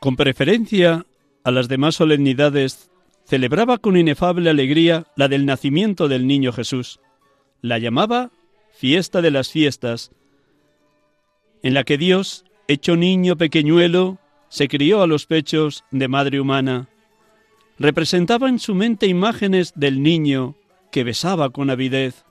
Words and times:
Con 0.00 0.14
preferencia 0.14 1.06
a 1.42 1.50
las 1.50 1.68
demás 1.68 1.96
solemnidades, 1.96 2.90
celebraba 3.24 3.78
con 3.78 3.96
inefable 3.96 4.48
alegría 4.48 5.06
la 5.16 5.28
del 5.28 5.44
nacimiento 5.44 6.08
del 6.08 6.26
niño 6.26 6.52
Jesús. 6.52 7.00
La 7.62 7.78
llamaba 7.78 8.30
fiesta 8.72 9.22
de 9.22 9.32
las 9.32 9.50
fiestas, 9.50 10.12
en 11.64 11.74
la 11.74 11.82
que 11.82 11.98
Dios, 11.98 12.44
hecho 12.68 12.94
niño 12.94 13.36
pequeñuelo, 13.36 14.18
se 14.48 14.68
crió 14.68 15.02
a 15.02 15.08
los 15.08 15.26
pechos 15.26 15.84
de 15.90 16.06
madre 16.06 16.40
humana. 16.40 16.88
Representaba 17.76 18.48
en 18.48 18.60
su 18.60 18.76
mente 18.76 19.08
imágenes 19.08 19.72
del 19.74 20.00
niño 20.02 20.54
que 20.92 21.02
besaba 21.02 21.50
con 21.50 21.70
avidez, 21.70 22.24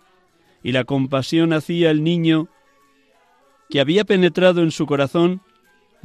y 0.63 0.71
la 0.71 0.85
compasión 0.85 1.51
hacía 1.51 1.91
el 1.91 2.03
niño 2.03 2.47
que 3.69 3.81
había 3.81 4.05
penetrado 4.05 4.63
en 4.63 4.71
su 4.71 4.85
corazón 4.85 5.41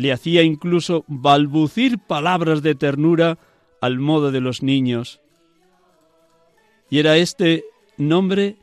le 0.02 0.12
hacía 0.12 0.42
incluso 0.42 1.04
balbucir 1.06 2.00
palabras 2.00 2.60
de 2.60 2.74
ternura 2.74 3.38
al 3.80 4.00
modo 4.00 4.32
de 4.32 4.40
los 4.40 4.62
niños. 4.62 5.20
Y 6.90 6.98
era 6.98 7.16
este 7.16 7.64
nombre 7.96 8.56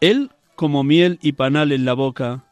él 0.00 0.30
como 0.56 0.84
miel 0.84 1.18
y 1.20 1.32
panal 1.32 1.70
en 1.70 1.84
la 1.84 1.92
boca. 1.92 2.44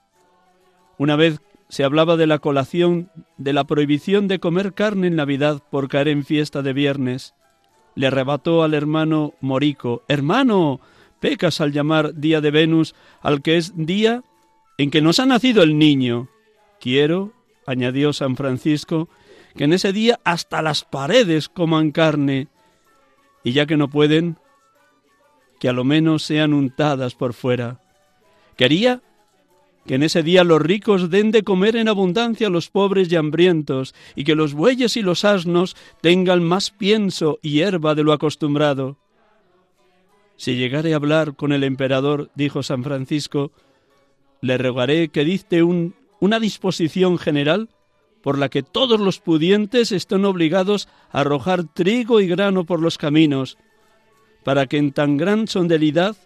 Una 0.98 1.16
vez 1.16 1.40
se 1.70 1.84
hablaba 1.84 2.18
de 2.18 2.26
la 2.26 2.38
colación, 2.38 3.10
de 3.38 3.54
la 3.54 3.64
prohibición 3.64 4.28
de 4.28 4.38
comer 4.38 4.74
carne 4.74 5.06
en 5.06 5.16
Navidad 5.16 5.62
por 5.70 5.88
caer 5.88 6.08
en 6.08 6.26
fiesta 6.26 6.60
de 6.60 6.74
viernes. 6.74 7.34
Le 7.94 8.08
arrebató 8.08 8.62
al 8.62 8.74
hermano 8.74 9.32
Morico, 9.40 10.02
Hermano, 10.06 10.80
pecas 11.18 11.62
al 11.62 11.72
llamar 11.72 12.14
día 12.14 12.42
de 12.42 12.50
Venus 12.50 12.94
al 13.22 13.40
que 13.40 13.56
es 13.56 13.72
día 13.74 14.22
en 14.76 14.90
que 14.90 15.00
nos 15.00 15.18
ha 15.18 15.24
nacido 15.24 15.62
el 15.62 15.78
niño. 15.78 16.28
Quiero, 16.82 17.30
añadió 17.64 18.12
San 18.12 18.34
Francisco, 18.34 19.08
que 19.54 19.62
en 19.62 19.72
ese 19.72 19.92
día 19.92 20.18
hasta 20.24 20.62
las 20.62 20.82
paredes 20.82 21.48
coman 21.48 21.92
carne, 21.92 22.48
y 23.44 23.52
ya 23.52 23.66
que 23.66 23.76
no 23.76 23.88
pueden, 23.88 24.36
que 25.60 25.68
a 25.68 25.72
lo 25.72 25.84
menos 25.84 26.24
sean 26.24 26.52
untadas 26.52 27.14
por 27.14 27.34
fuera. 27.34 27.78
Quería 28.56 29.00
que 29.86 29.94
en 29.94 30.02
ese 30.02 30.24
día 30.24 30.42
los 30.42 30.60
ricos 30.60 31.08
den 31.08 31.30
de 31.30 31.44
comer 31.44 31.76
en 31.76 31.86
abundancia 31.86 32.48
a 32.48 32.50
los 32.50 32.68
pobres 32.68 33.12
y 33.12 33.14
hambrientos, 33.14 33.94
y 34.16 34.24
que 34.24 34.34
los 34.34 34.52
bueyes 34.52 34.96
y 34.96 35.02
los 35.02 35.24
asnos 35.24 35.76
tengan 36.00 36.42
más 36.42 36.72
pienso 36.72 37.38
y 37.42 37.50
hierba 37.50 37.94
de 37.94 38.02
lo 38.02 38.12
acostumbrado. 38.12 38.96
Si 40.34 40.56
llegare 40.56 40.94
a 40.94 40.96
hablar 40.96 41.36
con 41.36 41.52
el 41.52 41.62
emperador, 41.62 42.32
dijo 42.34 42.64
San 42.64 42.82
Francisco, 42.82 43.52
le 44.40 44.58
rogaré 44.58 45.10
que 45.10 45.24
dicte 45.24 45.62
un 45.62 45.94
una 46.22 46.38
disposición 46.38 47.18
general 47.18 47.68
por 48.22 48.38
la 48.38 48.48
que 48.48 48.62
todos 48.62 49.00
los 49.00 49.18
pudientes 49.18 49.90
estén 49.90 50.24
obligados 50.24 50.88
a 51.10 51.22
arrojar 51.22 51.64
trigo 51.64 52.20
y 52.20 52.28
grano 52.28 52.64
por 52.64 52.80
los 52.80 52.96
caminos, 52.96 53.58
para 54.44 54.66
que 54.66 54.76
en 54.76 54.92
tan 54.92 55.16
gran 55.16 55.48
sondelidad 55.48 56.16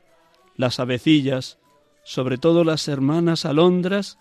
las 0.55 0.81
avecillas, 0.81 1.57
sobre 2.05 2.37
todo 2.37 2.63
las 2.63 2.89
hermanas 2.89 3.47
alondras, 3.47 4.19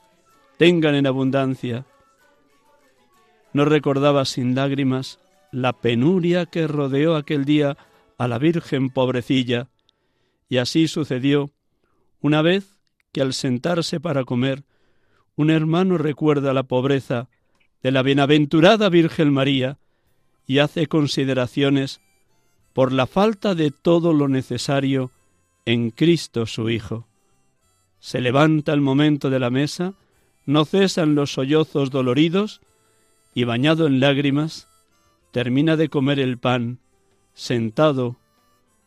tengan 0.57 0.95
en 0.95 1.07
abundancia. 1.07 1.85
No 3.51 3.65
recordaba 3.65 4.23
sin 4.23 4.55
lágrimas 4.55 5.19
la 5.51 5.73
penuria 5.73 6.45
que 6.45 6.67
rodeó 6.67 7.17
aquel 7.17 7.43
día 7.43 7.75
a 8.17 8.29
la 8.29 8.37
Virgen 8.37 8.91
pobrecilla, 8.91 9.67
y 10.47 10.55
así 10.55 10.87
sucedió 10.87 11.49
una 12.21 12.41
vez 12.41 12.77
que 13.11 13.21
al 13.21 13.33
sentarse 13.33 13.99
para 13.99 14.23
comer 14.23 14.63
un 15.35 15.49
hermano 15.49 15.97
recuerda 15.97 16.53
la 16.53 16.63
pobreza 16.63 17.27
de 17.83 17.91
la 17.91 18.01
bienaventurada 18.01 18.89
Virgen 18.89 19.31
María 19.31 19.77
y 20.47 20.59
hace 20.59 20.87
consideraciones 20.87 22.01
por 22.73 22.91
la 22.91 23.07
falta 23.07 23.55
de 23.55 23.71
todo 23.71 24.13
lo 24.13 24.27
necesario 24.27 25.11
en 25.65 25.91
Cristo 25.91 26.45
su 26.45 26.69
Hijo. 26.69 27.07
Se 27.99 28.21
levanta 28.21 28.73
el 28.73 28.81
momento 28.81 29.29
de 29.29 29.39
la 29.39 29.49
mesa, 29.49 29.93
no 30.45 30.65
cesan 30.65 31.15
los 31.15 31.33
sollozos 31.33 31.89
doloridos, 31.89 32.61
y 33.33 33.43
bañado 33.43 33.87
en 33.87 33.99
lágrimas, 33.99 34.67
termina 35.31 35.75
de 35.75 35.89
comer 35.89 36.19
el 36.19 36.37
pan, 36.37 36.79
sentado 37.33 38.15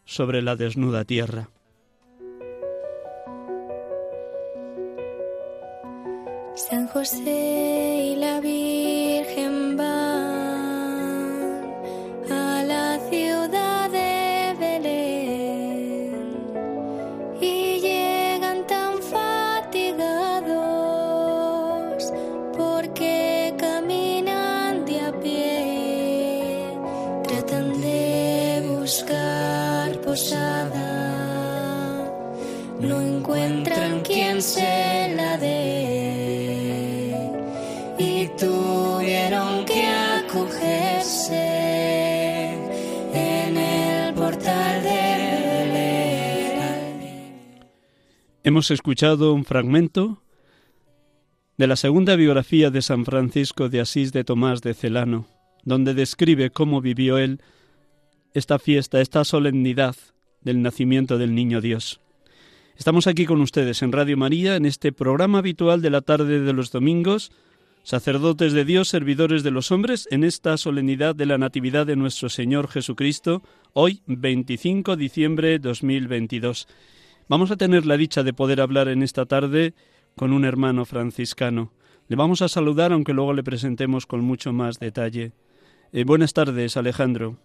sobre 0.04 0.41
la 0.41 0.56
desnuda 0.56 1.04
tierra. 1.04 1.50
San 6.59 6.89
José 6.89 8.03
y 8.05 8.16
la 8.16 8.41
Virgen 8.41 8.67
Hemos 48.59 48.72
escuchado 48.72 49.34
un 49.34 49.45
fragmento 49.45 50.21
de 51.59 51.69
la 51.69 51.77
segunda 51.77 52.16
biografía 52.16 52.72
de 52.72 52.83
San 52.83 53.05
Francisco 53.05 53.69
de 53.69 53.78
Asís 53.78 54.13
de 54.13 54.25
Tomás 54.25 54.63
de 54.63 54.75
Celano, 54.75 55.28
donde 55.63 55.95
describe 55.95 56.51
cómo 56.51 56.81
vivió 56.81 57.19
él 57.19 57.41
esta 58.34 58.59
fiesta, 58.59 59.01
esta 59.01 59.22
solemnidad 59.22 59.95
del 60.41 60.60
nacimiento 60.60 61.19
del 61.19 61.37
niño 61.37 61.60
Dios. 61.60 62.01
Estamos 62.77 63.07
aquí 63.07 63.27
con 63.27 63.41
ustedes 63.43 63.81
en 63.83 63.93
Radio 63.93 64.16
María, 64.16 64.57
en 64.57 64.66
este 64.66 64.91
programa 64.91 65.39
habitual 65.39 65.81
de 65.81 65.91
la 65.91 66.01
tarde 66.01 66.41
de 66.41 66.53
los 66.53 66.72
domingos, 66.72 67.31
sacerdotes 67.84 68.54
de 68.54 68.65
Dios, 68.65 68.89
servidores 68.89 69.45
de 69.45 69.53
los 69.53 69.71
hombres, 69.71 70.09
en 70.11 70.25
esta 70.25 70.57
solemnidad 70.57 71.15
de 71.15 71.27
la 71.27 71.39
Natividad 71.39 71.87
de 71.87 71.95
nuestro 71.95 72.28
Señor 72.28 72.66
Jesucristo, 72.66 73.41
hoy 73.72 74.03
25 74.09 74.97
de 74.97 75.03
diciembre 75.04 75.49
de 75.51 75.59
2022. 75.61 76.66
Vamos 77.28 77.51
a 77.51 77.57
tener 77.57 77.84
la 77.84 77.98
dicha 77.98 78.22
de 78.22 78.33
poder 78.33 78.59
hablar 78.59 78.89
en 78.89 79.03
esta 79.03 79.27
tarde 79.27 79.75
con 80.16 80.33
un 80.33 80.47
hermano 80.47 80.86
franciscano. 80.86 81.72
Le 82.09 82.16
vamos 82.16 82.41
a 82.41 82.48
saludar, 82.48 82.91
aunque 82.91 83.13
luego 83.13 83.34
le 83.34 83.42
presentemos 83.42 84.07
con 84.07 84.22
mucho 84.22 84.54
más 84.54 84.78
detalle. 84.78 85.33
Eh, 85.92 86.04
buenas 86.04 86.33
tardes, 86.33 86.78
Alejandro. 86.78 87.36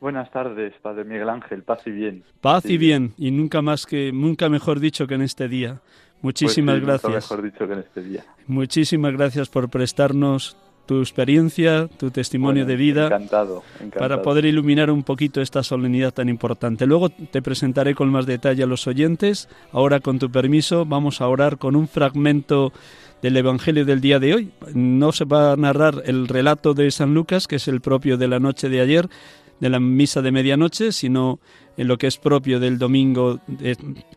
Buenas 0.00 0.30
tardes, 0.30 0.72
Padre 0.80 1.04
Miguel 1.04 1.28
Ángel, 1.28 1.62
paz 1.62 1.86
y 1.86 1.90
bien. 1.90 2.24
Paz 2.40 2.64
y 2.64 2.78
bien, 2.78 3.12
y 3.18 3.30
nunca 3.30 3.60
más 3.60 3.84
que, 3.84 4.12
nunca 4.12 4.48
mejor 4.48 4.80
dicho 4.80 5.06
que 5.06 5.14
en 5.14 5.22
este 5.22 5.46
día. 5.46 5.82
Muchísimas 6.22 6.76
pues 6.76 6.86
gracias. 6.86 7.30
mejor 7.30 7.44
dicho 7.44 7.66
que 7.66 7.72
en 7.74 7.78
este 7.80 8.02
día. 8.02 8.24
Muchísimas 8.46 9.12
gracias 9.12 9.50
por 9.50 9.68
prestarnos 9.68 10.56
tu 10.86 11.00
experiencia, 11.00 11.88
tu 11.96 12.10
testimonio 12.10 12.66
de 12.66 12.76
vida, 12.76 13.06
encantado, 13.06 13.62
encantado, 13.76 14.00
para 14.00 14.22
poder 14.22 14.44
iluminar 14.44 14.90
un 14.90 15.02
poquito 15.02 15.40
esta 15.40 15.62
solemnidad 15.62 16.12
tan 16.12 16.28
importante. 16.28 16.86
Luego 16.86 17.08
te 17.08 17.42
presentaré 17.42 17.94
con 17.94 18.10
más 18.10 18.26
detalle 18.26 18.62
a 18.62 18.66
los 18.66 18.86
oyentes. 18.86 19.48
Ahora, 19.72 20.00
con 20.00 20.18
tu 20.18 20.30
permiso, 20.30 20.84
vamos 20.84 21.20
a 21.20 21.28
orar 21.28 21.58
con 21.58 21.76
un 21.76 21.88
fragmento 21.88 22.72
del 23.22 23.36
Evangelio 23.38 23.86
del 23.86 24.02
día 24.02 24.18
de 24.18 24.34
hoy. 24.34 24.50
No 24.74 25.12
se 25.12 25.24
va 25.24 25.52
a 25.52 25.56
narrar 25.56 26.02
el 26.04 26.28
relato 26.28 26.74
de 26.74 26.90
San 26.90 27.14
Lucas, 27.14 27.48
que 27.48 27.56
es 27.56 27.68
el 27.68 27.80
propio 27.80 28.18
de 28.18 28.28
la 28.28 28.38
noche 28.38 28.68
de 28.68 28.82
ayer, 28.82 29.08
de 29.64 29.70
la 29.70 29.80
misa 29.80 30.20
de 30.20 30.30
medianoche, 30.30 30.92
sino 30.92 31.40
en 31.78 31.88
lo 31.88 31.96
que 31.96 32.06
es 32.06 32.18
propio 32.18 32.60
del 32.60 32.76
domingo, 32.76 33.40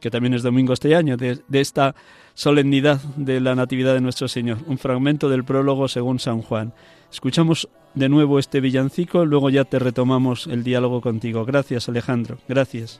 que 0.01 0.11
también 0.11 0.33
es 0.33 0.43
domingo 0.43 0.73
este 0.73 0.93
año, 0.93 1.15
de, 1.15 1.39
de, 1.47 1.61
esta 1.61 1.95
solemnidad 2.33 3.01
de 3.15 3.39
la 3.39 3.55
Natividad 3.55 3.93
de 3.93 4.01
nuestro 4.01 4.27
Señor. 4.27 4.57
Un 4.67 4.77
fragmento 4.77 5.29
del 5.29 5.45
prólogo 5.45 5.87
según 5.87 6.19
San 6.19 6.41
Juan. 6.41 6.73
Escuchamos 7.09 7.69
de 7.95 8.09
nuevo 8.09 8.39
este 8.39 8.59
villancico, 8.59 9.23
luego 9.23 9.49
ya 9.49 9.63
te 9.63 9.79
retomamos 9.79 10.47
el 10.47 10.65
diálogo 10.65 10.99
contigo. 10.99 11.45
Gracias, 11.45 11.87
Alejandro. 11.87 12.39
Gracias. 12.49 12.99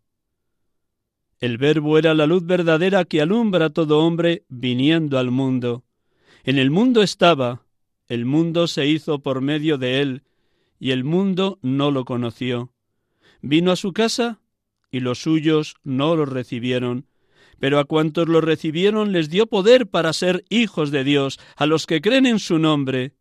El 1.41 1.57
Verbo 1.57 1.97
era 1.97 2.13
la 2.13 2.27
luz 2.27 2.45
verdadera 2.45 3.03
que 3.03 3.19
alumbra 3.19 3.65
a 3.65 3.69
todo 3.71 3.97
hombre 3.99 4.45
viniendo 4.47 5.17
al 5.17 5.31
mundo. 5.31 5.83
En 6.43 6.59
el 6.59 6.69
mundo 6.69 7.01
estaba, 7.01 7.65
el 8.07 8.25
mundo 8.25 8.67
se 8.67 8.85
hizo 8.85 9.23
por 9.23 9.41
medio 9.41 9.79
de 9.79 10.01
él, 10.01 10.23
y 10.79 10.91
el 10.91 11.03
mundo 11.03 11.57
no 11.63 11.89
lo 11.89 12.05
conoció. 12.05 12.73
Vino 13.41 13.71
a 13.71 13.75
su 13.75 13.91
casa, 13.91 14.39
y 14.91 14.99
los 14.99 15.23
suyos 15.23 15.77
no 15.83 16.15
lo 16.15 16.25
recibieron. 16.25 17.07
Pero 17.59 17.79
a 17.79 17.85
cuantos 17.85 18.27
lo 18.27 18.39
recibieron 18.41 19.11
les 19.11 19.31
dio 19.31 19.47
poder 19.47 19.87
para 19.87 20.13
ser 20.13 20.45
hijos 20.49 20.91
de 20.91 21.03
Dios, 21.03 21.39
a 21.55 21.65
los 21.65 21.87
que 21.87 22.01
creen 22.01 22.27
en 22.27 22.37
su 22.37 22.59
nombre. 22.59 23.13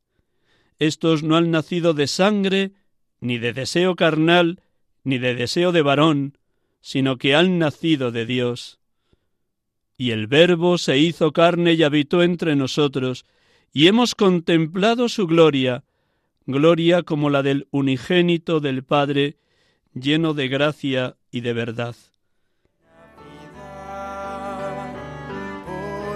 Estos 0.78 1.22
no 1.22 1.36
han 1.36 1.50
nacido 1.50 1.94
de 1.94 2.06
sangre, 2.06 2.72
ni 3.18 3.38
de 3.38 3.54
deseo 3.54 3.96
carnal, 3.96 4.60
ni 5.04 5.16
de 5.16 5.34
deseo 5.34 5.72
de 5.72 5.80
varón, 5.80 6.36
sino 6.80 7.18
que 7.18 7.34
han 7.34 7.58
nacido 7.58 8.10
de 8.10 8.26
Dios. 8.26 8.78
Y 9.96 10.12
el 10.12 10.26
Verbo 10.26 10.78
se 10.78 10.98
hizo 10.98 11.32
carne 11.32 11.74
y 11.74 11.82
habitó 11.82 12.22
entre 12.22 12.56
nosotros, 12.56 13.26
y 13.72 13.86
hemos 13.86 14.14
contemplado 14.14 15.08
su 15.08 15.26
gloria, 15.26 15.84
gloria 16.46 17.02
como 17.02 17.30
la 17.30 17.42
del 17.42 17.68
unigénito 17.70 18.60
del 18.60 18.82
Padre, 18.82 19.36
lleno 19.94 20.34
de 20.34 20.48
gracia 20.48 21.16
y 21.30 21.42
de 21.42 21.52
verdad. 21.52 21.94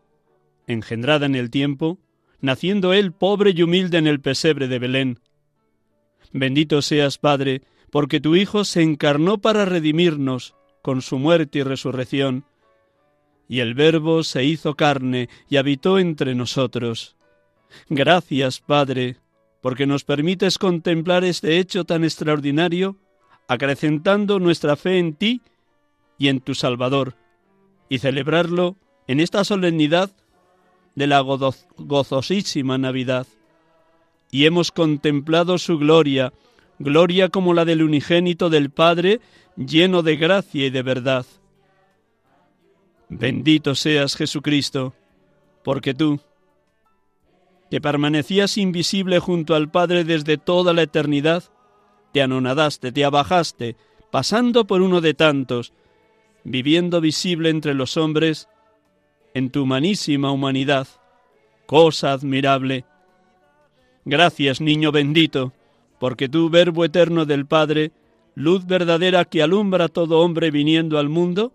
engendrada 0.67 1.25
en 1.25 1.33
el 1.33 1.49
tiempo, 1.49 1.97
naciendo 2.41 2.93
él 2.93 3.11
pobre 3.11 3.53
y 3.55 3.63
humilde 3.63 3.97
en 3.97 4.05
el 4.05 4.21
pesebre 4.21 4.67
de 4.67 4.77
Belén. 4.77 5.19
Bendito 6.31 6.83
seas, 6.83 7.17
Padre, 7.17 7.63
porque 7.89 8.19
tu 8.19 8.35
Hijo 8.35 8.65
se 8.65 8.83
encarnó 8.83 9.39
para 9.39 9.65
redimirnos 9.65 10.53
con 10.83 11.01
su 11.01 11.17
muerte 11.17 11.57
y 11.57 11.63
resurrección, 11.63 12.45
y 13.47 13.61
el 13.61 13.73
Verbo 13.73 14.21
se 14.23 14.43
hizo 14.43 14.75
carne 14.75 15.27
y 15.49 15.57
habitó 15.57 15.97
entre 15.97 16.35
nosotros. 16.35 17.15
Gracias, 17.89 18.59
Padre, 18.59 19.17
porque 19.59 19.87
nos 19.87 20.03
permites 20.03 20.59
contemplar 20.59 21.23
este 21.23 21.57
hecho 21.57 21.83
tan 21.83 22.03
extraordinario, 22.03 22.97
acrecentando 23.47 24.37
nuestra 24.37 24.75
fe 24.75 24.99
en 24.99 25.15
ti 25.15 25.41
y 26.21 26.27
en 26.27 26.39
tu 26.39 26.53
Salvador, 26.53 27.15
y 27.89 27.97
celebrarlo 27.97 28.75
en 29.07 29.19
esta 29.19 29.43
solemnidad 29.43 30.11
de 30.93 31.07
la 31.07 31.23
gozo- 31.23 31.65
gozosísima 31.77 32.77
Navidad. 32.77 33.25
Y 34.29 34.45
hemos 34.45 34.71
contemplado 34.71 35.57
su 35.57 35.79
gloria, 35.79 36.31
gloria 36.77 37.29
como 37.29 37.55
la 37.55 37.65
del 37.65 37.81
unigénito 37.81 38.51
del 38.51 38.69
Padre, 38.69 39.19
lleno 39.57 40.03
de 40.03 40.15
gracia 40.15 40.67
y 40.67 40.69
de 40.69 40.83
verdad. 40.83 41.25
Bendito 43.09 43.73
seas 43.73 44.15
Jesucristo, 44.15 44.93
porque 45.63 45.95
tú, 45.95 46.19
que 47.71 47.81
permanecías 47.81 48.59
invisible 48.59 49.17
junto 49.17 49.55
al 49.55 49.71
Padre 49.71 50.03
desde 50.03 50.37
toda 50.37 50.71
la 50.73 50.83
eternidad, 50.83 51.45
te 52.13 52.21
anonadaste, 52.21 52.91
te 52.91 53.05
abajaste, 53.05 53.75
pasando 54.11 54.67
por 54.67 54.83
uno 54.83 55.01
de 55.01 55.15
tantos, 55.15 55.73
viviendo 56.43 57.01
visible 57.01 57.49
entre 57.49 57.73
los 57.73 57.97
hombres, 57.97 58.47
en 59.33 59.49
tu 59.49 59.63
humanísima 59.63 60.31
humanidad, 60.31 60.87
cosa 61.65 62.11
admirable. 62.11 62.85
Gracias, 64.05 64.61
niño 64.61 64.91
bendito, 64.91 65.53
porque 65.99 66.27
tú, 66.27 66.49
Verbo 66.49 66.83
eterno 66.83 67.25
del 67.25 67.45
Padre, 67.45 67.91
luz 68.35 68.65
verdadera 68.65 69.25
que 69.25 69.43
alumbra 69.43 69.85
a 69.85 69.89
todo 69.89 70.19
hombre 70.19 70.51
viniendo 70.51 70.97
al 70.97 71.09
mundo, 71.09 71.53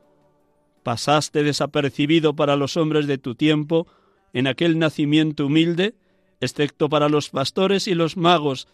pasaste 0.82 1.42
desapercibido 1.42 2.36
para 2.36 2.56
los 2.56 2.76
hombres 2.76 3.06
de 3.06 3.18
tu 3.18 3.34
tiempo 3.34 3.86
en 4.32 4.46
aquel 4.46 4.78
nacimiento 4.78 5.46
humilde, 5.46 5.94
excepto 6.40 6.88
para 6.88 7.08
los 7.08 7.30
pastores 7.30 7.88
y 7.88 7.94
los 7.94 8.16
magos, 8.16 8.68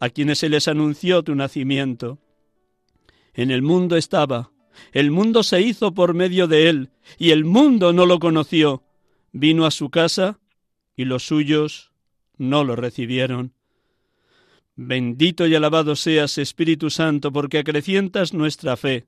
a 0.00 0.08
quienes 0.08 0.38
se 0.38 0.48
les 0.48 0.66
anunció 0.66 1.22
tu 1.22 1.34
nacimiento. 1.34 2.18
En 3.34 3.50
el 3.50 3.62
mundo 3.62 3.96
estaba, 3.96 4.50
el 4.92 5.10
mundo 5.10 5.42
se 5.42 5.60
hizo 5.60 5.94
por 5.94 6.14
medio 6.14 6.46
de 6.46 6.68
él, 6.68 6.90
y 7.18 7.30
el 7.30 7.44
mundo 7.44 7.92
no 7.92 8.06
lo 8.06 8.18
conoció. 8.18 8.82
Vino 9.32 9.66
a 9.66 9.70
su 9.70 9.90
casa, 9.90 10.38
y 10.96 11.04
los 11.04 11.24
suyos 11.24 11.92
no 12.36 12.64
lo 12.64 12.76
recibieron. 12.76 13.54
Bendito 14.74 15.46
y 15.46 15.54
alabado 15.54 15.96
seas, 15.96 16.38
Espíritu 16.38 16.90
Santo, 16.90 17.32
porque 17.32 17.58
acrecientas 17.58 18.32
nuestra 18.34 18.76
fe. 18.76 19.06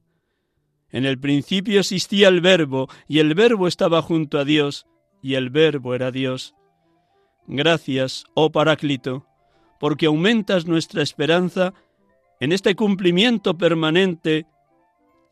En 0.91 1.05
el 1.05 1.19
principio 1.19 1.81
existía 1.81 2.29
el 2.29 2.41
Verbo, 2.41 2.89
y 3.09 3.19
el 3.19 3.35
Verbo 3.35 3.67
estaba 3.67 4.03
junto 4.03 4.39
a 4.39 4.45
Dios, 4.45 4.87
y 5.23 5.35
el 5.35 5.51
Verbo 5.51 5.95
era 5.95 6.11
Dios. 6.11 6.55
Gracias, 7.47 8.25
oh 8.35 8.53
Paráclito, 8.53 9.27
porque 9.81 10.07
aumentas 10.07 10.67
nuestra 10.67 11.03
esperanza 11.03 11.75
en 12.41 12.53
este 12.53 12.75
cumplimiento 12.75 13.57
permanente 13.57 14.47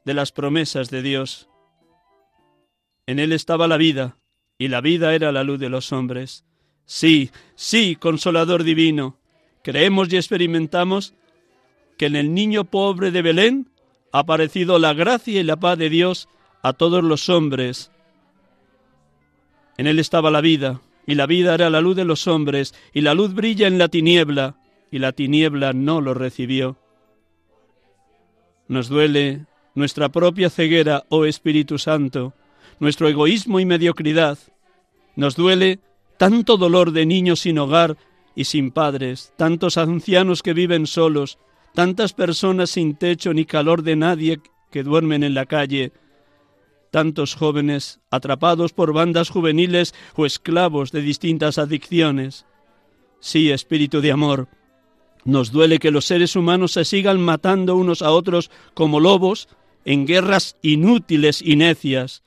de 0.05 0.15
las 0.15 0.33
promesas 0.33 0.91
de 0.91 1.03
Dios. 1.03 1.49
En 3.07 3.19
él 3.19 3.33
estaba 3.33 3.69
la 3.69 3.77
vida, 3.77 4.19
y 4.59 4.69
la 4.69 4.81
vida 4.81 5.15
era 5.15 5.33
la 5.33 5.45
luz 5.45 5.59
de 5.59 5.69
los 5.69 5.93
hombres. 5.93 6.45
Sí, 6.85 7.31
sí, 7.55 7.97
consolador 7.97 8.65
divino, 8.65 9.19
creemos 9.63 10.13
y 10.13 10.17
experimentamos 10.17 11.15
que 11.97 12.07
en 12.07 12.17
el 12.17 12.35
niño 12.35 12.65
pobre 12.65 13.11
de 13.11 13.23
Belén 13.23 13.71
ha 14.13 14.21
aparecido 14.21 14.79
la 14.79 14.93
gracia 14.95 15.41
y 15.41 15.45
la 15.45 15.57
paz 15.57 15.79
de 15.79 15.89
Dios 15.89 16.29
a 16.63 16.73
todos 16.73 17.03
los 17.03 17.29
hombres. 17.29 17.91
En 19.77 19.87
él 19.87 19.99
estaba 19.99 20.31
la 20.31 20.41
vida, 20.41 20.81
y 21.07 21.15
la 21.15 21.27
vida 21.27 21.55
era 21.55 21.71
la 21.71 21.81
luz 21.81 21.97
de 21.97 22.05
los 22.05 22.27
hombres, 22.29 22.75
y 22.93 23.01
la 23.01 23.15
luz 23.15 23.35
brilla 23.35 23.67
en 23.67 23.79
la 23.79 23.89
tiniebla, 23.89 24.57
y 24.91 24.99
la 24.99 25.13
tiniebla 25.13 25.73
no 25.73 26.01
lo 26.01 26.15
recibió. 26.15 26.77
Nos 28.69 28.89
duele 28.89 29.47
nuestra 29.75 30.11
propia 30.11 30.51
ceguera, 30.51 31.05
oh 31.09 31.25
Espíritu 31.25 31.79
Santo, 31.79 32.35
nuestro 32.79 33.09
egoísmo 33.09 33.61
y 33.61 33.65
mediocridad. 33.65 34.39
Nos 35.17 35.37
duele 35.37 35.81
tanto 36.19 36.57
dolor 36.57 36.93
de 36.93 37.07
niños 37.07 37.41
sin 37.41 37.59
hogar 37.59 37.97
y 38.35 38.45
sin 38.45 38.71
padres, 38.71 39.33
tantos 39.37 39.77
ancianos 39.77 40.43
que 40.43 40.53
viven 40.53 40.87
solos, 40.87 41.39
tantas 41.75 42.13
personas 42.13 42.71
sin 42.71 42.97
techo 42.97 43.33
ni 43.35 43.45
calor 43.45 43.83
de 43.83 43.97
nadie 43.97 44.41
que 44.71 44.83
duermen 44.83 45.23
en 45.23 45.35
la 45.35 45.47
calle, 45.47 45.93
tantos 46.91 47.35
jóvenes 47.35 48.01
atrapados 48.11 48.73
por 48.73 48.93
bandas 48.93 49.31
juveniles 49.31 49.95
o 50.15 50.27
esclavos 50.27 50.93
de 50.93 51.03
distintas 51.03 51.59
adicciones. 51.59 52.47
Sí, 53.21 53.51
Espíritu 53.51 54.01
de 54.01 54.13
amor, 54.13 54.49
nos 55.25 55.53
duele 55.53 55.79
que 55.79 55.91
los 55.91 56.05
seres 56.05 56.35
humanos 56.37 56.73
se 56.73 56.85
sigan 56.85 57.21
matando 57.21 57.77
unos 57.77 58.03
a 58.03 58.11
otros 58.11 58.51
como 58.75 58.99
lobos 58.99 59.49
en 59.85 60.07
guerras 60.07 60.57
inútiles 60.63 61.43
y 61.43 61.57
necias. 61.57 62.23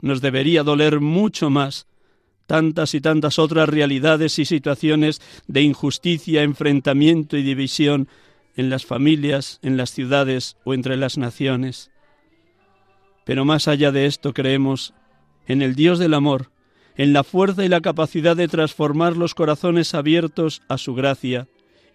Nos 0.00 0.20
debería 0.20 0.62
doler 0.62 1.00
mucho 1.00 1.50
más 1.50 1.86
tantas 2.46 2.94
y 2.94 3.00
tantas 3.02 3.38
otras 3.38 3.68
realidades 3.68 4.38
y 4.38 4.46
situaciones 4.46 5.20
de 5.46 5.62
injusticia, 5.62 6.42
enfrentamiento 6.42 7.36
y 7.36 7.42
división 7.42 8.08
en 8.56 8.70
las 8.70 8.86
familias, 8.86 9.60
en 9.62 9.76
las 9.76 9.90
ciudades 9.90 10.56
o 10.64 10.72
entre 10.72 10.96
las 10.96 11.18
naciones. 11.18 11.90
Pero 13.24 13.44
más 13.44 13.68
allá 13.68 13.92
de 13.92 14.06
esto 14.06 14.32
creemos 14.32 14.94
en 15.46 15.60
el 15.60 15.74
Dios 15.74 15.98
del 15.98 16.14
amor, 16.14 16.50
en 16.96 17.12
la 17.12 17.22
fuerza 17.22 17.64
y 17.64 17.68
la 17.68 17.82
capacidad 17.82 18.34
de 18.34 18.48
transformar 18.48 19.16
los 19.16 19.34
corazones 19.34 19.94
abiertos 19.94 20.62
a 20.68 20.78
su 20.78 20.94
gracia. 20.94 21.48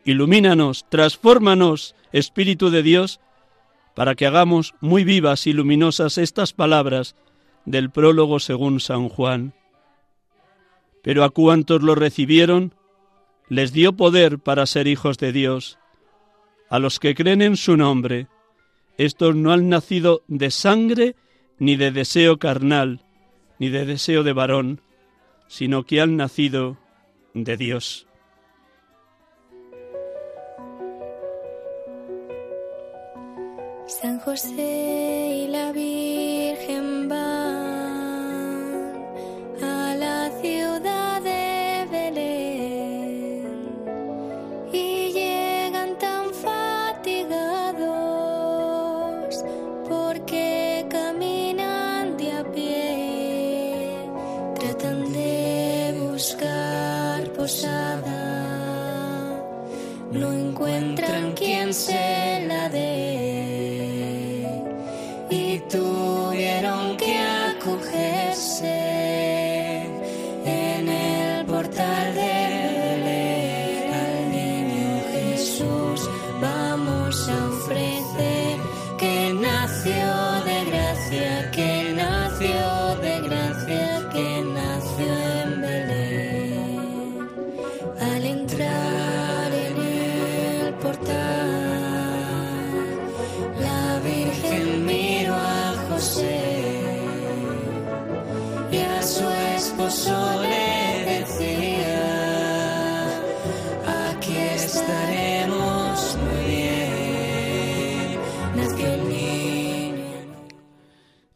Ilumínanos, 0.06 0.86
transfórmanos, 0.90 1.96
Espíritu 2.12 2.70
de 2.70 2.84
Dios, 2.84 3.20
para 3.96 4.16
que 4.16 4.26
hagamos 4.26 4.76
muy 4.82 5.04
vivas 5.04 5.48
y 5.48 5.54
luminosas 5.54 6.18
estas 6.18 6.54
palabras 6.54 7.16
del 7.66 7.90
prólogo 7.90 8.40
según 8.40 8.80
San 8.80 9.10
Juan. 9.10 9.54
Pero 11.02 11.24
a 11.24 11.30
cuantos 11.30 11.84
lo 11.84 11.96
recibieron, 11.96 12.74
les 13.50 13.74
dio 13.74 13.94
poder 13.94 14.40
para 14.40 14.66
ser 14.66 14.88
hijos 14.88 15.18
de 15.18 15.32
Dios, 15.32 15.78
a 16.70 16.80
los 16.80 17.00
que 17.00 17.14
creen 17.14 17.42
en 17.42 17.58
su 17.58 17.78
nombre. 17.78 18.28
Estos 18.98 19.36
no 19.36 19.52
han 19.52 19.70
nacido 19.70 20.24
de 20.28 20.50
sangre, 20.50 21.16
ni 21.60 21.76
de 21.76 21.92
deseo 21.92 22.38
carnal, 22.38 23.02
ni 23.60 23.70
de 23.70 23.86
deseo 23.86 24.24
de 24.24 24.34
varón, 24.34 24.82
sino 25.48 25.84
que 25.84 26.02
han 26.02 26.18
nacido 26.18 26.78
de 27.34 27.58
Dios. 27.58 28.08
San 33.86 34.20
José 34.20 35.44
y 35.44 35.48
la 35.48 35.74
Virgen 35.74 37.10
van 37.10 37.20
a 39.62 39.96
la 39.96 40.32
ciudad 40.42 41.22
de 41.22 41.86
Belén 41.92 43.44
y 44.72 45.12
llegan 45.12 45.98
tan 46.00 46.34
fatigados 46.34 47.44
porque 49.90 50.86
caminan 50.90 52.16
de 52.16 52.32
a 52.32 52.44
pie, 52.54 53.98
tratan 54.56 55.12
de 55.12 55.94
buscar 56.10 57.28
posada, 57.34 58.22
no 60.12 60.32
encuentran 60.32 61.34
quien 61.34 61.74
se 61.74 62.23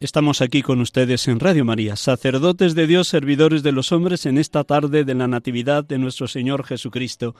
Estamos 0.00 0.42
aquí 0.42 0.62
con 0.62 0.80
ustedes 0.80 1.26
en 1.26 1.40
Radio 1.40 1.64
María, 1.64 1.96
sacerdotes 1.96 2.76
de 2.76 2.86
Dios, 2.86 3.08
servidores 3.08 3.64
de 3.64 3.72
los 3.72 3.90
hombres, 3.90 4.26
en 4.26 4.38
esta 4.38 4.62
tarde 4.62 5.02
de 5.02 5.14
la 5.16 5.26
Natividad 5.26 5.82
de 5.82 5.98
nuestro 5.98 6.28
Señor 6.28 6.62
Jesucristo. 6.62 7.34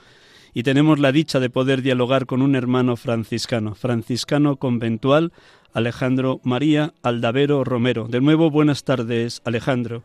Y 0.53 0.63
tenemos 0.63 0.99
la 0.99 1.13
dicha 1.13 1.39
de 1.39 1.49
poder 1.49 1.81
dialogar 1.81 2.25
con 2.25 2.41
un 2.41 2.57
hermano 2.57 2.97
franciscano, 2.97 3.75
franciscano 3.75 4.57
conventual, 4.57 5.31
Alejandro 5.71 6.41
María 6.43 6.93
Aldavero 7.01 7.63
Romero. 7.63 8.09
De 8.09 8.19
nuevo, 8.19 8.51
buenas 8.51 8.83
tardes, 8.83 9.41
Alejandro. 9.45 10.03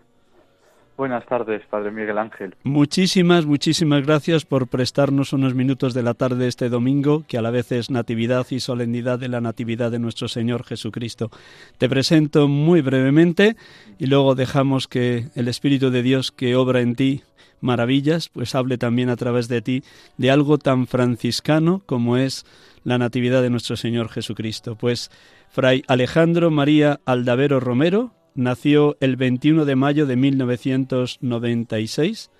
Buenas 0.97 1.27
tardes, 1.27 1.63
Padre 1.69 1.91
Miguel 1.91 2.19
Ángel. 2.19 2.55
Muchísimas, 2.63 3.47
muchísimas 3.47 4.07
gracias 4.07 4.45
por 4.45 4.69
prestarnos 4.69 5.33
unos 5.33 5.55
minutos 5.55 5.93
de 5.93 6.05
la 6.05 6.15
tarde 6.15 6.47
este 6.47 6.69
domingo, 6.69 7.25
que 7.27 7.37
a 7.37 7.43
la 7.43 7.51
vez 7.51 7.73
es 7.73 7.91
Natividad 7.91 8.47
y 8.51 8.61
solemnidad 8.61 9.19
de 9.19 9.29
la 9.29 9.41
Natividad 9.41 9.91
de 9.91 9.99
nuestro 9.99 10.29
Señor 10.29 10.63
Jesucristo. 10.63 11.31
Te 11.79 11.89
presento 11.89 12.47
muy 12.47 12.81
brevemente 12.81 13.57
y 13.99 14.07
luego 14.07 14.37
dejamos 14.37 14.87
que 14.87 15.27
el 15.35 15.49
Espíritu 15.49 15.91
de 15.91 16.03
Dios 16.03 16.31
que 16.31 16.55
obra 16.55 16.81
en 16.81 16.95
ti 16.95 17.23
maravillas, 17.61 18.29
pues 18.29 18.55
hable 18.55 18.79
también 18.79 19.09
a 19.09 19.17
través 19.17 19.49
de 19.49 19.63
ti 19.63 19.83
de 20.17 20.31
algo 20.31 20.59
tan 20.59 20.87
franciscano 20.87 21.83
como 21.87 22.17
es 22.17 22.47
la 22.85 22.99
Natividad 22.99 23.43
de 23.43 23.51
nuestro 23.51 23.77
Señor 23.77 24.11
Jesucristo. 24.11 24.77
Pues 24.77 25.11
Fray 25.49 25.83
Alejandro 25.89 26.53
María 26.53 27.01
Aldavero 27.05 27.59
Romero, 27.59 28.13
nació 28.35 28.97
el 29.01 29.17
21 29.17 29.65
de 29.65 29.77
mayo 29.77 30.07
de 30.07 30.17
1996. 30.17 32.31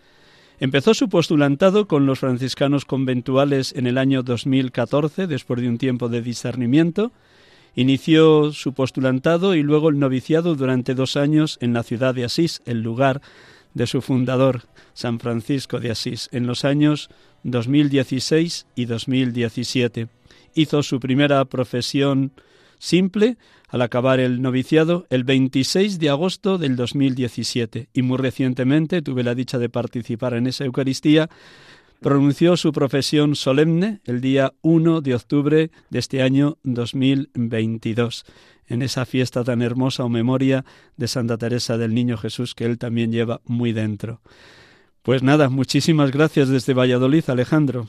Empezó 0.61 0.95
su 0.95 1.09
postulantado 1.09 1.89
con 1.89 2.07
los 2.07 2.21
franciscanos 2.21 2.85
conventuales 2.85 3.73
en 3.77 3.87
el 3.87 3.99
año 3.99 4.23
2014, 4.23 5.27
después 5.27 5.61
de 5.61 5.69
un 5.69 5.79
tiempo 5.79 6.09
de 6.09 6.23
discernimiento, 6.23 7.13
Inició 7.77 8.53
su 8.53 8.73
postulantado 8.73 9.57
y 9.57 9.63
luego 9.63 9.89
el 9.89 9.99
noviciado 9.99 10.55
durante 10.55 10.95
dos 10.95 11.17
años 11.17 11.59
en 11.61 11.73
la 11.73 11.83
ciudad 11.83 12.15
de 12.15 12.25
Asís, 12.25 12.63
el 12.67 12.83
lugar 12.83 13.21
de 13.75 13.89
su 13.89 14.01
fundador, 14.01 14.63
San 14.93 15.19
Francisco 15.19 15.81
de 15.81 15.91
Asís, 15.91 16.29
en 16.31 16.47
los 16.47 16.65
años 16.65 17.11
2016 17.43 18.67
y 18.77 18.85
2017. 18.85 20.07
Hizo 20.55 20.85
su 20.85 21.01
primera 21.01 21.45
profesión 21.47 22.31
simple 22.79 23.39
al 23.75 23.83
acabar 23.83 24.21
el 24.21 24.41
noviciado 24.41 25.05
el 25.11 25.25
26 25.25 25.99
de 25.99 26.09
agosto 26.09 26.59
del 26.59 26.77
2017 26.77 27.89
y 27.93 28.03
muy 28.03 28.19
recientemente 28.19 29.03
tuve 29.03 29.25
la 29.25 29.35
dicha 29.35 29.59
de 29.59 29.69
participar 29.69 30.35
en 30.35 30.47
esa 30.47 30.65
Eucaristía 30.65 31.29
pronunció 32.01 32.57
su 32.57 32.71
profesión 32.71 33.35
solemne 33.35 33.99
el 34.05 34.21
día 34.21 34.53
1 34.63 35.01
de 35.01 35.17
octubre 35.17 35.73
de 35.91 35.99
este 35.99 36.23
año 36.23 36.57
2022, 36.63 38.25
en 38.69 38.83
esa 38.83 39.07
fiesta 39.07 39.43
tan 39.43 39.61
hermosa 39.61 40.05
o 40.05 40.09
memoria 40.09 40.65
de 40.97 41.09
Santa 41.09 41.37
Teresa 41.37 41.77
del 41.77 41.95
Niño 41.95 42.17
Jesús 42.17 42.55
que 42.55 42.67
él 42.67 42.79
también 42.79 43.11
lleva 43.11 43.41
muy 43.45 43.73
dentro. 43.73 44.21
Pues 45.03 45.25
nada, 45.25 45.49
muchísimas 45.49 46.13
gracias 46.13 46.49
desde 46.49 46.75
Valladolid, 46.75 47.25
Alejandro. 47.27 47.89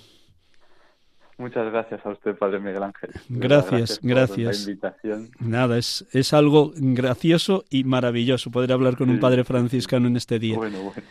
Muchas 1.38 1.70
gracias 1.72 2.06
a 2.06 2.10
usted, 2.12 2.38
Padre 2.38 2.60
Miguel 2.60 2.84
Ángel. 2.84 3.10
Gracias, 3.27 4.00
gracias. 4.01 4.70
Nada, 5.39 5.77
es, 5.77 6.06
es 6.13 6.34
algo 6.34 6.72
gracioso 6.75 7.65
y 7.70 7.84
maravilloso 7.84 8.51
poder 8.51 8.72
hablar 8.72 8.96
con 8.96 9.10
un 9.10 9.20
Padre 9.20 9.44
franciscano 9.44 10.08
en 10.08 10.15
este 10.15 10.39
día. 10.39 10.56
Bueno, 10.56 10.80
bueno. 10.80 11.01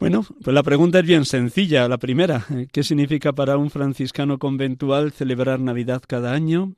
Bueno, 0.00 0.26
pues 0.42 0.52
la 0.52 0.62
pregunta 0.62 0.98
es 0.98 1.06
bien 1.06 1.24
sencilla. 1.24 1.88
La 1.88 1.98
primera, 1.98 2.44
¿qué 2.72 2.82
significa 2.82 3.32
para 3.32 3.56
un 3.56 3.70
franciscano 3.70 4.38
conventual 4.38 5.12
celebrar 5.12 5.60
Navidad 5.60 6.02
cada 6.06 6.32
año? 6.32 6.74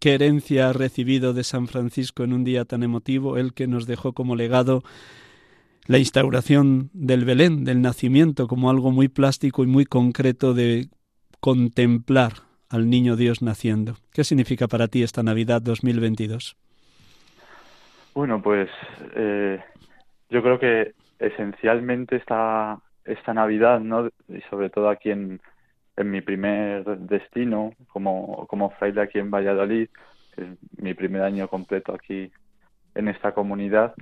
¿Qué 0.00 0.14
herencia 0.14 0.68
ha 0.68 0.72
recibido 0.72 1.32
de 1.32 1.44
San 1.44 1.66
Francisco 1.66 2.24
en 2.24 2.32
un 2.32 2.44
día 2.44 2.64
tan 2.64 2.82
emotivo, 2.82 3.36
el 3.36 3.52
que 3.54 3.66
nos 3.66 3.86
dejó 3.86 4.12
como 4.12 4.36
legado 4.36 4.82
la 5.86 5.98
instauración 5.98 6.90
del 6.92 7.24
Belén, 7.24 7.64
del 7.64 7.80
nacimiento, 7.80 8.46
como 8.46 8.70
algo 8.70 8.92
muy 8.92 9.08
plástico 9.08 9.64
y 9.64 9.66
muy 9.66 9.86
concreto 9.86 10.52
de 10.52 10.88
contemplar 11.40 12.32
al 12.68 12.90
niño 12.90 13.16
Dios 13.16 13.42
naciendo? 13.42 13.94
¿Qué 14.12 14.24
significa 14.24 14.68
para 14.68 14.88
ti 14.88 15.02
esta 15.02 15.22
Navidad 15.22 15.62
2022? 15.62 16.56
Bueno, 18.14 18.42
pues 18.42 18.68
eh, 19.14 19.62
yo 20.30 20.42
creo 20.42 20.58
que 20.58 20.92
esencialmente 21.18 22.16
esta, 22.16 22.78
esta 23.04 23.34
Navidad, 23.34 23.80
¿no? 23.80 24.08
y 24.28 24.40
sobre 24.50 24.70
todo 24.70 24.88
aquí 24.88 25.10
en, 25.10 25.40
en 25.96 26.10
mi 26.10 26.20
primer 26.20 26.84
destino 26.84 27.72
como, 27.88 28.46
como 28.46 28.70
fraile 28.70 29.02
aquí 29.02 29.18
en 29.18 29.30
Valladolid, 29.30 29.88
es 30.36 30.46
mi 30.80 30.94
primer 30.94 31.22
año 31.22 31.48
completo 31.48 31.92
aquí 31.94 32.30
en 32.94 33.08
esta 33.08 33.32
comunidad, 33.32 33.94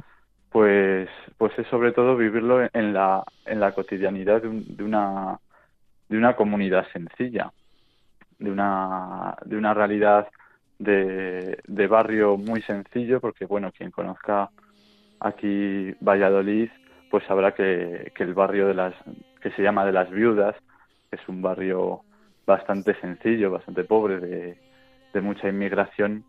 pues, 0.50 1.08
pues 1.38 1.52
es 1.58 1.66
sobre 1.68 1.92
todo 1.92 2.16
vivirlo 2.16 2.68
en 2.72 2.92
la, 2.92 3.24
en 3.44 3.60
la 3.60 3.72
cotidianidad 3.72 4.42
de, 4.42 4.82
una, 4.82 5.38
de 6.08 6.16
una 6.16 6.36
comunidad 6.36 6.86
sencilla, 6.92 7.52
de 8.38 8.50
una, 8.50 9.36
de 9.44 9.56
una 9.56 9.74
realidad 9.74 10.28
de, 10.78 11.58
de 11.66 11.86
barrio 11.86 12.36
muy 12.36 12.62
sencillo, 12.62 13.20
porque 13.20 13.46
bueno, 13.46 13.72
quien 13.72 13.90
conozca 13.90 14.50
aquí 15.20 15.94
Valladolid, 16.00 16.70
pues 17.10 17.24
sabrá 17.24 17.54
que, 17.54 18.12
que 18.14 18.22
el 18.24 18.34
barrio 18.34 18.66
de 18.68 18.74
las 18.74 18.94
que 19.40 19.50
se 19.52 19.62
llama 19.62 19.84
de 19.84 19.92
las 19.92 20.10
viudas 20.10 20.56
es 21.10 21.20
un 21.28 21.40
barrio 21.40 22.02
bastante 22.46 22.94
sencillo, 23.00 23.50
bastante 23.50 23.84
pobre, 23.84 24.20
de, 24.20 24.58
de 25.12 25.20
mucha 25.20 25.48
inmigración, 25.48 26.24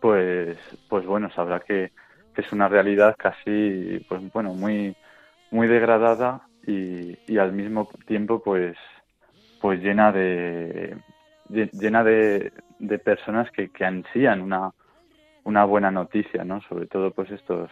pues, 0.00 0.56
pues 0.88 1.04
bueno, 1.06 1.30
sabrá 1.30 1.60
que, 1.60 1.92
que, 2.34 2.42
es 2.42 2.52
una 2.52 2.68
realidad 2.68 3.16
casi, 3.18 4.04
pues 4.08 4.20
bueno, 4.32 4.54
muy, 4.54 4.96
muy 5.50 5.66
degradada 5.66 6.42
y, 6.66 7.18
y 7.26 7.38
al 7.38 7.52
mismo 7.52 7.88
tiempo, 8.06 8.42
pues, 8.42 8.76
pues 9.60 9.80
llena 9.80 10.12
de, 10.12 10.96
llena 11.48 12.02
de, 12.02 12.52
de 12.78 12.98
personas 12.98 13.50
que, 13.50 13.68
que 13.70 13.84
ansían 13.84 14.40
una, 14.40 14.70
una 15.44 15.64
buena 15.64 15.90
noticia, 15.90 16.44
¿no? 16.44 16.60
Sobre 16.62 16.86
todo, 16.86 17.10
pues 17.12 17.30
estos 17.30 17.70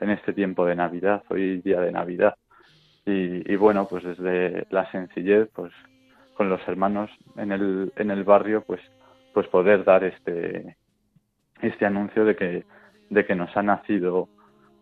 en 0.00 0.10
este 0.10 0.32
tiempo 0.32 0.66
de 0.66 0.76
Navidad, 0.76 1.22
hoy 1.30 1.60
día 1.62 1.80
de 1.80 1.92
Navidad. 1.92 2.36
Y, 3.04 3.50
y, 3.50 3.56
bueno, 3.56 3.86
pues 3.88 4.04
desde 4.04 4.66
la 4.70 4.90
sencillez, 4.90 5.48
pues 5.54 5.72
con 6.34 6.50
los 6.50 6.60
hermanos 6.68 7.10
en 7.36 7.52
el, 7.52 7.92
en 7.96 8.10
el 8.10 8.24
barrio, 8.24 8.62
pues, 8.66 8.80
pues 9.32 9.46
poder 9.48 9.84
dar 9.84 10.04
este, 10.04 10.76
este 11.62 11.86
anuncio 11.86 12.24
de 12.24 12.36
que, 12.36 12.64
de 13.08 13.24
que 13.24 13.34
nos 13.34 13.56
ha 13.56 13.62
nacido, 13.62 14.28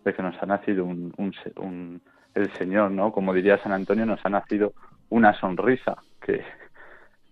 de 0.05 0.15
que 0.15 0.23
nos 0.23 0.43
ha 0.43 0.47
nacido 0.47 0.85
un, 0.85 1.13
un, 1.17 1.33
un 1.57 2.03
el 2.35 2.51
Señor, 2.55 2.91
¿no? 2.91 3.13
Como 3.13 3.33
diría 3.33 3.59
San 3.59 3.73
Antonio, 3.73 4.05
nos 4.05 4.25
ha 4.25 4.29
nacido 4.29 4.73
una 5.11 5.33
sonrisa, 5.35 5.97
que, 6.25 6.43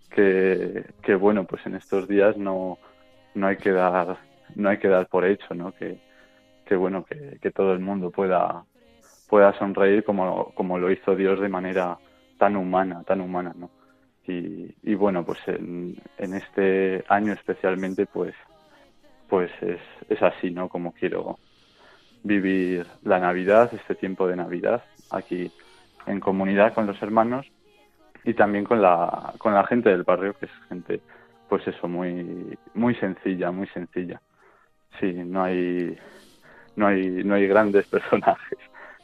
que, 0.09 0.85
que 1.01 1.15
bueno, 1.15 1.45
pues 1.45 1.65
en 1.65 1.75
estos 1.75 2.07
días 2.07 2.37
no, 2.37 2.77
no 3.33 3.47
hay 3.47 3.57
que 3.57 3.71
dar, 3.71 4.17
no 4.55 4.69
hay 4.69 4.77
que 4.77 4.87
dar 4.87 5.07
por 5.07 5.25
hecho, 5.25 5.53
¿no? 5.53 5.73
Que, 5.73 5.99
que 6.65 6.75
bueno 6.75 7.03
que, 7.03 7.37
que, 7.41 7.51
todo 7.51 7.73
el 7.73 7.79
mundo 7.79 8.09
pueda 8.11 8.63
pueda 9.27 9.57
sonreír 9.57 10.03
como, 10.03 10.53
como 10.53 10.77
lo 10.77 10.91
hizo 10.91 11.15
Dios 11.15 11.39
de 11.39 11.49
manera 11.49 11.97
tan 12.37 12.55
humana, 12.55 13.03
tan 13.03 13.19
humana, 13.19 13.53
¿no? 13.55 13.71
Y, 14.25 14.73
y 14.83 14.95
bueno, 14.95 15.25
pues 15.25 15.39
en, 15.47 15.97
en, 16.17 16.33
este 16.33 17.03
año 17.09 17.33
especialmente, 17.33 18.05
pues, 18.05 18.33
pues 19.27 19.51
es, 19.61 19.81
es 20.07 20.21
así, 20.21 20.51
¿no? 20.51 20.69
Como 20.69 20.93
quiero 20.93 21.39
vivir 22.23 22.85
la 23.03 23.19
Navidad, 23.19 23.73
este 23.73 23.95
tiempo 23.95 24.27
de 24.27 24.37
Navidad, 24.37 24.83
aquí 25.09 25.51
en 26.05 26.19
comunidad 26.19 26.73
con 26.73 26.87
los 26.87 27.01
hermanos 27.01 27.47
y 28.23 28.33
también 28.33 28.63
con 28.63 28.81
la, 28.81 29.33
con 29.37 29.53
la 29.53 29.65
gente 29.65 29.89
del 29.89 30.03
barrio, 30.03 30.33
que 30.33 30.45
es 30.45 30.51
gente, 30.69 31.01
pues 31.49 31.67
eso, 31.67 31.87
muy, 31.87 32.57
muy 32.73 32.95
sencilla, 32.95 33.51
muy 33.51 33.67
sencilla. 33.67 34.21
Sí, 34.99 35.11
no 35.11 35.43
hay, 35.43 35.97
no 36.75 36.87
hay, 36.87 37.23
no 37.23 37.35
hay 37.35 37.47
grandes 37.47 37.85
personajes. 37.89 38.59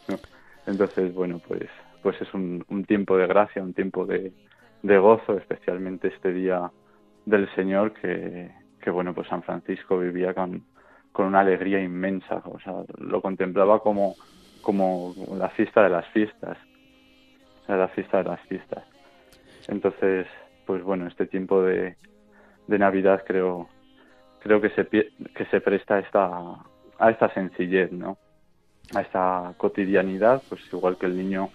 ¿no? 0.07 0.17
Entonces, 0.65 1.13
bueno, 1.13 1.41
pues, 1.45 1.67
pues 2.01 2.19
es 2.21 2.33
un, 2.33 2.63
un 2.69 2.85
tiempo 2.85 3.17
de 3.17 3.27
gracia, 3.27 3.61
un 3.61 3.73
tiempo 3.73 4.05
de, 4.05 4.31
gozo, 4.81 5.37
especialmente 5.37 6.07
este 6.07 6.31
día 6.31 6.71
del 7.25 7.53
Señor 7.55 7.93
que, 7.93 8.51
que, 8.81 8.89
bueno, 8.89 9.13
pues 9.13 9.27
San 9.27 9.43
Francisco 9.43 9.99
vivía 9.99 10.33
con, 10.33 10.63
con 11.11 11.25
una 11.27 11.41
alegría 11.41 11.81
inmensa, 11.81 12.41
o 12.45 12.59
sea, 12.59 12.73
lo 12.97 13.21
contemplaba 13.21 13.79
como, 13.81 14.15
como 14.61 15.13
la 15.37 15.49
fiesta 15.49 15.83
de 15.83 15.89
las 15.89 16.07
fiestas, 16.07 16.57
la 17.67 17.87
fiesta 17.89 18.19
de 18.19 18.23
las 18.23 18.39
fiestas. 18.41 18.83
Entonces, 19.69 20.27
pues 20.65 20.83
bueno, 20.83 21.07
este 21.07 21.25
tiempo 21.25 21.61
de, 21.61 21.95
de 22.67 22.79
Navidad 22.79 23.23
creo 23.25 23.69
creo 24.41 24.61
que 24.61 24.69
se 24.69 24.85
que 24.87 25.45
se 25.51 25.61
presta 25.61 25.95
a 25.95 25.99
esta 25.99 26.29
a 26.99 27.09
esta 27.09 27.33
sencillez, 27.33 27.91
¿no? 27.91 28.17
A 28.95 29.01
esta 29.01 29.53
cotidianidad, 29.57 30.41
pues 30.49 30.61
igual 30.73 30.97
que 30.97 31.05
el 31.05 31.17
niño 31.17 31.49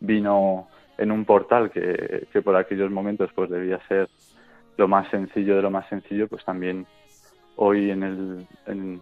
vino 0.00 0.68
en 0.98 1.10
un 1.10 1.24
portal 1.24 1.70
que, 1.70 2.26
que 2.32 2.42
por 2.42 2.56
aquellos 2.56 2.90
momentos 2.90 3.30
pues 3.34 3.50
debía 3.50 3.80
ser 3.88 4.08
lo 4.76 4.88
más 4.88 5.08
sencillo 5.10 5.56
de 5.56 5.62
lo 5.62 5.70
más 5.70 5.88
sencillo, 5.88 6.28
pues 6.28 6.44
también 6.44 6.86
hoy 7.56 7.90
en 7.90 8.02
el 8.02 8.46
en, 8.66 9.00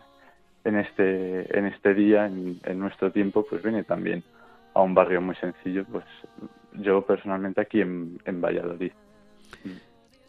en 0.64 0.76
este 0.76 1.58
en 1.58 1.66
este 1.66 1.94
día 1.94 2.26
en, 2.26 2.60
en, 2.64 2.78
nuestro 2.78 3.10
tiempo 3.10 3.44
pues 3.48 3.62
viene 3.62 3.84
también 3.84 4.22
a 4.74 4.82
un 4.82 4.94
barrio 4.94 5.20
muy 5.20 5.36
sencillo 5.36 5.84
pues 5.90 6.04
yo 6.74 7.02
personalmente 7.06 7.60
aquí 7.60 7.80
en, 7.80 8.20
en 8.24 8.40
Valladolid 8.40 8.92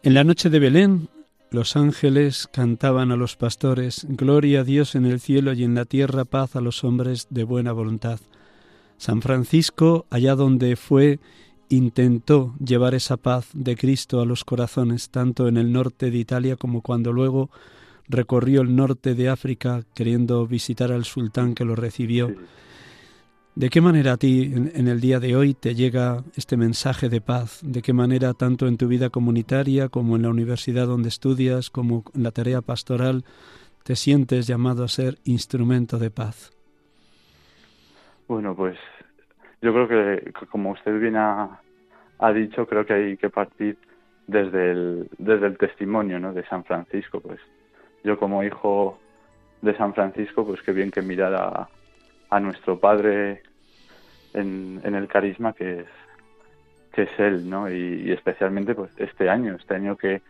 en 0.02 0.14
la 0.14 0.24
noche 0.24 0.50
de 0.50 0.58
Belén 0.58 1.08
los 1.50 1.76
ángeles 1.76 2.48
cantaban 2.52 3.12
a 3.12 3.16
los 3.16 3.36
pastores, 3.36 4.04
Gloria 4.08 4.60
a 4.60 4.64
Dios 4.64 4.96
en 4.96 5.06
el 5.06 5.20
cielo 5.20 5.52
y 5.52 5.62
en 5.62 5.74
la 5.74 5.84
tierra 5.84 6.24
paz 6.24 6.56
a 6.56 6.60
los 6.60 6.82
hombres 6.82 7.28
de 7.30 7.44
buena 7.44 7.72
voluntad. 7.72 8.18
San 8.98 9.22
Francisco, 9.22 10.06
allá 10.10 10.34
donde 10.34 10.74
fue, 10.74 11.20
intentó 11.68 12.54
llevar 12.58 12.94
esa 12.94 13.16
paz 13.16 13.48
de 13.54 13.76
Cristo 13.76 14.20
a 14.20 14.26
los 14.26 14.44
corazones, 14.44 15.10
tanto 15.10 15.46
en 15.46 15.56
el 15.56 15.72
norte 15.72 16.10
de 16.10 16.18
Italia 16.18 16.56
como 16.56 16.82
cuando 16.82 17.12
luego 17.12 17.50
recorrió 18.08 18.62
el 18.62 18.74
norte 18.74 19.14
de 19.14 19.28
África 19.28 19.82
queriendo 19.94 20.46
visitar 20.46 20.90
al 20.92 21.04
sultán 21.04 21.54
que 21.54 21.64
lo 21.64 21.76
recibió. 21.76 22.34
¿De 23.56 23.70
qué 23.70 23.80
manera 23.80 24.12
a 24.12 24.16
ti 24.18 24.52
en, 24.54 24.86
el 24.86 25.00
día 25.00 25.18
de 25.18 25.34
hoy 25.34 25.54
te 25.54 25.74
llega 25.74 26.22
este 26.36 26.58
mensaje 26.58 27.08
de 27.08 27.22
paz? 27.22 27.62
¿De 27.64 27.80
qué 27.80 27.94
manera 27.94 28.34
tanto 28.34 28.66
en 28.66 28.76
tu 28.76 28.86
vida 28.86 29.08
comunitaria 29.08 29.88
como 29.88 30.16
en 30.16 30.22
la 30.24 30.28
universidad 30.28 30.86
donde 30.86 31.08
estudias, 31.08 31.70
como 31.70 32.04
en 32.14 32.22
la 32.22 32.32
tarea 32.32 32.60
pastoral, 32.60 33.24
te 33.82 33.96
sientes 33.96 34.46
llamado 34.46 34.84
a 34.84 34.88
ser 34.88 35.14
instrumento 35.24 35.96
de 35.96 36.10
paz? 36.10 36.52
Bueno, 38.28 38.54
pues 38.54 38.76
yo 39.62 39.72
creo 39.72 39.88
que 39.88 40.32
como 40.50 40.72
usted 40.72 41.00
bien 41.00 41.16
ha, 41.16 41.58
ha 42.18 42.32
dicho, 42.34 42.66
creo 42.66 42.84
que 42.84 42.92
hay 42.92 43.16
que 43.16 43.30
partir 43.30 43.78
desde 44.26 44.72
el, 44.72 45.56
testimonio 45.58 46.20
¿no? 46.20 46.34
de 46.34 46.44
San 46.44 46.62
Francisco, 46.62 47.20
pues 47.20 47.40
yo 48.04 48.18
como 48.18 48.44
hijo 48.44 48.98
de 49.62 49.74
San 49.78 49.94
Francisco, 49.94 50.44
pues 50.44 50.60
qué 50.60 50.72
bien 50.72 50.90
que 50.90 51.00
mirar 51.00 51.34
a, 51.34 51.70
a 52.28 52.40
nuestro 52.40 52.78
Padre 52.78 53.45
en, 54.34 54.80
el 54.84 55.08
carisma 55.08 55.52
que 55.52 55.80
es 55.80 55.86
que 56.92 57.02
es 57.02 57.18
él, 57.18 57.48
¿no? 57.48 57.70
Y, 57.70 58.10
especialmente 58.10 58.74
pues 58.74 58.90
este 58.96 59.28
año, 59.28 59.54
este 59.56 59.74
año 59.74 59.96
que 59.96 60.22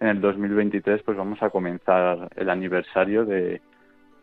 en 0.00 0.08
el 0.08 0.20
2023 0.20 1.02
pues 1.02 1.16
vamos 1.16 1.42
a 1.42 1.50
comenzar 1.50 2.28
el 2.36 2.50
aniversario 2.50 3.24
de 3.24 3.60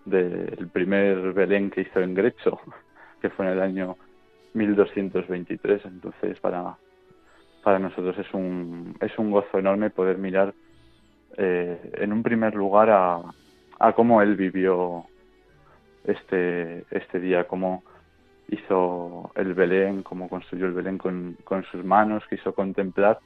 del 0.06 0.70
primer 0.72 1.34
Belén 1.34 1.70
que 1.70 1.82
hizo 1.82 2.00
en 2.00 2.14
Grecho, 2.14 2.60
que 3.22 3.30
fue 3.30 3.46
en 3.46 3.52
el 3.54 3.62
año 3.62 3.98
1223, 4.54 5.86
entonces 5.86 6.40
para 6.40 6.78
para 7.64 7.80
nosotros 7.80 8.18
es 8.18 8.34
un 8.34 8.96
es 9.02 9.18
un 9.18 9.32
gozo 9.32 9.60
enorme 9.60 9.90
poder 9.90 10.18
mirar 10.18 10.54
eh, 11.36 11.92
en 11.96 12.14
un 12.14 12.24
primer 12.24 12.56
lugar 12.56 12.90
a, 12.90 13.22
a 13.80 13.94
cómo 13.94 14.22
él 14.22 14.36
vivió 14.36 15.06
este 16.06 16.86
este 16.92 17.20
día, 17.20 17.46
cómo 17.46 17.84
hizo 18.50 19.32
el 19.36 19.54
Belén, 19.54 20.04
cómo 20.04 20.30
construyó 20.30 20.68
el 20.68 20.74
Belén 20.74 20.98
con, 20.98 21.38
con 21.44 21.64
sus 21.66 21.84
manos, 21.84 22.24
quiso 22.30 22.54
contemplar 22.54 23.20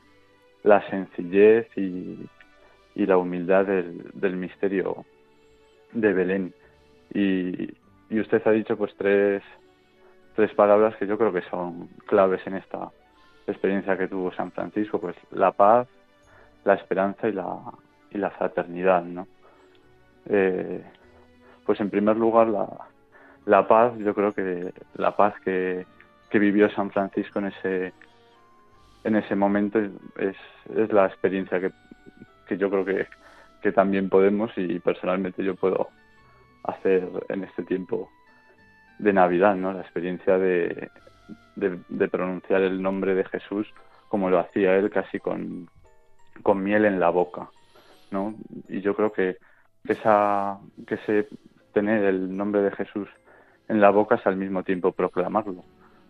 la 0.63 0.88
sencillez 0.89 1.67
y, 1.77 2.27
y 2.95 3.05
la 3.05 3.17
humildad 3.17 3.65
del, 3.65 4.12
del, 4.13 4.36
misterio 4.36 5.05
de 5.93 6.13
Belén. 6.13 6.53
Y, 7.13 7.69
y, 8.10 8.19
usted 8.19 8.41
ha 8.45 8.51
dicho 8.51 8.77
pues 8.77 8.93
tres, 8.97 9.43
tres 10.36 10.53
palabras 10.53 10.95
que 10.97 11.07
yo 11.07 11.17
creo 11.17 11.34
que 11.34 11.41
son 11.49 11.88
claves 12.05 12.45
en 12.45 12.55
esta 12.55 12.91
experiencia 13.47 13.97
que 13.97 14.07
tuvo 14.07 14.31
San 14.34 14.51
Francisco, 14.51 14.99
pues 14.99 15.15
la 15.31 15.51
paz, 15.51 15.88
la 16.63 16.75
esperanza 16.75 17.27
y 17.27 17.34
la, 17.34 17.60
y 18.12 18.17
la 18.17 18.29
fraternidad, 18.31 19.03
¿no? 19.03 19.27
Eh, 20.27 20.84
pues 21.65 21.79
en 21.79 21.89
primer 21.89 22.17
lugar 22.17 22.47
la, 22.47 22.67
la 23.45 23.67
paz, 23.67 23.97
yo 23.97 24.13
creo 24.13 24.34
que 24.34 24.73
la 24.95 25.15
paz 25.15 25.34
que, 25.43 25.86
que 26.30 26.39
vivió 26.39 26.69
San 26.71 26.91
Francisco 26.91 27.39
en 27.39 27.45
ese 27.47 27.93
en 29.04 29.15
ese 29.15 29.36
momento 29.36 29.80
es, 29.80 30.36
es 30.75 30.93
la 30.93 31.08
experiencia 31.08 31.60
que, 31.60 31.71
que 32.47 32.58
yo 32.58 32.69
creo 32.69 32.86
que, 32.86 33.08
que 33.62 33.71
también 33.71 34.10
podemos 34.10 34.51
y 34.58 34.80
personalmente 34.80 35.43
yo 35.43 35.56
puedo 35.56 35.89
hacer 36.63 37.10
en 37.30 37.43
este 37.43 37.63
tiempo 37.63 38.10
de 38.99 39.13
Navidad, 39.13 39.56
¿no? 39.56 39.73
La 39.73 39.82
experiencia 39.82 40.38
de, 40.38 40.89
de, 41.56 42.08
pronunciar 42.08 42.62
el 42.62 42.82
nombre 42.82 43.15
de 43.15 43.25
Jesús 43.25 43.67
como 44.10 44.30
lo 44.30 44.39
hacía 44.39 44.75
él, 44.75 44.89
casi 44.89 45.19
con, 45.19 45.69
con 46.43 46.62
miel 46.62 46.86
en 46.86 46.99
la 46.99 47.10
boca, 47.10 47.49
¿no? 48.12 48.36
Y 48.67 48.82
yo 48.82 48.95
creo 48.95 49.12
que, 49.12 49.38
que 49.86 49.93
esa, 49.93 50.60
que 50.86 50.95
ese 50.95 51.27
tener 51.73 52.04
el 52.04 52.36
nombre 52.36 52.62
de 52.62 52.71
Jesús 52.71 53.08
en 53.71 53.79
la 53.79 53.89
boca 53.89 54.15
es 54.15 54.27
al 54.27 54.36
mismo 54.36 54.63
tiempo 54.63 54.91
proclamarlo. 54.91 55.63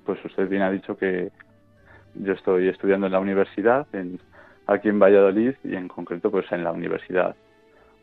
Pues 0.04 0.24
usted 0.26 0.50
bien 0.50 0.64
ha 0.64 0.72
dicho 0.72 0.98
que 0.98 1.32
yo 2.16 2.34
estoy 2.34 2.68
estudiando 2.68 3.06
en 3.06 3.12
la 3.12 3.20
universidad, 3.20 3.86
en, 3.94 4.20
aquí 4.66 4.90
en 4.90 4.98
Valladolid, 4.98 5.54
y 5.64 5.76
en 5.76 5.88
concreto 5.88 6.32
pues 6.32 6.52
en 6.52 6.64
la 6.64 6.72
universidad 6.72 7.36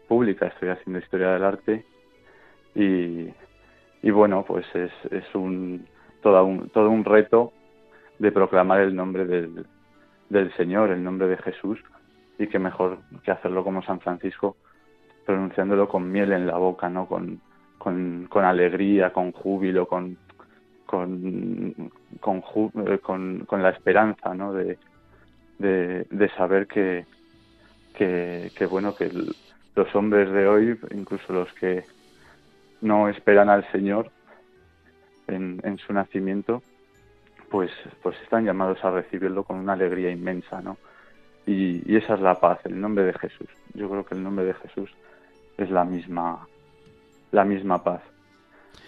pública, 0.07 0.47
estoy 0.47 0.69
haciendo 0.69 1.01
historia 1.01 1.31
del 1.33 1.43
arte 1.43 1.85
y, 2.75 3.33
bueno, 4.13 4.45
pues 4.47 4.65
es, 4.75 4.93
es 5.11 5.35
un, 5.35 5.87
todo, 6.23 6.45
un, 6.45 6.69
todo 6.71 6.89
un 6.89 7.05
reto 7.05 7.53
de 8.21 8.31
proclamar 8.31 8.81
el 8.81 8.95
nombre 8.95 9.25
del, 9.25 9.67
del 10.29 10.53
Señor, 10.55 10.91
el 10.91 11.03
nombre 11.03 11.27
de 11.27 11.37
Jesús, 11.39 11.81
y 12.39 12.47
que 12.47 12.61
mejor 12.61 12.99
que 13.25 13.33
hacerlo 13.33 13.65
como 13.65 13.83
San 13.83 13.99
Francisco, 13.99 14.57
pronunciándolo 15.27 15.89
con 15.89 16.13
miel 16.13 16.33
en 16.33 16.47
la 16.47 16.57
boca, 16.57 16.89
¿no? 16.89 17.07
Con, 17.07 17.41
con, 18.29 18.45
alegría, 18.45 19.13
con 19.13 19.33
júbilo, 19.33 19.87
con, 19.87 20.17
con, 20.87 21.91
con, 22.21 22.73
eh, 22.87 23.63
la 23.63 23.71
esperanza 23.71 24.35
¿no? 24.35 24.53
de, 24.53 24.79
de, 25.59 26.31
saber 26.37 26.67
que, 26.67 27.05
que, 27.95 28.67
bueno 28.71 28.95
que 28.95 29.11
los 29.75 29.95
hombres 29.95 30.31
de 30.31 30.47
hoy, 30.47 30.79
incluso 30.93 31.33
los 31.33 31.53
que 31.55 31.85
no 32.81 33.09
esperan 33.09 33.49
al 33.49 33.71
Señor 33.71 34.11
en, 35.27 35.61
en 35.65 35.79
su 35.79 35.93
nacimiento, 35.93 36.63
pues, 37.51 37.71
pues 38.03 38.17
están 38.23 38.45
llamados 38.45 38.85
a 38.85 38.91
recibirlo 38.91 39.45
con 39.45 39.59
una 39.59 39.73
alegría 39.73 40.11
inmensa, 40.11 40.61
¿no? 40.61 40.77
Y, 41.47 41.83
y, 41.91 41.97
esa 41.97 42.15
es 42.15 42.21
la 42.21 42.39
paz, 42.39 42.61
el 42.65 42.79
nombre 42.79 43.05
de 43.05 43.15
Jesús. 43.15 43.49
Yo 43.73 43.89
creo 43.89 44.05
que 44.05 44.15
el 44.15 44.23
nombre 44.23 44.45
de 44.45 44.53
Jesús 44.53 44.91
es 45.57 45.71
la 45.71 45.85
misma 45.85 46.47
la 47.31 47.45
misma 47.45 47.83
paz. 47.83 48.03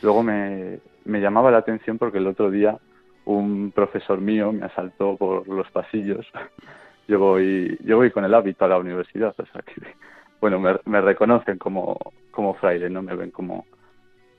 Luego 0.03 0.23
me, 0.23 0.81
me 1.05 1.21
llamaba 1.21 1.51
la 1.51 1.59
atención 1.59 1.99
porque 1.99 2.19
el 2.19 2.27
otro 2.27 2.51
día 2.51 2.79
un 3.25 3.73
profesor 3.73 4.21
mío 4.21 4.53
me 4.53 4.67
asaltó 4.67 5.17
por 5.17 5.47
los 5.49 5.71
pasillos. 5.71 6.27
Yo 7.09 7.19
voy, 7.19 7.77
yo 7.81 7.97
voy 7.97 8.13
con 8.13 8.25
el 8.25 8.33
hábito 8.33 8.65
a 8.65 8.69
la 8.69 8.79
universidad, 8.79 9.35
o 9.37 9.47
sea 9.47 9.63
que, 9.63 9.83
bueno, 10.41 10.61
me, 10.61 10.79
me 10.85 11.01
reconocen 11.01 11.59
como, 11.59 11.99
como 12.31 12.55
fraile, 12.55 12.89
no 12.89 13.03
me 13.03 13.17
ven 13.17 13.33
como, 13.33 13.67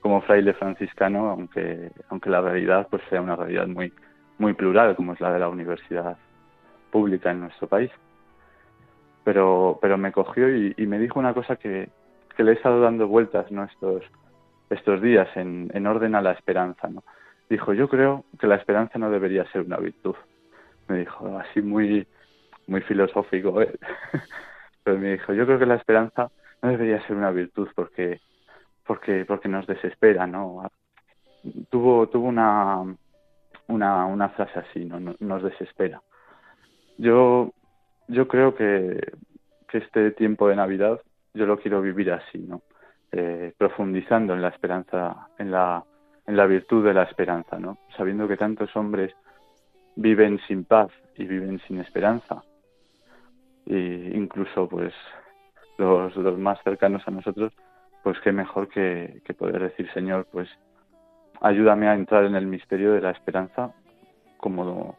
como 0.00 0.22
fraile 0.22 0.54
franciscano, 0.54 1.28
aunque, 1.28 1.90
aunque 2.08 2.30
la 2.30 2.40
realidad 2.40 2.88
pues 2.90 3.02
sea 3.10 3.20
una 3.20 3.36
realidad 3.36 3.66
muy, 3.66 3.92
muy 4.38 4.54
plural, 4.54 4.96
como 4.96 5.12
es 5.12 5.20
la 5.20 5.34
de 5.34 5.40
la 5.40 5.50
universidad 5.50 6.16
pública 6.90 7.30
en 7.30 7.40
nuestro 7.40 7.68
país. 7.68 7.90
Pero, 9.22 9.78
pero 9.82 9.98
me 9.98 10.10
cogió 10.10 10.48
y, 10.48 10.72
y 10.78 10.86
me 10.86 10.98
dijo 10.98 11.18
una 11.18 11.34
cosa 11.34 11.56
que, 11.56 11.90
que 12.34 12.44
le 12.44 12.52
he 12.52 12.54
estado 12.54 12.80
dando 12.80 13.08
vueltas 13.08 13.50
¿no? 13.50 13.64
estos, 13.64 14.02
estos 14.70 15.00
días 15.02 15.28
en, 15.36 15.70
en 15.74 15.86
orden 15.86 16.14
a 16.14 16.22
la 16.22 16.32
esperanza. 16.32 16.88
¿no? 16.88 17.02
Dijo, 17.48 17.72
yo 17.74 17.88
creo 17.88 18.24
que 18.38 18.46
la 18.46 18.56
esperanza 18.56 18.98
no 18.98 19.10
debería 19.10 19.50
ser 19.52 19.62
una 19.62 19.76
virtud. 19.76 20.14
Me 20.88 21.00
dijo, 21.00 21.38
así 21.38 21.60
muy, 21.60 22.06
muy 22.66 22.80
filosófico. 22.82 23.60
¿eh? 23.62 23.72
Pero 24.84 24.98
me 24.98 25.12
dijo, 25.12 25.32
yo 25.32 25.46
creo 25.46 25.58
que 25.58 25.66
la 25.66 25.76
esperanza 25.76 26.30
no 26.62 26.70
debería 26.70 27.04
ser 27.06 27.16
una 27.16 27.30
virtud 27.30 27.68
porque, 27.74 28.20
porque, 28.86 29.24
porque 29.24 29.48
nos 29.48 29.66
desespera, 29.66 30.26
¿no? 30.26 30.70
Tuvo, 31.70 32.08
tuvo 32.08 32.28
una, 32.28 32.82
una, 33.68 34.06
una 34.06 34.28
frase 34.30 34.60
así, 34.60 34.84
¿no? 34.84 35.14
Nos 35.18 35.42
desespera. 35.42 36.02
Yo, 36.98 37.52
yo 38.08 38.28
creo 38.28 38.54
que 38.54 39.00
este 39.72 40.10
tiempo 40.12 40.48
de 40.48 40.56
Navidad 40.56 41.00
yo 41.34 41.46
lo 41.46 41.58
quiero 41.58 41.80
vivir 41.80 42.12
así, 42.12 42.38
¿no? 42.38 42.62
Eh, 43.10 43.52
profundizando 43.56 44.34
en 44.34 44.42
la 44.42 44.48
esperanza, 44.48 45.28
en 45.38 45.50
la, 45.50 45.84
en 46.26 46.36
la 46.36 46.46
virtud 46.46 46.84
de 46.84 46.94
la 46.94 47.02
esperanza, 47.02 47.58
¿no? 47.58 47.78
Sabiendo 47.96 48.26
que 48.26 48.36
tantos 48.36 48.74
hombres 48.76 49.14
viven 49.96 50.38
sin 50.46 50.64
paz 50.64 50.90
y 51.16 51.24
viven 51.24 51.60
sin 51.66 51.80
esperanza. 51.80 52.42
E 53.66 54.12
incluso, 54.14 54.68
pues, 54.68 54.94
los, 55.78 56.16
los 56.16 56.38
más 56.38 56.58
cercanos 56.62 57.06
a 57.06 57.10
nosotros, 57.10 57.52
pues 58.02 58.18
qué 58.20 58.32
mejor 58.32 58.68
que, 58.68 59.20
que 59.24 59.34
poder 59.34 59.62
decir, 59.62 59.90
Señor, 59.92 60.26
pues, 60.32 60.48
ayúdame 61.40 61.88
a 61.88 61.94
entrar 61.94 62.24
en 62.24 62.34
el 62.34 62.46
misterio 62.46 62.92
de 62.92 63.00
la 63.00 63.10
esperanza 63.10 63.72
como, 64.38 64.98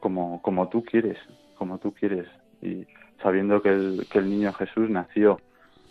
como, 0.00 0.40
como 0.42 0.68
tú 0.68 0.84
quieres, 0.84 1.18
como 1.56 1.78
tú 1.78 1.92
quieres. 1.92 2.28
Y 2.62 2.86
sabiendo 3.22 3.60
que 3.60 3.70
el, 3.70 4.06
que 4.10 4.18
el 4.18 4.30
niño 4.30 4.52
Jesús 4.52 4.88
nació 4.88 5.40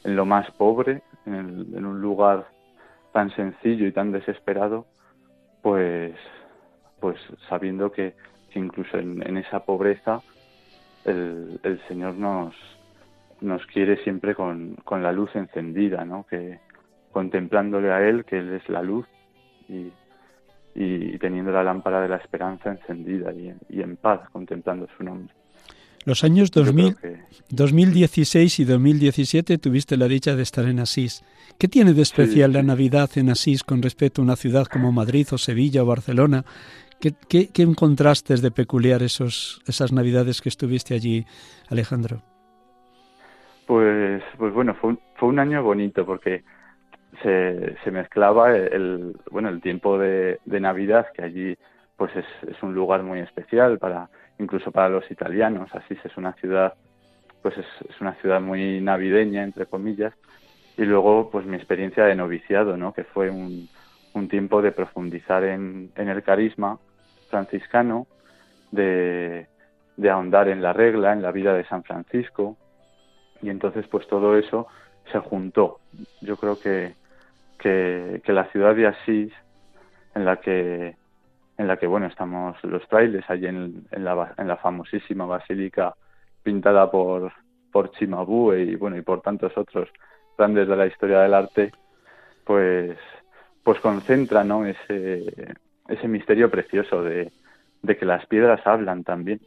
en 0.03 0.15
lo 0.15 0.25
más 0.25 0.49
pobre, 0.51 1.01
en, 1.25 1.85
un 1.85 2.01
lugar 2.01 2.47
tan 3.11 3.29
sencillo 3.31 3.87
y 3.87 3.91
tan 3.91 4.11
desesperado, 4.11 4.85
pues, 5.61 6.15
pues 6.99 7.17
sabiendo 7.47 7.91
que, 7.91 8.15
incluso 8.55 8.97
en, 8.97 9.21
en, 9.27 9.37
esa 9.37 9.63
pobreza 9.63 10.21
el, 11.05 11.59
el 11.63 11.79
Señor 11.87 12.15
nos, 12.15 12.55
nos 13.41 13.65
quiere 13.67 13.97
siempre 14.03 14.35
con, 14.35 14.75
con, 14.83 15.03
la 15.03 15.11
luz 15.11 15.29
encendida, 15.35 16.03
¿no? 16.05 16.25
Que 16.25 16.59
contemplándole 17.11 17.91
a 17.91 18.07
Él, 18.07 18.25
que 18.25 18.39
Él 18.39 18.53
es 18.53 18.67
la 18.69 18.81
luz, 18.81 19.05
y, 19.67 19.91
y 20.75 21.17
teniendo 21.19 21.51
la 21.51 21.63
lámpara 21.63 22.01
de 22.01 22.09
la 22.09 22.17
esperanza 22.17 22.71
encendida 22.71 23.31
y, 23.33 23.53
y 23.69 23.81
en 23.81 23.97
paz 23.97 24.27
contemplando 24.31 24.87
su 24.97 25.03
nombre. 25.03 25.33
Los 26.05 26.23
años 26.23 26.51
2000, 26.51 26.95
que... 26.95 27.17
2016 27.51 28.59
y 28.59 28.65
2017 28.65 29.57
tuviste 29.57 29.97
la 29.97 30.07
dicha 30.07 30.35
de 30.35 30.43
estar 30.43 30.65
en 30.65 30.79
Asís. 30.79 31.23
¿Qué 31.57 31.67
tiene 31.67 31.93
de 31.93 32.01
especial 32.01 32.51
sí, 32.51 32.57
la 32.57 32.63
Navidad 32.63 33.09
en 33.15 33.29
Asís 33.29 33.63
con 33.63 33.81
respecto 33.81 34.21
a 34.21 34.25
una 34.25 34.35
ciudad 34.35 34.65
como 34.65 34.91
Madrid 34.91 35.27
o 35.31 35.37
Sevilla 35.37 35.83
o 35.83 35.85
Barcelona? 35.85 36.43
¿Qué, 37.01 37.13
qué, 37.27 37.49
qué 37.53 37.67
contrastes 37.75 38.41
de 38.41 38.51
peculiar 38.51 39.03
esos, 39.03 39.61
esas 39.67 39.91
Navidades 39.91 40.41
que 40.41 40.49
estuviste 40.49 40.93
allí, 40.93 41.25
Alejandro? 41.69 42.21
Pues, 43.67 44.23
pues 44.37 44.53
bueno, 44.53 44.73
fue 44.75 44.91
un, 44.91 44.99
fue 45.15 45.29
un 45.29 45.39
año 45.39 45.61
bonito 45.63 46.05
porque 46.05 46.43
se, 47.21 47.75
se 47.83 47.91
mezclaba 47.91 48.55
el, 48.55 49.15
bueno, 49.31 49.49
el 49.49 49.61
tiempo 49.61 49.97
de, 49.97 50.39
de 50.45 50.59
Navidad, 50.59 51.07
que 51.13 51.23
allí 51.23 51.57
pues 51.95 52.11
es, 52.15 52.25
es 52.49 52.63
un 52.63 52.73
lugar 52.73 53.03
muy 53.03 53.19
especial 53.19 53.77
para 53.77 54.09
incluso 54.39 54.71
para 54.71 54.89
los 54.89 55.09
italianos. 55.11 55.73
Asís 55.75 55.99
es 56.03 56.17
una 56.17 56.33
ciudad, 56.33 56.73
pues 57.41 57.57
es, 57.57 57.65
es, 57.89 58.01
una 58.01 58.13
ciudad 58.15 58.41
muy 58.41 58.81
navideña, 58.81 59.43
entre 59.43 59.65
comillas, 59.65 60.13
y 60.77 60.83
luego 60.83 61.29
pues 61.29 61.45
mi 61.45 61.55
experiencia 61.55 62.05
de 62.05 62.15
noviciado, 62.15 62.77
¿no? 62.77 62.93
Que 62.93 63.03
fue 63.03 63.29
un, 63.29 63.69
un 64.13 64.27
tiempo 64.27 64.61
de 64.61 64.71
profundizar 64.71 65.43
en, 65.43 65.91
en 65.95 66.09
el 66.09 66.23
carisma 66.23 66.79
franciscano, 67.29 68.07
de, 68.71 69.47
de 69.97 70.09
ahondar 70.09 70.47
en 70.47 70.61
la 70.61 70.73
regla, 70.73 71.13
en 71.13 71.21
la 71.21 71.31
vida 71.31 71.53
de 71.53 71.65
San 71.65 71.83
Francisco, 71.83 72.57
y 73.41 73.49
entonces 73.49 73.85
pues 73.87 74.07
todo 74.07 74.37
eso 74.37 74.67
se 75.11 75.19
juntó. 75.19 75.79
Yo 76.21 76.37
creo 76.37 76.59
que, 76.59 76.93
que, 77.57 78.21
que 78.23 78.33
la 78.33 78.45
ciudad 78.51 78.75
de 78.75 78.87
Asís, 78.87 79.33
en 80.15 80.25
la 80.25 80.37
que 80.37 80.95
en 81.59 81.67
la 81.67 81.77
que 81.77 81.85
bueno 81.85 82.07
estamos 82.07 82.57
los 82.63 82.83
frailes 82.87 83.23
allí 83.29 83.45
en, 83.45 83.85
en, 83.91 84.03
la, 84.03 84.33
en 84.35 84.47
la 84.47 84.57
famosísima 84.57 85.27
basílica 85.27 85.93
pintada 86.41 86.89
por 86.89 87.31
por 87.71 87.91
Chimabue 87.91 88.63
y 88.63 88.75
bueno 88.75 88.97
y 88.97 89.03
por 89.03 89.21
tantos 89.21 89.55
otros 89.55 89.89
grandes 90.39 90.69
de 90.69 90.75
la 90.77 90.87
historia 90.87 91.19
del 91.19 91.33
arte, 91.33 91.71
pues, 92.45 92.97
pues 93.61 93.79
concentra 93.81 94.45
¿no? 94.45 94.65
ese, 94.65 95.53
ese 95.89 96.07
misterio 96.07 96.49
precioso 96.49 97.03
de, 97.03 97.29
de 97.81 97.97
que 97.97 98.05
las 98.05 98.25
piedras 98.27 98.65
hablan 98.65 99.03
también, 99.03 99.41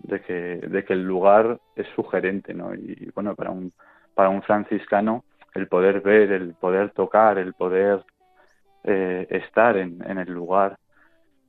de 0.00 0.20
que, 0.20 0.34
de 0.66 0.84
que 0.84 0.94
el 0.94 1.04
lugar 1.04 1.60
es 1.76 1.86
sugerente, 1.94 2.52
¿no? 2.54 2.74
Y 2.74 3.08
bueno, 3.14 3.36
para 3.36 3.52
un, 3.52 3.72
para 4.14 4.30
un 4.30 4.42
franciscano 4.42 5.24
el 5.54 5.68
poder 5.68 6.00
ver, 6.00 6.32
el 6.32 6.54
poder 6.54 6.90
tocar, 6.90 7.38
el 7.38 7.54
poder 7.54 8.02
eh, 8.84 9.26
estar 9.30 9.76
en, 9.76 10.02
el 10.02 10.32
lugar 10.32 10.78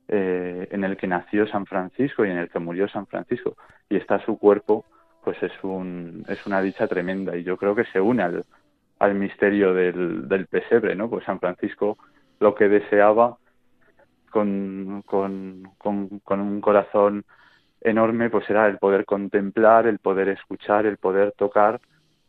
eh, 0.08 0.68
en 0.70 0.84
el 0.84 0.96
que 0.96 1.06
nació 1.06 1.46
San 1.46 1.66
Francisco 1.66 2.24
y 2.24 2.30
en 2.30 2.38
el 2.38 2.48
que 2.48 2.58
murió 2.58 2.88
San 2.88 3.06
Francisco. 3.06 3.56
Y 3.88 3.96
está 3.96 4.24
su 4.24 4.38
cuerpo, 4.38 4.84
pues 5.22 5.42
es, 5.42 5.52
un, 5.62 6.24
es 6.28 6.46
una 6.46 6.60
dicha 6.60 6.86
tremenda. 6.86 7.36
Y 7.36 7.42
yo 7.42 7.56
creo 7.56 7.74
que 7.74 7.84
se 7.86 8.00
une 8.00 8.22
al, 8.22 8.44
al 8.98 9.14
misterio 9.14 9.74
del, 9.74 10.28
del 10.28 10.46
pesebre, 10.46 10.94
¿no? 10.94 11.08
Pues 11.10 11.24
San 11.24 11.40
Francisco 11.40 11.98
lo 12.40 12.54
que 12.54 12.68
deseaba 12.68 13.38
con, 14.30 15.02
con, 15.06 15.62
con, 15.78 16.18
con, 16.20 16.40
un 16.40 16.60
corazón 16.60 17.24
enorme, 17.80 18.30
pues 18.30 18.48
era 18.50 18.66
el 18.66 18.78
poder 18.78 19.04
contemplar, 19.04 19.86
el 19.86 19.98
poder 19.98 20.28
escuchar, 20.28 20.86
el 20.86 20.96
poder 20.98 21.32
tocar 21.32 21.80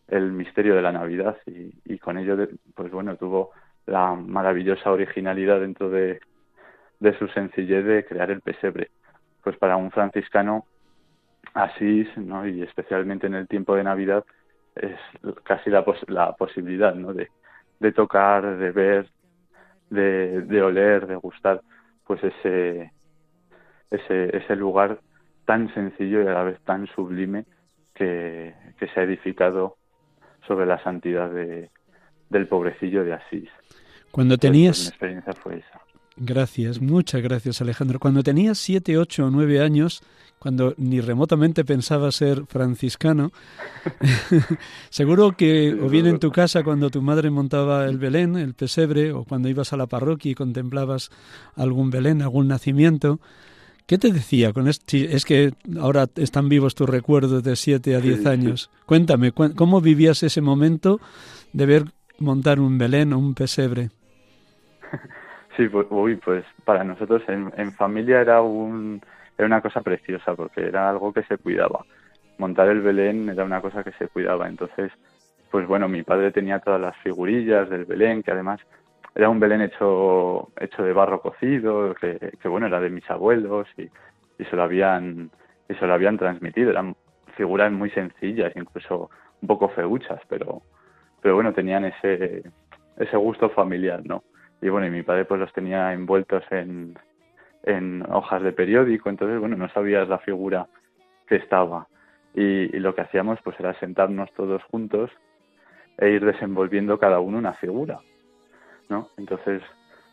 el 0.07 0.31
misterio 0.31 0.75
de 0.75 0.81
la 0.81 0.91
Navidad. 0.91 1.37
Y, 1.47 1.73
y 1.85 1.97
con 1.97 2.17
ello, 2.17 2.37
pues 2.75 2.91
bueno, 2.91 3.15
tuvo 3.15 3.51
la 3.85 4.15
maravillosa 4.15 4.91
originalidad 4.91 5.59
dentro 5.59 5.89
de, 5.89 6.19
de 6.99 7.17
su 7.17 7.27
sencillez 7.29 7.85
de 7.85 8.05
crear 8.05 8.31
el 8.31 8.41
pesebre. 8.41 8.89
Pues 9.43 9.57
para 9.57 9.77
un 9.77 9.91
franciscano 9.91 10.65
Asís, 11.53 12.07
¿no? 12.17 12.47
y 12.47 12.63
especialmente 12.63 13.27
en 13.27 13.35
el 13.35 13.47
tiempo 13.47 13.75
de 13.75 13.83
Navidad, 13.83 14.25
es 14.75 14.97
casi 15.43 15.69
la, 15.69 15.85
pos 15.85 15.97
la 16.07 16.33
posibilidad 16.33 16.93
¿no? 16.95 17.13
de, 17.13 17.29
de 17.79 17.91
tocar, 17.91 18.57
de 18.57 18.71
ver, 18.71 19.09
de, 19.89 20.41
de 20.41 20.61
oler, 20.61 21.07
de 21.07 21.15
gustar, 21.15 21.61
pues 22.05 22.21
ese, 22.23 22.91
ese, 23.91 24.35
ese 24.35 24.55
lugar 24.55 24.99
tan 25.45 25.73
sencillo 25.73 26.23
y 26.23 26.27
a 26.27 26.33
la 26.33 26.43
vez 26.43 26.59
tan 26.61 26.87
sublime 26.87 27.45
que, 27.93 28.53
que 28.77 28.87
se 28.87 28.99
ha 28.99 29.03
edificado 29.03 29.77
sobre 30.47 30.65
la 30.65 30.83
santidad 30.83 31.29
de, 31.29 31.69
del 32.29 32.47
pobrecillo 32.47 33.03
de 33.03 33.13
Asís. 33.13 33.49
Cuando 34.11 34.37
tenías... 34.37 34.79
Mi 34.79 34.87
experiencia 34.87 35.33
fue 35.33 35.57
esa. 35.57 35.81
Gracias, 36.17 36.81
muchas 36.81 37.21
gracias 37.21 37.61
Alejandro. 37.61 37.99
Cuando 37.99 38.23
tenías 38.23 38.57
siete, 38.57 38.97
ocho 38.97 39.25
o 39.25 39.29
nueve 39.29 39.59
años, 39.59 40.01
cuando 40.39 40.73
ni 40.77 41.01
remotamente 41.01 41.65
pensaba 41.65 42.09
ser 42.11 42.45
franciscano, 42.45 43.31
seguro 44.89 45.35
que 45.35 45.73
o 45.73 45.89
bien 45.89 46.07
en 46.07 46.19
tu 46.19 46.31
casa 46.31 46.63
cuando 46.63 46.89
tu 46.89 47.01
madre 47.01 47.29
montaba 47.31 47.85
el 47.85 47.97
Belén, 47.97 48.37
el 48.37 48.53
pesebre, 48.53 49.11
o 49.11 49.25
cuando 49.25 49.49
ibas 49.49 49.73
a 49.73 49.77
la 49.77 49.87
parroquia 49.87 50.31
y 50.31 50.35
contemplabas 50.35 51.09
algún 51.55 51.89
Belén, 51.89 52.21
algún 52.21 52.47
nacimiento, 52.47 53.19
¿qué 53.85 53.97
te 53.97 54.13
decía 54.13 54.53
con 54.53 54.69
esto? 54.69 54.95
Es 54.95 55.25
que 55.25 55.51
ahora 55.81 56.07
están 56.15 56.47
vivos 56.47 56.75
tus 56.75 56.87
recuerdos 56.87 57.43
de 57.43 57.57
siete 57.57 57.93
a 57.93 57.99
diez 57.99 58.25
años. 58.25 58.69
Cuéntame, 58.85 59.33
¿cómo 59.33 59.81
vivías 59.81 60.23
ese 60.23 60.39
momento 60.39 61.01
de 61.51 61.65
ver 61.65 61.85
montar 62.19 62.59
un 62.59 62.77
Belén 62.77 63.13
o 63.13 63.19
un 63.19 63.33
pesebre? 63.33 63.89
Sí, 65.55 65.69
pues, 65.69 65.87
uy, 65.89 66.17
pues 66.17 66.43
para 66.65 66.83
nosotros 66.83 67.21
en, 67.29 67.49
en, 67.55 67.71
familia 67.71 68.19
era 68.19 68.41
un 68.41 69.01
era 69.37 69.45
una 69.45 69.61
cosa 69.61 69.81
preciosa 69.81 70.35
porque 70.35 70.67
era 70.67 70.89
algo 70.89 71.13
que 71.13 71.23
se 71.23 71.37
cuidaba. 71.37 71.85
Montar 72.37 72.67
el 72.67 72.81
Belén 72.81 73.29
era 73.29 73.45
una 73.45 73.61
cosa 73.61 73.81
que 73.81 73.93
se 73.93 74.09
cuidaba. 74.09 74.49
Entonces, 74.49 74.91
pues 75.51 75.65
bueno, 75.65 75.87
mi 75.87 76.03
padre 76.03 76.31
tenía 76.31 76.59
todas 76.59 76.81
las 76.81 76.97
figurillas 76.97 77.69
del 77.69 77.85
Belén, 77.85 78.21
que 78.21 78.31
además 78.31 78.59
era 79.13 79.29
un 79.29 79.39
Belén 79.39 79.61
hecho 79.61 80.49
hecho 80.59 80.83
de 80.83 80.91
barro 80.91 81.21
cocido, 81.21 81.95
que, 81.95 82.49
bueno, 82.49 82.67
era 82.67 82.81
de 82.81 82.89
mis 82.89 83.09
abuelos 83.09 83.67
y, 83.77 83.83
y 83.83 84.45
se 84.49 84.55
lo 84.57 84.63
habían 84.63 85.31
y 85.69 85.75
se 85.75 85.87
lo 85.87 85.93
habían 85.93 86.17
transmitido. 86.17 86.71
Eran 86.71 86.97
figuras 87.37 87.71
muy 87.71 87.89
sencillas, 87.91 88.51
incluso 88.55 89.09
un 89.41 89.47
poco 89.47 89.69
feuchas, 89.69 90.19
pero 90.27 90.61
pero 91.25 91.33
bueno, 91.33 91.53
tenían 91.53 91.85
ese 91.85 92.43
ese 92.97 93.17
gusto 93.17 93.49
familiar, 93.49 94.05
¿no? 94.05 94.23
y 94.61 94.69
bueno, 94.69 94.85
y 94.85 94.91
mi 94.91 95.01
padre 95.01 95.25
pues 95.25 95.39
los 95.39 95.51
tenía 95.53 95.91
envueltos 95.91 96.43
en, 96.51 96.93
en 97.63 98.05
hojas 98.11 98.43
de 98.43 98.53
periódico, 98.53 99.09
entonces 99.09 99.39
bueno, 99.39 99.57
no 99.57 99.67
sabías 99.69 100.07
la 100.07 100.19
figura 100.19 100.67
que 101.25 101.37
estaba. 101.37 101.87
Y, 102.35 102.67
lo 102.77 102.93
que 102.93 103.01
hacíamos 103.01 103.39
pues 103.43 103.59
era 103.59 103.73
sentarnos 103.79 104.31
todos 104.33 104.63
juntos 104.65 105.09
e 105.97 106.11
ir 106.11 106.23
desenvolviendo 106.23 106.99
cada 106.99 107.19
uno 107.19 107.39
una 107.39 107.53
figura, 107.53 107.99
¿no? 108.89 109.09
Entonces, 109.17 109.63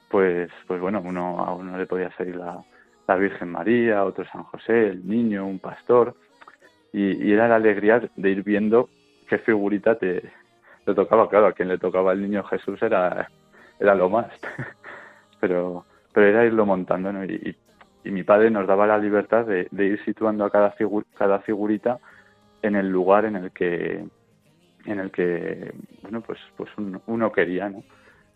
pues, 0.08 0.50
pues 0.66 0.80
bueno, 0.80 1.02
uno, 1.04 1.40
a 1.40 1.54
uno 1.54 1.76
le 1.76 1.84
podía 1.84 2.10
salir 2.16 2.36
la, 2.36 2.64
la 3.06 3.16
Virgen 3.16 3.50
María, 3.50 4.02
otro 4.06 4.24
San 4.32 4.44
José, 4.44 4.88
el 4.88 5.06
niño, 5.06 5.46
un 5.46 5.58
pastor, 5.58 6.14
y, 6.90 7.22
y 7.22 7.32
era 7.34 7.48
la 7.48 7.56
alegría 7.56 8.00
de 8.16 8.30
ir 8.30 8.42
viendo 8.42 8.88
qué 9.28 9.36
figurita 9.36 9.98
te, 9.98 10.30
te 10.84 10.94
tocaba, 10.94 11.28
claro, 11.28 11.46
a 11.46 11.52
quien 11.52 11.68
le 11.68 11.78
tocaba 11.78 12.12
el 12.12 12.22
niño 12.22 12.42
Jesús 12.44 12.82
era 12.82 13.28
era 13.82 13.94
lo 13.94 14.08
más. 14.08 14.30
pero, 15.40 15.84
pero 16.12 16.26
era 16.26 16.44
irlo 16.46 16.64
montando, 16.64 17.12
¿no? 17.12 17.24
Y, 17.24 17.56
y, 18.04 18.10
mi 18.10 18.22
padre 18.22 18.50
nos 18.50 18.66
daba 18.66 18.86
la 18.86 18.98
libertad 18.98 19.44
de, 19.44 19.68
de 19.70 19.84
ir 19.86 20.04
situando 20.04 20.44
a 20.44 20.50
cada, 20.50 20.70
figu 20.72 21.04
cada 21.16 21.40
figurita 21.40 21.98
en 22.62 22.76
el 22.76 22.88
lugar 22.88 23.24
en 23.24 23.36
el 23.36 23.50
que 23.52 24.04
en 24.86 24.98
el 24.98 25.10
que 25.12 25.72
bueno 26.02 26.20
pues 26.20 26.38
pues 26.56 26.70
uno, 26.76 27.00
uno 27.06 27.30
quería 27.30 27.68
no 27.68 27.82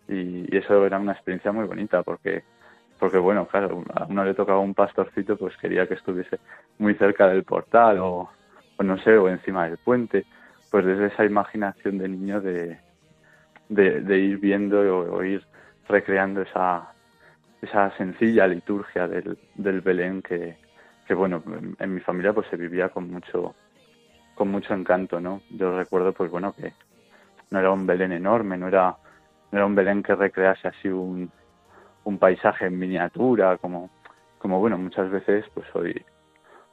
y, 0.07 0.53
y, 0.53 0.57
eso 0.57 0.85
era 0.85 0.97
una 0.97 1.11
experiencia 1.11 1.51
muy 1.51 1.65
bonita 1.65 2.01
porque 2.03 2.43
porque 2.97 3.17
bueno 3.17 3.45
claro 3.45 3.83
a 3.93 4.05
uno 4.05 4.23
le 4.23 4.33
tocaba 4.33 4.59
un 4.59 4.73
pastorcito 4.73 5.37
pues 5.37 5.55
quería 5.57 5.85
que 5.85 5.95
estuviese 5.95 6.39
muy 6.79 6.95
cerca 6.95 7.27
del 7.27 7.43
portal 7.43 7.99
o, 7.99 8.29
o 8.77 8.83
no 8.83 8.97
sé 8.99 9.17
o 9.17 9.27
encima 9.27 9.67
del 9.67 9.77
puente 9.77 10.25
pues 10.71 10.85
desde 10.85 11.07
esa 11.07 11.25
imaginación 11.25 11.97
de 11.97 12.09
niño 12.09 12.41
de, 12.41 12.79
de, 13.69 14.19
ir 14.19 14.37
viendo 14.37 14.79
o, 14.79 15.17
o, 15.17 15.23
ir 15.23 15.43
recreando 15.87 16.41
esa, 16.41 16.91
esa 17.61 17.95
sencilla 17.97 18.47
liturgia 18.47 19.07
del, 19.07 19.37
del 19.55 19.81
Belén 19.81 20.21
que, 20.21 20.57
que 21.07 21.13
bueno, 21.13 21.43
en, 21.47 21.75
en, 21.79 21.93
mi 21.93 22.01
familia 22.01 22.33
pues 22.33 22.47
se 22.47 22.57
vivía 22.57 22.89
con 22.89 23.09
mucho, 23.09 23.55
con 24.35 24.49
mucho 24.49 24.73
encanto, 24.73 25.19
¿no? 25.19 25.41
Yo 25.49 25.77
recuerdo 25.77 26.13
pues 26.13 26.29
bueno 26.29 26.53
que 26.53 26.73
no 27.49 27.59
era 27.59 27.71
un 27.71 27.85
Belén 27.85 28.11
enorme, 28.11 28.57
no 28.57 28.67
era, 28.67 28.95
no 29.51 29.57
era 29.57 29.65
un 29.65 29.75
Belén 29.75 30.03
que 30.03 30.15
recrease 30.15 30.67
así 30.67 30.89
un, 30.89 31.31
un 32.03 32.17
paisaje 32.17 32.65
en 32.65 32.77
miniatura, 32.77 33.57
como, 33.57 33.89
como 34.37 34.59
bueno, 34.59 34.77
muchas 34.77 35.09
veces 35.09 35.45
pues 35.53 35.67
hoy, 35.73 36.05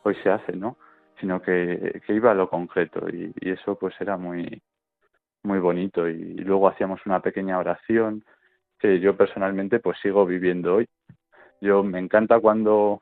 hoy 0.03 0.17
se 0.23 0.31
hace, 0.31 0.57
¿no? 0.57 0.77
Sino 1.20 1.40
que, 1.40 2.00
que 2.07 2.14
iba 2.14 2.31
a 2.33 2.35
lo 2.35 2.48
concreto. 2.48 3.09
Y, 3.09 3.33
eso 3.40 3.77
pues 3.79 3.94
era 4.00 4.16
muy, 4.16 4.62
muy 5.42 5.59
bonito. 5.59 6.09
Y, 6.09 6.12
y 6.12 6.38
luego 6.38 6.68
hacíamos 6.68 7.00
una 7.07 7.20
pequeña 7.20 7.59
oración 7.59 8.24
que 8.79 9.00
yo 9.00 9.16
personalmente 9.16 9.81
pues 9.81 9.98
sigo 10.00 10.27
viviendo 10.27 10.77
hoy. 10.77 10.88
Yo 11.61 11.83
me 11.83 11.98
encanta 11.98 12.40
cuando 12.40 13.00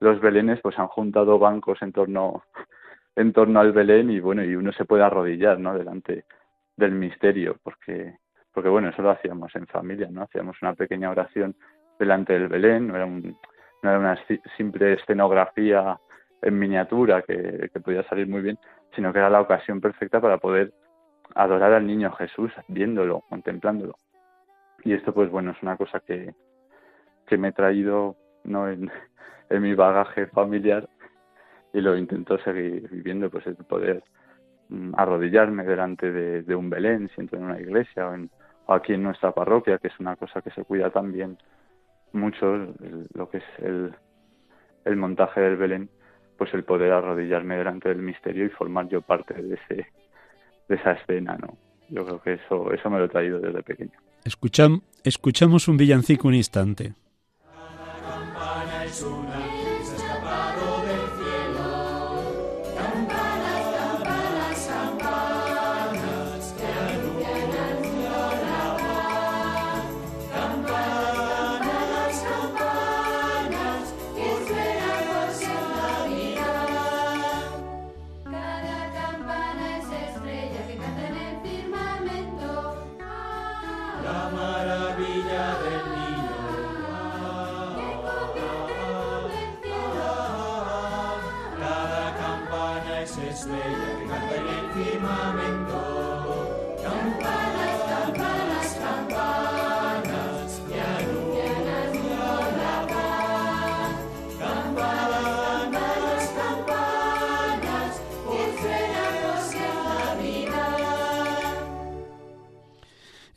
los 0.00 0.20
belenes 0.20 0.60
pues 0.62 0.78
han 0.78 0.88
juntado 0.88 1.38
bancos 1.38 1.80
en 1.82 1.92
torno 1.92 2.42
en 3.16 3.32
torno 3.32 3.60
al 3.60 3.72
Belén 3.72 4.10
y 4.10 4.20
bueno 4.20 4.44
y 4.44 4.54
uno 4.54 4.72
se 4.72 4.84
puede 4.84 5.02
arrodillar 5.02 5.58
no 5.58 5.72
delante 5.72 6.26
del 6.76 6.92
misterio 6.92 7.56
porque 7.62 8.18
porque 8.52 8.68
bueno 8.68 8.90
eso 8.90 9.00
lo 9.00 9.10
hacíamos 9.10 9.56
en 9.56 9.66
familia 9.66 10.08
no 10.10 10.22
hacíamos 10.22 10.60
una 10.60 10.74
pequeña 10.74 11.10
oración 11.10 11.56
delante 11.98 12.34
del 12.34 12.48
Belén. 12.48 12.88
No 12.88 12.96
era 12.96 13.06
un 13.06 13.36
no 13.82 13.90
era 13.90 13.98
una 13.98 14.18
simple 14.56 14.94
escenografía 14.94 15.98
en 16.46 16.58
miniatura 16.58 17.22
que, 17.22 17.70
que 17.72 17.80
podía 17.80 18.02
salir 18.04 18.28
muy 18.28 18.40
bien 18.40 18.58
sino 18.94 19.12
que 19.12 19.18
era 19.18 19.30
la 19.30 19.40
ocasión 19.40 19.80
perfecta 19.80 20.20
para 20.20 20.38
poder 20.38 20.72
adorar 21.34 21.72
al 21.72 21.86
niño 21.86 22.10
Jesús 22.12 22.50
viéndolo, 22.68 23.22
contemplándolo. 23.28 23.96
Y 24.84 24.94
esto 24.94 25.12
pues 25.12 25.30
bueno, 25.30 25.50
es 25.50 25.62
una 25.62 25.76
cosa 25.76 26.00
que, 26.00 26.34
que 27.26 27.36
me 27.36 27.48
he 27.48 27.52
traído 27.52 28.16
no 28.44 28.68
en, 28.68 28.90
en 29.50 29.62
mi 29.62 29.74
bagaje 29.74 30.26
familiar 30.28 30.88
y 31.72 31.80
lo 31.80 31.96
intento 31.96 32.38
seguir 32.38 32.88
viviendo, 32.90 33.28
pues 33.28 33.46
el 33.46 33.56
poder 33.56 34.02
mm, 34.68 34.94
arrodillarme 34.96 35.64
delante 35.64 36.10
de, 36.10 36.54
un 36.54 36.70
Belén, 36.70 37.10
si 37.14 37.20
en 37.20 37.44
una 37.44 37.60
iglesia 37.60 38.08
o, 38.08 38.14
en, 38.14 38.30
aquí 38.68 38.94
en 38.94 39.02
nuestra 39.02 39.32
parroquia, 39.32 39.78
que 39.78 39.88
es 39.88 40.00
una 40.00 40.16
cosa 40.16 40.40
que 40.40 40.50
se 40.50 40.64
cuida 40.64 40.90
también 40.90 41.36
mucho, 42.12 42.72
lo 43.12 43.28
que 43.28 43.38
es 43.38 43.44
el, 43.58 43.94
el 44.86 44.96
montaje 44.96 45.40
del 45.40 45.56
Belén, 45.56 45.90
pues 46.36 46.52
el 46.54 46.64
poder 46.64 46.92
arrodillarme 46.92 47.56
delante 47.56 47.88
del 47.88 48.02
misterio 48.02 48.44
y 48.44 48.50
formar 48.50 48.88
yo 48.88 49.00
parte 49.00 49.34
de 49.34 49.54
ese 49.54 49.86
de 50.68 50.74
esa 50.74 50.92
escena, 50.92 51.36
¿no? 51.40 51.56
Yo 51.88 52.04
creo 52.04 52.20
que 52.20 52.32
eso 52.34 52.72
eso 52.72 52.90
me 52.90 52.98
lo 52.98 53.04
he 53.04 53.08
traído 53.08 53.38
desde 53.38 53.62
pequeño. 53.62 53.98
Escucham, 54.24 54.80
escuchamos 55.04 55.68
un 55.68 55.76
villancico 55.76 56.28
un 56.28 56.34
instante. 56.34 56.94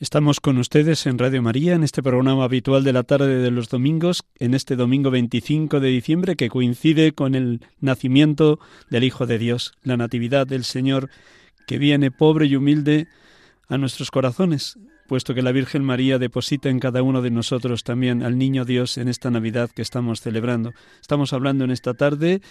Estamos 0.10 0.40
con 0.40 0.58
ustedes 0.58 1.06
en 1.06 1.20
Radio 1.20 1.44
María, 1.44 1.76
en 1.76 1.84
este 1.84 2.02
programa 2.02 2.44
habitual 2.44 2.84
de 2.84 2.94
la 2.94 3.04
tarde 3.04 3.44
de 3.44 3.52
los 3.52 3.70
domingos, 3.70 4.24
en 4.40 4.56
este 4.56 4.76
domingo 4.76 5.12
25 5.12 5.80
de 5.80 5.90
diciembre, 5.90 6.36
que 6.36 6.50
coincide 6.50 7.12
con 7.12 7.36
el 7.36 7.62
nacimiento 7.80 8.60
del 8.90 9.04
Hijo 9.04 9.28
de 9.28 9.38
Dios, 9.38 9.74
la 9.84 9.98
Natividad 9.98 10.48
del 10.48 10.64
Señor, 10.64 11.12
que 11.68 11.78
viene 11.78 12.10
pobre 12.10 12.48
y 12.48 12.56
humilde 12.56 13.08
a 13.68 13.78
nuestros 13.78 14.10
corazones 14.10 14.80
puesto 15.10 15.34
que 15.34 15.42
la 15.42 15.52
Virgen 15.52 15.84
María 15.84 16.20
deposita 16.20 16.70
en 16.70 16.80
cada 16.80 17.02
uno 17.02 17.24
de 17.24 17.32
nosotros 17.32 17.84
también 17.84 18.22
al 18.22 18.38
Niño 18.38 18.64
Dios 18.64 19.00
en 19.00 19.08
esta 19.08 19.32
Navidad 19.32 19.72
que 19.72 19.82
estamos 19.82 20.22
celebrando. 20.22 20.72
Estamos 21.02 21.34
hablando 21.34 21.64
en 21.64 21.72
esta 21.72 21.96
tarde 21.96 22.42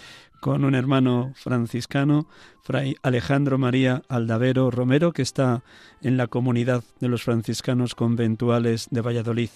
con 0.41 0.65
un 0.65 0.75
hermano 0.75 1.31
franciscano, 1.35 2.27
Fray 2.61 2.97
Alejandro 3.01 3.57
María 3.57 4.01
Aldavero 4.09 4.71
Romero, 4.71 5.13
que 5.13 5.21
está 5.21 5.63
en 6.01 6.17
la 6.17 6.27
comunidad 6.27 6.83
de 6.99 7.07
los 7.07 7.23
franciscanos 7.23 7.95
conventuales 7.95 8.89
de 8.91 8.99
Valladolid. 8.99 9.49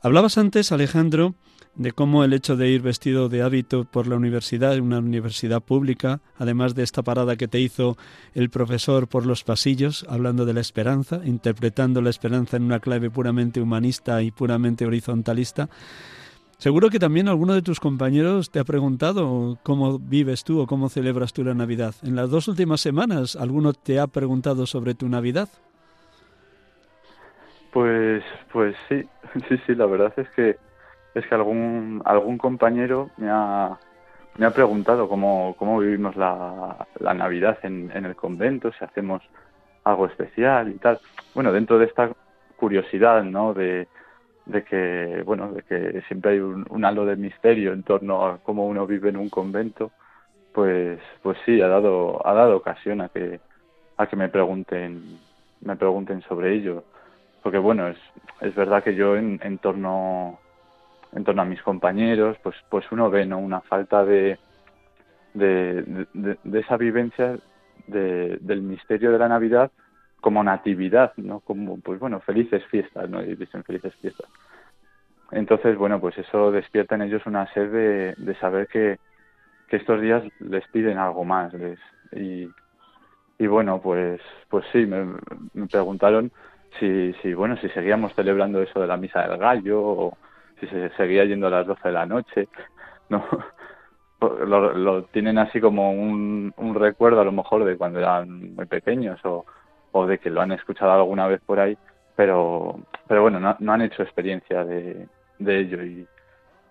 Hablabas 0.00 0.38
antes, 0.38 0.72
Alejandro, 0.72 1.34
de 1.74 1.92
cómo 1.92 2.24
el 2.24 2.32
hecho 2.32 2.56
de 2.56 2.68
ir 2.68 2.82
vestido 2.82 3.28
de 3.28 3.42
hábito 3.42 3.84
por 3.84 4.06
la 4.06 4.16
universidad, 4.16 4.78
una 4.78 4.98
universidad 4.98 5.62
pública, 5.62 6.20
además 6.36 6.74
de 6.74 6.82
esta 6.82 7.02
parada 7.02 7.36
que 7.36 7.48
te 7.48 7.60
hizo 7.60 7.96
el 8.34 8.50
profesor 8.50 9.08
por 9.08 9.26
los 9.26 9.44
pasillos, 9.44 10.04
hablando 10.08 10.44
de 10.44 10.54
la 10.54 10.60
esperanza, 10.60 11.20
interpretando 11.24 12.02
la 12.02 12.10
esperanza 12.10 12.56
en 12.56 12.64
una 12.64 12.80
clave 12.80 13.10
puramente 13.10 13.60
humanista 13.60 14.22
y 14.22 14.30
puramente 14.30 14.86
horizontalista, 14.86 15.68
Seguro 16.62 16.90
que 16.90 17.00
también 17.00 17.26
alguno 17.26 17.54
de 17.54 17.62
tus 17.62 17.80
compañeros 17.80 18.52
te 18.52 18.60
ha 18.60 18.64
preguntado 18.64 19.58
cómo 19.64 19.98
vives 19.98 20.44
tú 20.44 20.60
o 20.60 20.68
cómo 20.68 20.88
celebras 20.88 21.32
tú 21.32 21.42
la 21.42 21.54
Navidad. 21.54 21.92
En 22.04 22.14
las 22.14 22.30
dos 22.30 22.46
últimas 22.46 22.80
semanas, 22.80 23.34
¿alguno 23.34 23.72
te 23.72 23.98
ha 23.98 24.06
preguntado 24.06 24.64
sobre 24.64 24.94
tu 24.94 25.08
Navidad? 25.08 25.48
Pues, 27.72 28.22
pues 28.52 28.76
sí, 28.88 29.02
sí, 29.48 29.56
sí, 29.66 29.74
la 29.74 29.86
verdad 29.86 30.12
es 30.16 30.28
que 30.36 30.56
es 31.14 31.26
que 31.26 31.34
algún, 31.34 32.02
algún 32.04 32.38
compañero 32.38 33.10
me 33.16 33.28
ha, 33.30 33.78
me 34.38 34.46
ha 34.46 34.50
preguntado 34.50 35.08
cómo, 35.08 35.54
cómo 35.58 35.78
vivimos 35.78 36.16
la, 36.16 36.86
la 37.00 37.14
Navidad 37.14 37.58
en, 37.62 37.90
en 37.94 38.06
el 38.06 38.16
convento, 38.16 38.72
si 38.72 38.84
hacemos 38.84 39.22
algo 39.84 40.06
especial 40.06 40.68
y 40.70 40.78
tal. 40.78 40.98
Bueno, 41.34 41.52
dentro 41.52 41.78
de 41.78 41.86
esta 41.86 42.10
curiosidad, 42.56 43.24
¿no? 43.24 43.54
De, 43.54 43.88
de 44.46 44.64
que, 44.64 45.22
bueno, 45.24 45.52
de 45.52 45.62
que 45.62 46.02
siempre 46.08 46.32
hay 46.32 46.38
un, 46.38 46.84
halo 46.84 47.04
de 47.04 47.16
misterio 47.16 47.72
en 47.72 47.82
torno 47.82 48.26
a 48.26 48.38
cómo 48.38 48.66
uno 48.66 48.86
vive 48.86 49.10
en 49.10 49.16
un 49.16 49.28
convento, 49.28 49.90
pues, 50.52 51.00
pues 51.22 51.38
sí, 51.44 51.60
ha 51.60 51.68
dado, 51.68 52.26
ha 52.26 52.32
dado 52.34 52.56
ocasión 52.56 53.00
a 53.00 53.08
que, 53.08 53.40
a 53.96 54.06
que 54.06 54.16
me 54.16 54.28
pregunten, 54.28 55.18
me 55.60 55.76
pregunten 55.76 56.22
sobre 56.22 56.54
ello. 56.54 56.84
Porque 57.42 57.58
bueno, 57.58 57.88
es, 57.88 57.98
es 58.40 58.54
verdad 58.54 58.82
que 58.82 58.94
yo 58.94 59.16
en, 59.16 59.40
en 59.42 59.58
torno 59.58 60.38
en 61.12 61.24
torno 61.24 61.42
a 61.42 61.46
mis 61.46 61.62
compañeros, 61.62 62.36
pues, 62.42 62.56
pues 62.70 62.90
uno 62.90 63.10
ve 63.10 63.26
¿no? 63.26 63.38
una 63.38 63.60
falta 63.60 64.04
de, 64.04 64.38
de, 65.34 66.06
de, 66.14 66.60
esa 66.60 66.76
vivencia 66.76 67.38
de, 67.86 68.38
del 68.40 68.62
misterio 68.62 69.12
de 69.12 69.18
la 69.18 69.28
Navidad 69.28 69.70
como 70.20 70.42
natividad, 70.44 71.12
¿no? 71.16 71.40
Como, 71.40 71.80
pues 71.80 71.98
bueno, 71.98 72.20
felices 72.20 72.64
fiestas, 72.66 73.10
¿no? 73.10 73.22
Y 73.22 73.34
dicen 73.34 73.64
felices 73.64 73.92
fiestas. 73.96 74.28
Entonces, 75.32 75.76
bueno, 75.76 76.00
pues 76.00 76.16
eso 76.16 76.52
despierta 76.52 76.94
en 76.94 77.02
ellos 77.02 77.26
una 77.26 77.52
sed 77.52 77.70
de, 77.72 78.14
de 78.16 78.34
saber 78.36 78.68
que, 78.68 78.98
que 79.68 79.76
estos 79.76 80.00
días 80.00 80.22
les 80.38 80.66
piden 80.68 80.98
algo 80.98 81.24
más. 81.24 81.52
Les, 81.54 81.78
y, 82.12 82.48
y 83.38 83.46
bueno, 83.48 83.80
pues, 83.82 84.20
pues 84.48 84.64
sí, 84.72 84.86
me, 84.86 85.16
me 85.54 85.66
preguntaron 85.66 86.30
si, 86.78 87.12
si, 87.14 87.34
bueno, 87.34 87.56
si 87.56 87.68
seguíamos 87.70 88.14
celebrando 88.14 88.62
eso 88.62 88.80
de 88.80 88.86
la 88.86 88.96
misa 88.96 89.26
del 89.26 89.38
gallo 89.38 89.80
o, 89.82 90.18
si 90.66 90.74
se 90.74 90.90
seguía 90.90 91.24
yendo 91.24 91.46
a 91.48 91.50
las 91.50 91.66
12 91.66 91.88
de 91.88 91.92
la 91.92 92.06
noche, 92.06 92.48
¿no? 93.08 93.24
Lo, 94.20 94.72
lo 94.72 95.02
tienen 95.06 95.36
así 95.36 95.60
como 95.60 95.90
un, 95.90 96.54
un, 96.56 96.74
recuerdo 96.76 97.20
a 97.20 97.24
lo 97.24 97.32
mejor 97.32 97.64
de 97.64 97.76
cuando 97.76 97.98
eran 97.98 98.54
muy 98.54 98.66
pequeños 98.66 99.18
o, 99.24 99.44
o 99.90 100.06
de 100.06 100.18
que 100.18 100.30
lo 100.30 100.40
han 100.40 100.52
escuchado 100.52 100.92
alguna 100.92 101.26
vez 101.26 101.40
por 101.44 101.58
ahí, 101.58 101.76
pero, 102.14 102.78
pero 103.08 103.22
bueno, 103.22 103.40
no, 103.40 103.56
no 103.58 103.72
han 103.72 103.82
hecho 103.82 104.04
experiencia 104.04 104.64
de, 104.64 105.08
de 105.40 105.58
ello 105.58 105.82
y, 105.82 106.06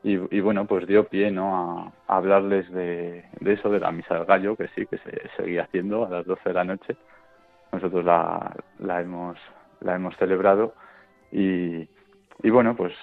y, 0.04 0.38
y, 0.38 0.40
bueno, 0.40 0.66
pues 0.66 0.88
dio 0.88 1.08
pie 1.08 1.30
¿no? 1.30 1.92
a, 2.08 2.16
hablarles 2.16 2.72
de, 2.72 3.26
de, 3.42 3.54
eso, 3.54 3.70
de 3.70 3.82
la 3.82 3.92
misa 3.92 4.16
del 4.16 4.26
gallo, 4.26 4.56
que 4.56 4.68
sí, 4.70 4.86
que 4.88 4.98
se 5.00 5.30
seguía 5.36 5.64
haciendo 5.64 6.06
a 6.06 6.10
las 6.10 6.26
12 6.26 6.42
de 6.46 6.54
la 6.54 6.64
noche. 6.64 6.96
Nosotros 7.72 8.04
la, 8.04 8.56
la, 8.80 9.02
hemos, 9.02 9.38
la 9.82 9.96
hemos 9.96 10.16
celebrado 10.18 10.74
y, 11.32 11.88
y 12.44 12.50
bueno, 12.50 12.76
pues 12.76 12.94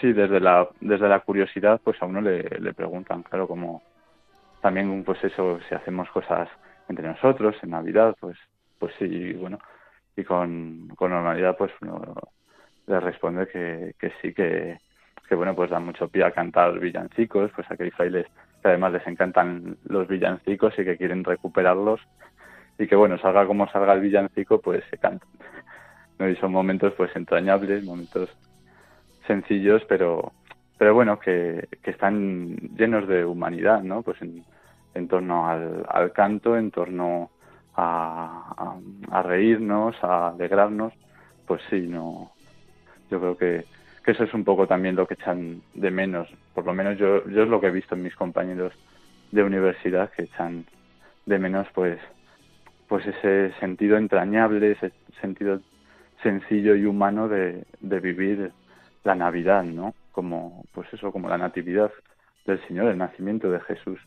sí, 0.00 0.12
desde 0.12 0.40
la, 0.40 0.68
desde 0.80 1.08
la 1.08 1.20
curiosidad, 1.20 1.80
pues 1.82 2.00
a 2.02 2.06
uno 2.06 2.20
le, 2.20 2.42
le 2.42 2.74
preguntan, 2.74 3.22
claro, 3.22 3.46
como 3.46 3.82
también, 4.60 5.04
pues 5.04 5.22
eso, 5.24 5.58
si 5.68 5.74
hacemos 5.74 6.10
cosas 6.10 6.48
entre 6.88 7.06
nosotros 7.08 7.56
en 7.62 7.70
Navidad, 7.70 8.16
pues, 8.20 8.36
pues 8.78 8.92
sí, 8.98 9.32
bueno, 9.34 9.58
y 10.16 10.24
con, 10.24 10.88
con 10.96 11.10
normalidad, 11.10 11.56
pues 11.56 11.72
uno 11.80 12.14
le 12.86 13.00
responde 13.00 13.46
que, 13.46 13.94
que 13.98 14.12
sí, 14.20 14.32
que, 14.32 14.78
que 15.28 15.34
bueno, 15.34 15.54
pues 15.54 15.70
da 15.70 15.78
mucho 15.78 16.08
pie 16.08 16.24
a 16.24 16.32
cantar 16.32 16.78
villancicos, 16.78 17.52
pues 17.54 17.70
a 17.70 17.76
que 17.76 17.92
además 18.64 18.92
les 18.92 19.06
encantan 19.06 19.76
los 19.84 20.08
villancicos 20.08 20.76
y 20.78 20.84
que 20.84 20.96
quieren 20.96 21.22
recuperarlos, 21.22 22.00
y 22.78 22.86
que 22.86 22.96
bueno, 22.96 23.18
salga 23.18 23.46
como 23.46 23.68
salga 23.68 23.92
el 23.92 24.00
villancico, 24.00 24.60
pues 24.60 24.82
se 24.90 24.98
cantan. 24.98 25.28
¿no? 26.18 26.28
Y 26.28 26.36
son 26.36 26.52
momentos 26.52 26.94
pues 26.96 27.14
entrañables, 27.14 27.84
momentos 27.84 28.30
sencillos, 29.28 29.84
pero, 29.88 30.32
pero 30.76 30.94
bueno, 30.94 31.20
que, 31.20 31.68
que 31.82 31.92
están 31.92 32.56
llenos 32.76 33.06
de 33.06 33.24
humanidad, 33.24 33.82
¿no? 33.82 34.02
Pues 34.02 34.18
en, 34.22 35.06
torno 35.06 35.48
al, 35.48 35.84
al, 35.88 36.12
canto, 36.12 36.56
en 36.56 36.72
torno 36.72 37.30
a, 37.76 38.76
a, 39.12 39.16
a, 39.16 39.22
reírnos, 39.22 39.94
a 40.02 40.30
alegrarnos, 40.30 40.92
pues 41.46 41.62
sí, 41.70 41.86
no, 41.86 42.32
yo 43.08 43.20
creo 43.20 43.36
que, 43.36 43.64
que 44.04 44.10
eso 44.10 44.24
es 44.24 44.34
un 44.34 44.42
poco 44.42 44.66
también 44.66 44.96
lo 44.96 45.06
que 45.06 45.14
echan 45.14 45.62
de 45.74 45.92
menos, 45.92 46.28
por 46.52 46.64
lo 46.64 46.74
menos 46.74 46.98
yo, 46.98 47.24
yo 47.28 47.44
es 47.44 47.48
lo 47.48 47.60
que 47.60 47.68
he 47.68 47.70
visto 47.70 47.94
en 47.94 48.02
mis 48.02 48.16
compañeros 48.16 48.72
de 49.30 49.44
universidad, 49.44 50.10
que 50.10 50.24
echan 50.24 50.64
de 51.26 51.38
menos 51.38 51.68
pues, 51.74 52.00
pues 52.88 53.06
ese 53.06 53.52
sentido 53.60 53.96
entrañable, 53.96 54.72
ese 54.72 54.92
sentido 55.20 55.60
sencillo 56.22 56.74
y 56.74 56.86
humano 56.86 57.28
de, 57.28 57.64
de 57.80 58.00
vivir 58.00 58.50
la 59.08 59.14
Navidad, 59.14 59.64
¿no? 59.64 59.94
Como, 60.12 60.64
pues 60.72 60.86
eso, 60.92 61.10
como 61.10 61.28
la 61.28 61.38
natividad 61.38 61.90
del 62.46 62.60
Señor, 62.68 62.88
el 62.88 62.98
nacimiento 62.98 63.50
de 63.50 63.60
Jesús. 63.60 63.98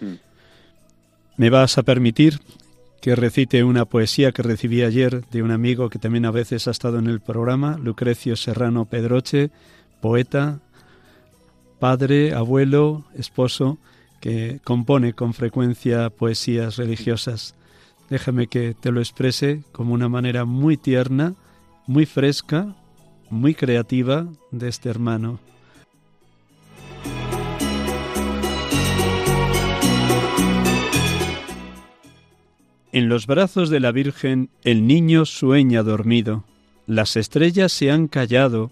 Mm. 0.00 0.14
Me 1.36 1.48
vas 1.48 1.78
a 1.78 1.82
permitir 1.84 2.40
que 3.00 3.14
recite 3.14 3.62
una 3.64 3.84
poesía 3.84 4.32
que 4.32 4.42
recibí 4.42 4.82
ayer 4.82 5.24
de 5.26 5.42
un 5.42 5.52
amigo 5.52 5.88
que 5.90 5.98
también 5.98 6.26
a 6.26 6.30
veces 6.30 6.66
ha 6.66 6.72
estado 6.72 6.98
en 6.98 7.06
el 7.06 7.20
programa, 7.20 7.78
Lucrecio 7.78 8.36
Serrano 8.36 8.84
Pedroche, 8.84 9.50
poeta, 10.00 10.58
padre, 11.78 12.34
abuelo, 12.34 13.04
esposo, 13.14 13.78
que 14.20 14.60
compone 14.64 15.14
con 15.14 15.34
frecuencia 15.34 16.10
poesías 16.10 16.76
religiosas. 16.76 17.54
Déjame 18.10 18.48
que 18.48 18.74
te 18.74 18.90
lo 18.90 19.00
exprese 19.00 19.62
como 19.72 19.94
una 19.94 20.08
manera 20.08 20.44
muy 20.44 20.76
tierna, 20.76 21.34
muy 21.86 22.06
fresca, 22.06 22.74
muy 23.32 23.54
creativa 23.54 24.26
de 24.50 24.68
este 24.68 24.90
hermano. 24.90 25.40
En 32.92 33.08
los 33.08 33.26
brazos 33.26 33.70
de 33.70 33.80
la 33.80 33.90
Virgen 33.90 34.50
el 34.64 34.86
niño 34.86 35.24
sueña 35.24 35.82
dormido, 35.82 36.44
las 36.86 37.16
estrellas 37.16 37.72
se 37.72 37.90
han 37.90 38.06
callado, 38.06 38.70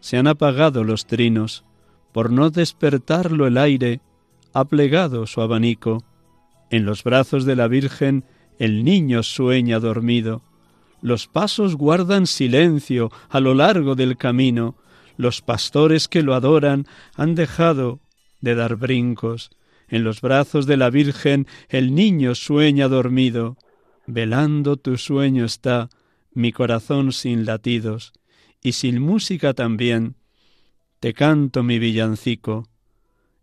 se 0.00 0.16
han 0.16 0.26
apagado 0.26 0.82
los 0.82 1.06
trinos, 1.06 1.64
por 2.12 2.32
no 2.32 2.50
despertarlo 2.50 3.46
el 3.46 3.56
aire 3.56 4.00
ha 4.52 4.64
plegado 4.64 5.26
su 5.26 5.40
abanico. 5.40 6.02
En 6.68 6.84
los 6.84 7.04
brazos 7.04 7.44
de 7.44 7.54
la 7.54 7.68
Virgen 7.68 8.24
el 8.58 8.82
niño 8.82 9.22
sueña 9.22 9.78
dormido, 9.78 10.42
los 11.04 11.26
pasos 11.28 11.76
guardan 11.76 12.26
silencio 12.26 13.12
a 13.28 13.38
lo 13.38 13.52
largo 13.52 13.94
del 13.94 14.16
camino, 14.16 14.74
los 15.18 15.42
pastores 15.42 16.08
que 16.08 16.22
lo 16.22 16.34
adoran 16.34 16.86
han 17.14 17.34
dejado 17.34 18.00
de 18.40 18.54
dar 18.54 18.76
brincos, 18.76 19.50
en 19.88 20.02
los 20.02 20.22
brazos 20.22 20.64
de 20.64 20.78
la 20.78 20.88
Virgen 20.88 21.46
el 21.68 21.94
niño 21.94 22.34
sueña 22.34 22.88
dormido. 22.88 23.58
Velando 24.06 24.78
tu 24.78 24.96
sueño 24.96 25.44
está 25.44 25.90
mi 26.32 26.52
corazón 26.52 27.12
sin 27.12 27.44
latidos, 27.44 28.14
y 28.62 28.72
sin 28.72 28.98
música 29.02 29.52
también. 29.52 30.16
Te 31.00 31.12
canto 31.12 31.62
mi 31.62 31.78
villancico. 31.78 32.66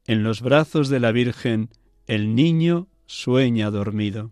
En 0.07 0.23
los 0.23 0.41
brazos 0.41 0.89
de 0.89 0.99
la 0.99 1.11
Virgen 1.11 1.69
el 2.07 2.33
niño 2.33 2.87
sueña 3.05 3.69
dormido. 3.69 4.31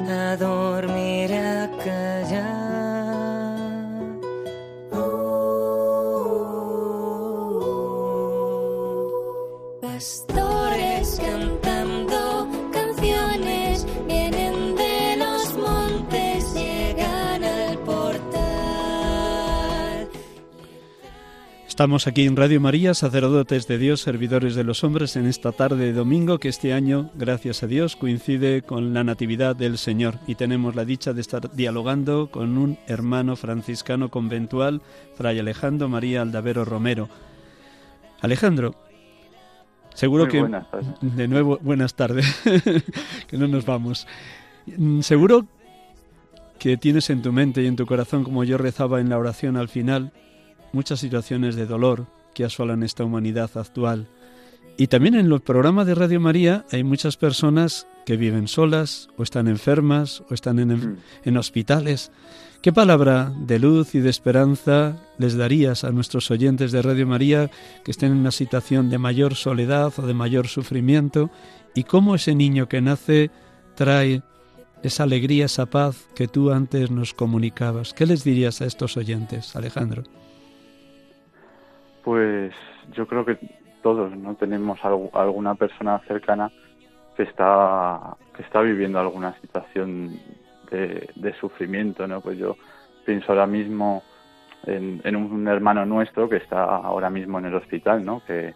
a 0.00 0.36
dormir 0.36 1.32
a 1.32 1.68
callar. 1.82 2.55
Estamos 21.76 22.06
aquí 22.06 22.24
en 22.24 22.36
Radio 22.36 22.58
María, 22.58 22.94
sacerdotes 22.94 23.68
de 23.68 23.76
Dios, 23.76 24.00
servidores 24.00 24.54
de 24.54 24.64
los 24.64 24.82
hombres, 24.82 25.14
en 25.14 25.26
esta 25.26 25.52
tarde 25.52 25.84
de 25.84 25.92
domingo 25.92 26.38
que 26.38 26.48
este 26.48 26.72
año, 26.72 27.10
gracias 27.16 27.62
a 27.62 27.66
Dios, 27.66 27.96
coincide 27.96 28.62
con 28.62 28.94
la 28.94 29.04
Natividad 29.04 29.54
del 29.54 29.76
Señor 29.76 30.14
y 30.26 30.36
tenemos 30.36 30.74
la 30.74 30.86
dicha 30.86 31.12
de 31.12 31.20
estar 31.20 31.54
dialogando 31.54 32.30
con 32.30 32.56
un 32.56 32.78
hermano 32.86 33.36
franciscano 33.36 34.10
conventual, 34.10 34.80
Fray 35.16 35.38
Alejandro 35.38 35.90
María 35.90 36.22
Aldavero 36.22 36.64
Romero. 36.64 37.10
Alejandro, 38.22 38.74
seguro 39.92 40.28
que... 40.28 40.42
De 41.02 41.28
nuevo, 41.28 41.58
buenas 41.60 41.92
tardes, 41.92 42.24
que 43.28 43.36
no 43.36 43.48
nos 43.48 43.66
vamos. 43.66 44.06
Seguro 45.00 45.44
que 46.58 46.78
tienes 46.78 47.10
en 47.10 47.20
tu 47.20 47.34
mente 47.34 47.62
y 47.62 47.66
en 47.66 47.76
tu 47.76 47.84
corazón, 47.84 48.24
como 48.24 48.44
yo 48.44 48.56
rezaba 48.56 48.98
en 49.02 49.10
la 49.10 49.18
oración 49.18 49.58
al 49.58 49.68
final, 49.68 50.14
muchas 50.72 51.00
situaciones 51.00 51.56
de 51.56 51.66
dolor 51.66 52.06
que 52.34 52.44
asolan 52.44 52.82
esta 52.82 53.04
humanidad 53.04 53.50
actual. 53.54 54.08
Y 54.76 54.88
también 54.88 55.14
en 55.14 55.30
los 55.30 55.40
programas 55.40 55.86
de 55.86 55.94
Radio 55.94 56.20
María 56.20 56.66
hay 56.70 56.84
muchas 56.84 57.16
personas 57.16 57.86
que 58.04 58.16
viven 58.16 58.46
solas 58.46 59.08
o 59.16 59.22
están 59.22 59.48
enfermas 59.48 60.22
o 60.28 60.34
están 60.34 60.58
en, 60.58 60.68
mm. 60.68 60.96
en, 61.24 61.36
hospitales. 61.38 62.12
¿Qué 62.60 62.72
palabra 62.72 63.32
de 63.46 63.58
luz 63.58 63.94
y 63.94 64.00
de 64.00 64.10
esperanza 64.10 64.96
les 65.18 65.36
darías 65.36 65.82
a 65.84 65.92
nuestros 65.92 66.30
oyentes 66.30 66.72
de 66.72 66.82
Radio 66.82 67.06
María 67.06 67.50
que 67.84 67.90
estén 67.90 68.12
en 68.12 68.18
una 68.18 68.30
situación 68.30 68.90
de 68.90 68.98
mayor 68.98 69.34
soledad 69.34 69.92
o 69.96 70.02
de 70.02 70.14
mayor 70.14 70.46
sufrimiento? 70.46 71.30
¿Y 71.74 71.84
cómo 71.84 72.14
ese 72.14 72.34
niño 72.34 72.68
que 72.68 72.80
nace 72.80 73.30
trae 73.76 74.22
esa 74.82 75.04
alegría, 75.04 75.46
esa 75.46 75.66
paz 75.66 76.06
que 76.14 76.28
tú 76.28 76.50
antes 76.50 76.90
nos 76.90 77.14
comunicabas? 77.14 77.94
¿Qué 77.94 78.04
les 78.04 78.24
dirías 78.24 78.60
a 78.60 78.66
estos 78.66 78.96
oyentes, 78.96 79.56
Alejandro? 79.56 80.04
Pues 82.06 82.54
yo 82.92 83.08
creo 83.08 83.24
que 83.24 83.36
todos 83.82 84.16
no 84.16 84.36
tenemos 84.36 84.78
alguna 84.84 85.56
persona 85.56 85.98
cercana 86.06 86.52
que 87.16 87.24
está 87.24 88.16
que 88.32 88.42
está 88.42 88.60
viviendo 88.60 89.00
alguna 89.00 89.34
situación 89.40 90.16
de, 90.70 91.34
sufrimiento, 91.40 92.06
¿no? 92.06 92.20
Pues 92.20 92.38
yo 92.38 92.54
pienso 93.04 93.32
ahora 93.32 93.48
mismo 93.48 94.04
en, 94.66 95.16
un 95.16 95.48
hermano 95.48 95.84
nuestro 95.84 96.28
que 96.28 96.36
está 96.36 96.62
ahora 96.76 97.10
mismo 97.10 97.40
en 97.40 97.46
el 97.46 97.56
hospital, 97.56 98.04
¿no? 98.04 98.22
Que, 98.24 98.54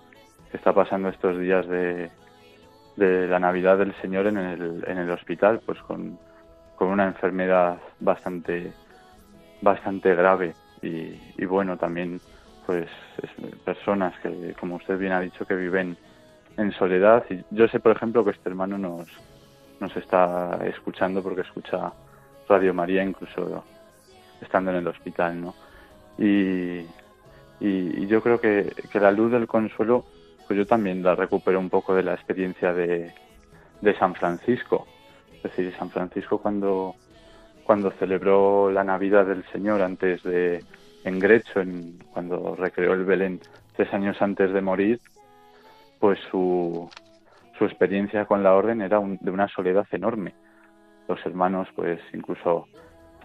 está 0.53 0.72
pasando 0.72 1.09
estos 1.09 1.36
días 1.40 1.66
de, 1.66 2.09
de 2.94 3.26
la 3.26 3.40
Navidad 3.40 3.78
del 3.78 3.96
Señor 4.01 4.28
en 4.28 4.38
el, 4.38 4.84
en 4.86 4.98
el 4.98 5.11
hospital, 5.11 5.61
pues 5.66 5.80
con, 5.80 6.20
con 6.76 6.86
una 6.86 7.07
enfermedad 7.09 7.78
bastante 7.98 8.72
bastante 9.61 10.14
grave 10.14 10.55
y, 10.82 11.18
y 11.36 11.44
bueno 11.46 11.76
también 11.76 12.20
pues 12.70 12.88
personas 13.64 14.14
que, 14.20 14.54
como 14.60 14.76
usted 14.76 14.96
bien 14.96 15.10
ha 15.10 15.20
dicho, 15.20 15.44
que 15.44 15.56
viven 15.56 15.96
en 16.56 16.70
soledad. 16.70 17.24
Y 17.28 17.42
yo 17.50 17.66
sé, 17.66 17.80
por 17.80 17.90
ejemplo, 17.90 18.24
que 18.24 18.30
este 18.30 18.48
hermano 18.48 18.78
nos, 18.78 19.08
nos 19.80 19.96
está 19.96 20.56
escuchando 20.66 21.20
porque 21.20 21.40
escucha 21.40 21.92
Radio 22.48 22.72
María, 22.72 23.02
incluso 23.02 23.64
estando 24.40 24.70
en 24.70 24.76
el 24.76 24.86
hospital, 24.86 25.40
¿no? 25.40 25.54
Y, 26.16 26.86
y, 27.58 28.06
yo 28.06 28.22
creo 28.22 28.40
que, 28.40 28.72
que, 28.92 29.00
la 29.00 29.10
luz 29.10 29.32
del 29.32 29.48
consuelo, 29.48 30.04
pues 30.46 30.56
yo 30.56 30.64
también 30.64 31.02
la 31.02 31.16
recupero 31.16 31.58
un 31.58 31.70
poco 31.70 31.96
de 31.96 32.04
la 32.04 32.14
experiencia 32.14 32.72
de, 32.72 33.12
de 33.80 33.98
San 33.98 34.14
Francisco. 34.14 34.86
Es 35.34 35.42
decir, 35.42 35.74
San 35.76 35.90
Francisco 35.90 36.38
cuando, 36.38 36.94
cuando 37.64 37.90
celebró 37.98 38.70
la 38.70 38.84
Navidad 38.84 39.26
del 39.26 39.44
Señor 39.50 39.82
antes 39.82 40.22
de, 40.22 40.62
en 41.05 41.18
Grecho, 41.18 41.61
en, 41.61 41.98
cuando 42.12 42.55
recreó 42.57 42.92
el 42.94 43.05
Belén 43.05 43.40
tres 43.76 43.92
años 43.92 44.20
antes 44.20 44.53
de 44.53 44.61
morir, 44.61 45.01
pues 45.98 46.18
su, 46.30 46.90
su 47.59 47.64
experiencia 47.64 48.24
con 48.24 48.42
la 48.42 48.55
orden 48.55 48.80
era 48.82 49.01
de 49.01 49.30
una 49.30 49.48
soledad 49.48 49.86
enorme. 49.92 50.34
Los 51.09 51.24
hermanos, 51.26 51.68
pues 51.74 52.01
incluso 52.12 52.66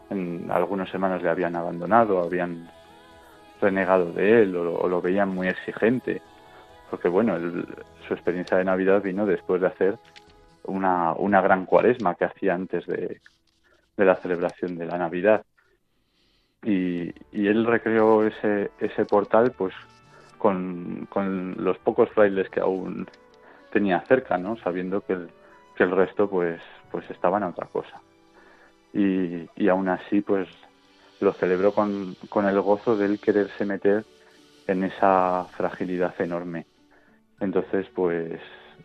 en 0.10 0.50
algunos 0.52 0.94
hermanos 0.94 1.22
le 1.22 1.30
habían 1.30 1.56
abandonado, 1.56 2.22
habían 2.22 2.70
renegado 3.62 4.12
de 4.12 4.44
él 4.44 4.56
o, 4.56 4.88
lo 4.88 5.02
veían 5.02 5.30
muy 5.30 5.48
exigente, 5.48 6.22
porque 6.90 7.08
bueno, 7.08 7.38
su 8.08 8.14
experiencia 8.14 8.58
de 8.58 8.66
Navidad 8.66 9.02
vino 9.02 9.26
después 9.26 9.62
de 9.62 9.68
hacer 9.68 9.98
una, 10.64 11.14
una 11.14 11.42
gran 11.42 11.66
cuaresma 11.66 12.16
que 12.16 12.26
hacía 12.26 12.54
antes 12.54 12.86
de, 12.86 13.22
de 13.98 14.06
la 14.06 14.16
celebración 14.16 14.78
de 14.78 14.86
la 14.86 14.98
Navidad 14.98 15.44
y, 16.66 17.14
él 17.32 17.66
recreó 17.66 18.26
ese, 18.26 18.72
ese 18.80 19.06
portal 19.06 19.54
pues 19.56 19.74
con, 20.40 21.08
los 21.58 21.78
pocos 21.80 22.10
frailes 22.10 22.50
que 22.50 22.60
aún 22.60 23.08
tenía 23.72 24.02
cerca, 24.02 24.38
¿no? 24.38 24.58
Sabiendo 24.58 25.02
que 25.02 25.14
el, 25.14 25.30
que 25.76 25.84
el 25.84 25.92
resto 25.92 26.30
pues 26.30 26.62
pues 26.92 27.10
estaban 27.12 27.44
a 27.44 27.50
otra 27.50 27.68
cosa. 27.68 28.02
Y, 28.94 29.48
y 29.56 29.70
aún 29.70 29.90
así 29.90 30.22
pues 30.22 30.48
lo 31.20 31.34
celebró 31.34 31.74
con, 31.74 32.16
con 32.30 32.48
el 32.48 32.60
gozo 32.62 32.98
de 32.98 33.06
él 33.06 33.20
quererse 33.20 33.66
meter 33.66 34.06
en 34.68 34.84
esa 34.84 35.46
fragilidad 35.56 36.14
enorme. 36.20 36.66
Entonces, 37.40 37.86
pues, 37.94 38.40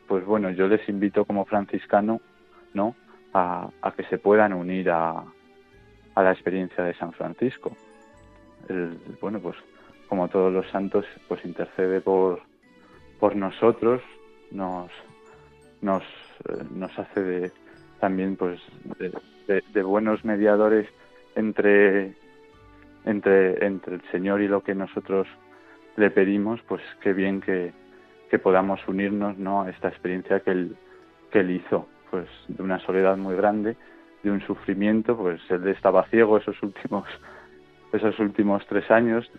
pues 0.07 0.24
bueno, 0.24 0.51
yo 0.51 0.66
les 0.66 0.87
invito 0.89 1.24
como 1.24 1.45
franciscano, 1.45 2.20
¿no? 2.74 2.95
A, 3.33 3.70
a 3.81 3.93
que 3.93 4.05
se 4.05 4.18
puedan 4.18 4.53
unir 4.53 4.91
a, 4.91 5.24
a 6.14 6.22
la 6.22 6.32
experiencia 6.32 6.84
de 6.84 6.94
San 6.94 7.12
Francisco. 7.12 7.76
Bueno, 9.20 9.40
pues 9.40 9.56
como 10.08 10.28
todos 10.28 10.52
los 10.52 10.68
santos, 10.70 11.04
pues 11.28 11.44
intercede 11.44 12.00
por, 12.00 12.40
por 13.18 13.36
nosotros, 13.36 14.02
nos, 14.50 14.90
nos, 15.80 16.02
eh, 16.48 16.64
nos 16.74 16.98
hace 16.98 17.22
de, 17.22 17.52
también 18.00 18.36
pues 18.36 18.61
de, 18.98 19.12
de, 19.46 19.62
de, 19.72 19.82
buenos 19.82 20.24
mediadores 20.24 20.88
entre, 21.36 22.14
entre, 23.04 23.64
entre 23.64 23.94
el 23.94 24.02
Señor 24.11 24.40
y 24.40 24.48
lo 24.48 24.62
que 24.62 24.74
nosotros 24.74 25.28
le 25.96 26.11
pedimos, 26.11 26.61
pues 26.62 26.82
qué 27.02 27.12
bien 27.12 27.40
que, 27.40 27.72
que 28.30 28.38
podamos 28.38 28.80
unirnos 28.88 29.38
¿no? 29.38 29.62
a 29.62 29.70
esta 29.70 29.88
experiencia 29.88 30.40
que 30.40 30.50
él, 30.50 30.76
que 31.30 31.40
él 31.40 31.50
hizo, 31.50 31.86
pues 32.11 32.28
de 32.48 32.62
una 32.62 32.78
soledad 32.80 33.16
muy 33.16 33.36
grande, 33.36 33.76
de 34.23 34.31
un 34.31 34.41
sufrimiento, 34.43 35.16
pues 35.16 35.41
él 35.51 35.66
estaba 35.68 36.05
ciego 36.05 36.39
esos 36.39 36.62
últimos, 36.62 37.05
esos 37.93 38.18
últimos 38.18 38.66
tres 38.66 38.91
años, 38.91 39.31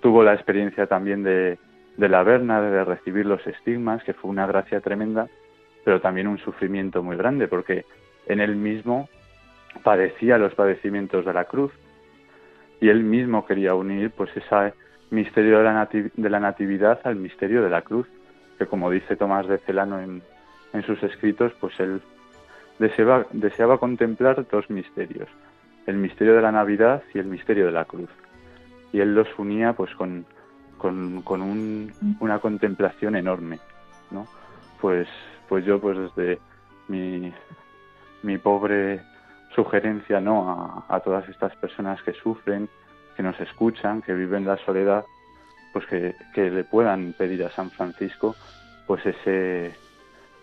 tuvo 0.00 0.22
la 0.22 0.34
experiencia 0.34 0.86
también 0.86 1.22
de, 1.22 1.58
de 1.96 2.08
la 2.08 2.22
verna, 2.22 2.60
de 2.60 2.84
recibir 2.84 3.26
los 3.26 3.46
estigmas, 3.46 4.02
que 4.04 4.14
fue 4.14 4.30
una 4.30 4.46
gracia 4.46 4.80
tremenda, 4.80 5.28
pero 5.84 6.00
también 6.00 6.28
un 6.28 6.38
sufrimiento 6.38 7.02
muy 7.02 7.16
grande, 7.16 7.48
porque 7.48 7.84
en 8.26 8.40
él 8.40 8.56
mismo 8.56 9.08
padecía 9.82 10.38
los 10.38 10.54
padecimientos 10.54 11.24
de 11.24 11.32
la 11.32 11.44
cruz. 11.44 11.72
Y 12.80 12.88
él 12.88 13.02
mismo 13.02 13.46
quería 13.46 13.74
unir 13.74 14.10
pues 14.10 14.30
ese 14.36 14.72
misterio 15.10 15.58
de 15.58 15.64
la, 15.64 15.88
de 15.90 16.30
la 16.30 16.40
natividad 16.40 17.00
al 17.04 17.16
misterio 17.16 17.62
de 17.62 17.70
la 17.70 17.82
cruz, 17.82 18.06
que 18.58 18.66
como 18.66 18.90
dice 18.90 19.16
Tomás 19.16 19.46
de 19.46 19.58
Celano 19.58 20.00
en, 20.00 20.22
en 20.72 20.82
sus 20.84 21.02
escritos, 21.02 21.52
pues 21.60 21.78
él 21.80 22.00
deseaba, 22.80 23.26
deseaba 23.30 23.78
contemplar 23.78 24.46
dos 24.50 24.68
misterios, 24.70 25.28
el 25.86 25.96
misterio 25.96 26.34
de 26.34 26.42
la 26.42 26.50
Navidad 26.50 27.02
y 27.14 27.18
el 27.18 27.26
misterio 27.26 27.66
de 27.66 27.72
la 27.72 27.84
cruz. 27.84 28.08
Y 28.92 29.00
él 29.00 29.14
los 29.14 29.28
unía 29.38 29.74
pues 29.74 29.94
con, 29.94 30.24
con, 30.78 31.22
con 31.22 31.42
un, 31.42 31.92
una 32.18 32.40
contemplación 32.40 33.14
enorme, 33.14 33.60
¿no? 34.10 34.26
Pues, 34.80 35.06
pues 35.48 35.64
yo 35.64 35.78
pues 35.78 35.98
desde 35.98 36.40
mi, 36.88 37.32
mi 38.22 38.38
pobre 38.38 39.02
sugerencia 39.54 40.20
¿no? 40.20 40.50
A, 40.50 40.96
a, 40.96 41.00
todas 41.00 41.28
estas 41.28 41.54
personas 41.56 42.02
que 42.02 42.14
sufren, 42.14 42.68
que 43.14 43.22
nos 43.22 43.38
escuchan, 43.40 44.00
que 44.00 44.14
viven 44.14 44.46
la 44.46 44.56
soledad, 44.64 45.04
pues 45.74 45.84
que, 45.86 46.14
que 46.34 46.50
le 46.50 46.64
puedan 46.64 47.12
pedir 47.12 47.44
a 47.44 47.50
San 47.50 47.70
Francisco 47.70 48.34
pues 48.86 49.04
ese, 49.04 49.74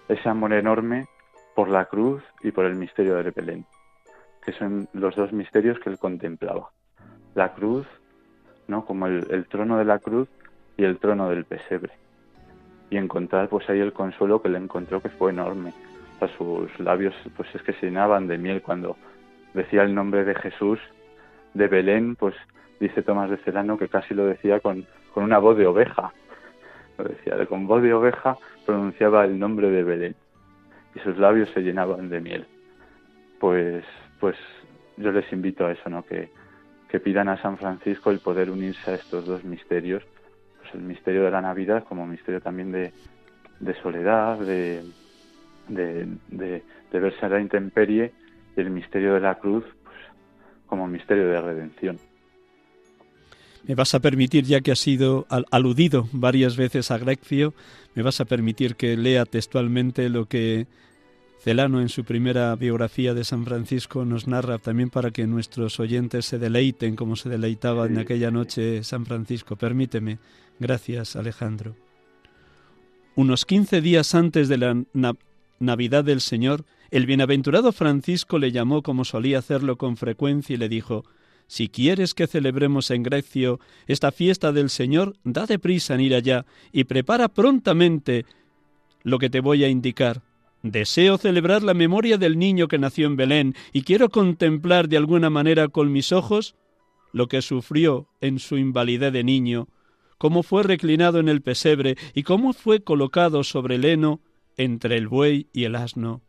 ese 0.08 0.30
amor 0.30 0.54
enorme 0.54 1.08
por 1.58 1.70
la 1.70 1.86
cruz 1.86 2.22
y 2.44 2.52
por 2.52 2.66
el 2.66 2.76
misterio 2.76 3.16
de 3.16 3.32
Belén, 3.32 3.66
que 4.46 4.52
son 4.54 4.88
los 4.94 5.16
dos 5.16 5.34
misterios 5.34 5.80
que 5.80 5.90
él 5.90 5.98
contemplaba. 5.98 6.70
La 7.34 7.56
cruz, 7.56 7.88
¿no? 8.68 8.86
como 8.86 9.08
el, 9.08 9.48
trono 9.50 9.80
de 9.80 9.86
la 9.86 9.98
cruz 9.98 10.30
y 10.78 10.84
el 10.84 11.00
trono 11.00 11.32
del 11.32 11.46
pesebre. 11.46 11.94
Y 12.92 12.98
encontrar 12.98 13.50
pues 13.50 13.68
ahí 13.72 13.80
el 13.80 13.92
consuelo 13.92 14.40
que 14.40 14.50
le 14.50 14.60
encontró 14.60 15.02
que 15.02 15.10
fue 15.10 15.32
enorme 15.32 15.74
a 16.22 16.28
sus 16.38 16.80
labios 16.80 17.16
pues 17.36 17.50
es 17.56 17.64
que 17.64 17.74
se 17.74 17.88
llenaban 17.88 18.28
de 18.28 18.38
miel 18.38 18.62
cuando 18.62 18.96
decía 19.56 19.82
el 19.82 19.96
nombre 19.96 20.26
de 20.26 20.36
Jesús 20.36 20.78
de 21.56 21.68
Belén, 21.68 22.16
pues 22.16 22.36
dice 22.80 23.02
Tomás 23.02 23.32
de 23.32 23.38
Celano 23.38 23.80
que 23.80 23.90
casi 23.90 24.14
lo 24.14 24.28
decía 24.28 24.60
con, 24.60 24.86
con 25.12 25.24
una 25.24 25.40
voz 25.40 25.58
de 25.58 25.66
oveja. 25.66 26.14
Lo 27.00 27.06
decía, 27.06 27.44
con 27.48 27.66
voz 27.66 27.82
de 27.82 27.96
oveja 27.96 28.38
pronunciaba 28.64 29.26
el 29.26 29.40
nombre 29.40 29.72
de 29.72 29.84
Belén 29.84 30.16
y 30.98 31.00
sus 31.04 31.18
labios 31.18 31.50
se 31.54 31.62
llenaban 31.62 32.10
de 32.10 32.20
miel. 32.20 32.46
Pues, 33.40 33.86
pues 34.20 34.36
yo 34.98 35.12
les 35.12 35.32
invito 35.32 35.66
a 35.66 35.72
eso, 35.72 35.90
¿no? 35.90 36.04
Que, 36.04 36.30
que 36.90 37.00
pidan 37.00 37.30
a 37.30 37.42
San 37.42 37.58
Francisco 37.58 38.10
el 38.10 38.20
poder 38.20 38.50
unirse 38.50 38.92
a 38.92 38.96
estos 38.96 39.26
dos 39.26 39.44
misterios, 39.44 40.04
pues 40.60 40.74
el 40.74 40.82
misterio 40.82 41.24
de 41.24 41.32
la 41.32 41.42
Navidad 41.42 41.84
como 41.88 42.08
misterio 42.08 42.42
también 42.42 42.72
de, 42.72 42.92
soledad, 43.84 44.40
de, 44.40 44.84
de, 45.68 46.08
de, 46.30 46.64
de, 46.92 47.00
verse 47.00 47.26
a 47.26 47.30
la 47.30 47.42
intemperie 47.42 48.12
y 48.56 48.62
el 48.62 48.72
misterio 48.72 49.14
de 49.14 49.20
la 49.20 49.36
cruz 49.36 49.66
pues, 49.84 49.98
como 50.66 50.88
misterio 50.88 51.28
de 51.28 51.42
redención. 51.42 52.00
Me 53.66 53.76
vas 53.76 53.94
a 53.94 54.00
permitir, 54.00 54.46
ya 54.46 54.62
que 54.62 54.72
has 54.72 54.80
sido 54.80 55.26
al 55.30 55.46
aludido 55.52 56.08
varias 56.12 56.56
veces 56.56 56.92
a 56.92 56.98
Grecio, 56.98 57.54
me 57.96 58.04
vas 58.04 58.22
a 58.22 58.26
permitir 58.26 58.76
que 58.76 58.96
lea 58.98 59.26
textualmente 59.26 60.10
lo 60.10 60.26
que 60.26 60.68
Celano 61.40 61.82
en 61.82 61.90
su 61.90 62.04
primera 62.04 62.56
biografía 62.56 63.14
de 63.14 63.24
San 63.24 63.46
Francisco 63.46 64.06
nos 64.06 64.28
narra 64.28 64.58
también 64.58 64.90
para 64.90 65.12
que 65.12 65.28
nuestros 65.28 65.80
oyentes 65.80 66.26
se 66.26 66.40
deleiten 66.40 66.96
como 66.96 67.16
se 67.16 67.30
deleitaba 67.30 67.86
en 67.86 68.00
aquella 68.00 68.32
noche 68.32 68.84
San 68.84 69.06
Francisco. 69.06 69.56
Permíteme. 69.56 70.20
Gracias, 70.60 71.16
Alejandro. 71.16 71.76
Unos 73.16 73.46
quince 73.46 73.82
días 73.82 74.14
antes 74.14 74.48
de 74.48 74.58
la 74.58 74.84
Navidad 75.60 76.04
del 76.04 76.22
Señor, 76.22 76.66
el 76.92 77.06
bienaventurado 77.06 77.72
Francisco 77.72 78.40
le 78.40 78.52
llamó 78.52 78.82
como 78.82 79.06
solía 79.06 79.40
hacerlo 79.40 79.78
con 79.78 79.98
frecuencia 79.98 80.54
y 80.54 80.58
le 80.58 80.70
dijo, 80.70 81.04
Si 81.48 81.70
quieres 81.70 82.14
que 82.14 82.28
celebremos 82.28 82.92
en 82.92 83.04
Grecio 83.04 83.60
esta 83.88 84.12
fiesta 84.12 84.52
del 84.52 84.70
Señor, 84.70 85.16
date 85.24 85.60
prisa 85.60 85.96
en 85.96 86.02
ir 86.02 86.14
allá 86.14 86.46
y 86.72 86.84
prepara 86.84 87.30
prontamente 87.30 88.26
lo 89.04 89.18
que 89.18 89.30
te 89.30 89.40
voy 89.40 89.64
a 89.64 89.70
indicar. 89.70 90.22
Deseo 90.62 91.18
celebrar 91.18 91.64
la 91.64 91.74
memoria 91.74 92.18
del 92.18 92.38
niño 92.38 92.68
que 92.68 92.78
nació 92.78 93.08
en 93.08 93.16
Belén 93.16 93.56
y 93.72 93.84
quiero 93.84 94.10
contemplar 94.10 94.90
de 94.90 94.98
alguna 94.98 95.30
manera 95.30 95.70
con 95.70 95.92
mis 95.92 96.12
ojos 96.12 96.56
lo 97.14 97.28
que 97.28 97.42
sufrió 97.42 98.10
en 98.20 98.40
su 98.40 98.58
invalidez 98.58 99.14
de 99.14 99.24
niño, 99.24 99.70
cómo 100.18 100.44
fue 100.44 100.64
reclinado 100.64 101.20
en 101.20 101.30
el 101.30 101.42
pesebre 101.42 101.96
y 102.14 102.24
cómo 102.24 102.52
fue 102.52 102.84
colocado 102.84 103.44
sobre 103.44 103.76
el 103.76 103.86
heno 103.86 104.20
entre 104.58 104.98
el 104.98 105.08
buey 105.08 105.48
y 105.54 105.64
el 105.64 105.76
asno. 105.76 106.22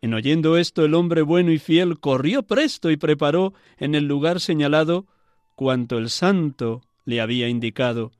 En 0.00 0.14
oyendo 0.14 0.56
esto 0.56 0.84
el 0.84 0.94
hombre 0.94 1.22
bueno 1.22 1.52
y 1.52 1.58
fiel 1.58 1.98
corrió 1.98 2.42
presto 2.42 2.90
y 2.90 2.96
preparó 2.96 3.54
en 3.78 3.94
el 3.94 4.04
lugar 4.04 4.40
señalado 4.40 5.06
cuanto 5.54 5.98
el 5.98 6.10
santo 6.10 6.82
le 7.04 7.20
había 7.20 7.48
indicado. 7.48 8.12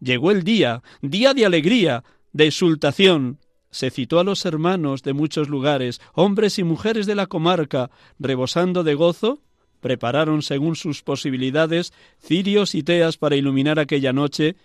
Llegó 0.00 0.30
el 0.30 0.42
día, 0.42 0.82
día 1.02 1.34
de 1.34 1.46
alegría, 1.46 2.04
de 2.32 2.46
exultación. 2.46 3.38
Se 3.70 3.90
citó 3.90 4.18
a 4.18 4.24
los 4.24 4.46
hermanos 4.46 5.02
de 5.02 5.12
muchos 5.12 5.48
lugares, 5.48 6.00
hombres 6.14 6.58
y 6.58 6.64
mujeres 6.64 7.06
de 7.06 7.14
la 7.14 7.26
comarca, 7.26 7.90
rebosando 8.18 8.82
de 8.82 8.94
gozo, 8.94 9.42
prepararon 9.80 10.42
según 10.42 10.74
sus 10.74 11.02
posibilidades 11.02 11.92
cirios 12.18 12.74
y 12.74 12.82
teas 12.82 13.18
para 13.18 13.36
iluminar 13.36 13.78
aquella 13.78 14.12
noche, 14.12 14.56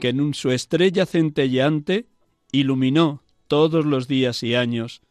que 0.00 0.08
en 0.08 0.34
su 0.34 0.50
estrella 0.50 1.04
centelleante 1.04 2.06
iluminó 2.52 3.22
todos 3.46 3.84
los 3.84 4.08
días 4.08 4.42
y 4.42 4.54
años. 4.54 5.02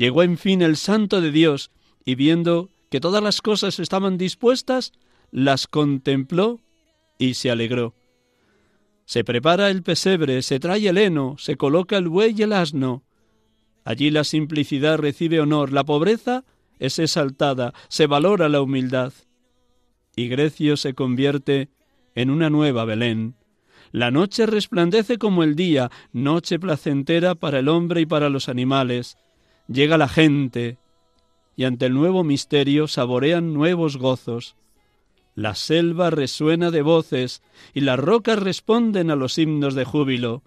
Llegó 0.00 0.22
en 0.22 0.38
fin 0.38 0.62
el 0.62 0.78
Santo 0.78 1.20
de 1.20 1.30
Dios, 1.30 1.70
y 2.06 2.14
viendo 2.14 2.70
que 2.90 3.00
todas 3.00 3.22
las 3.22 3.42
cosas 3.42 3.78
estaban 3.78 4.16
dispuestas, 4.16 4.92
las 5.30 5.66
contempló 5.66 6.62
y 7.18 7.34
se 7.34 7.50
alegró. 7.50 7.94
Se 9.04 9.24
prepara 9.24 9.68
el 9.68 9.82
pesebre, 9.82 10.40
se 10.40 10.58
trae 10.58 10.88
el 10.88 10.96
heno, 10.96 11.36
se 11.36 11.56
coloca 11.56 11.98
el 11.98 12.08
buey 12.08 12.34
y 12.34 12.44
el 12.44 12.54
asno. 12.54 13.04
Allí 13.84 14.10
la 14.10 14.24
simplicidad 14.24 14.96
recibe 14.96 15.38
honor, 15.38 15.70
la 15.70 15.84
pobreza 15.84 16.46
es 16.78 16.98
exaltada, 16.98 17.74
se 17.88 18.06
valora 18.06 18.48
la 18.48 18.62
humildad. 18.62 19.12
Y 20.16 20.28
Grecio 20.28 20.78
se 20.78 20.94
convierte 20.94 21.68
en 22.14 22.30
una 22.30 22.48
nueva 22.48 22.86
Belén. 22.86 23.34
La 23.92 24.10
noche 24.10 24.46
resplandece 24.46 25.18
como 25.18 25.42
el 25.42 25.56
día, 25.56 25.90
noche 26.10 26.58
placentera 26.58 27.34
para 27.34 27.58
el 27.58 27.68
hombre 27.68 28.00
y 28.00 28.06
para 28.06 28.30
los 28.30 28.48
animales. 28.48 29.18
Llega 29.70 29.98
la 29.98 30.08
gente, 30.08 30.78
y 31.54 31.64
ante 31.64 31.86
el 31.86 31.94
nuevo 31.94 32.24
misterio 32.24 32.88
saborean 32.88 33.54
nuevos 33.54 33.98
gozos. 33.98 34.56
La 35.36 35.54
selva 35.54 36.10
resuena 36.10 36.72
de 36.72 36.82
voces, 36.82 37.40
y 37.72 37.82
las 37.82 37.98
rocas 37.98 38.40
responden 38.40 39.12
a 39.12 39.16
los 39.16 39.38
himnos 39.38 39.74
de 39.74 39.84
júbilo. 39.84 40.42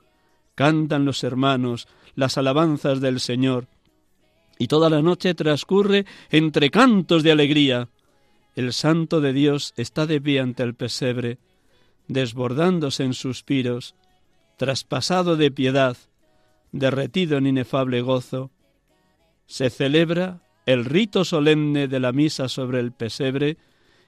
Cantan 0.55 1.05
los 1.05 1.23
hermanos 1.23 1.87
las 2.15 2.37
alabanzas 2.37 2.99
del 2.99 3.21
Señor, 3.21 3.67
y 4.59 4.67
toda 4.67 4.89
la 4.89 5.01
noche 5.01 5.33
transcurre 5.33 6.05
entre 6.29 6.69
cantos 6.69 7.23
de 7.23 7.31
alegría. 7.31 7.87
El 8.55 8.73
Santo 8.73 9.21
de 9.21 9.31
Dios 9.31 9.73
está 9.77 10.05
de 10.05 10.19
pie 10.19 10.41
ante 10.41 10.63
el 10.63 10.75
pesebre, 10.75 11.39
desbordándose 12.09 13.05
en 13.05 13.13
suspiros, 13.13 13.95
traspasado 14.57 15.37
de 15.37 15.49
piedad, 15.49 15.95
derretido 16.73 17.37
en 17.37 17.47
inefable 17.47 18.01
gozo. 18.01 18.51
Se 19.53 19.69
celebra 19.69 20.41
el 20.65 20.83
rito 20.83 21.23
solemne 21.23 21.87
de 21.87 21.99
la 21.99 22.11
misa 22.11 22.49
sobre 22.49 22.79
el 22.79 22.91
pesebre 22.91 23.57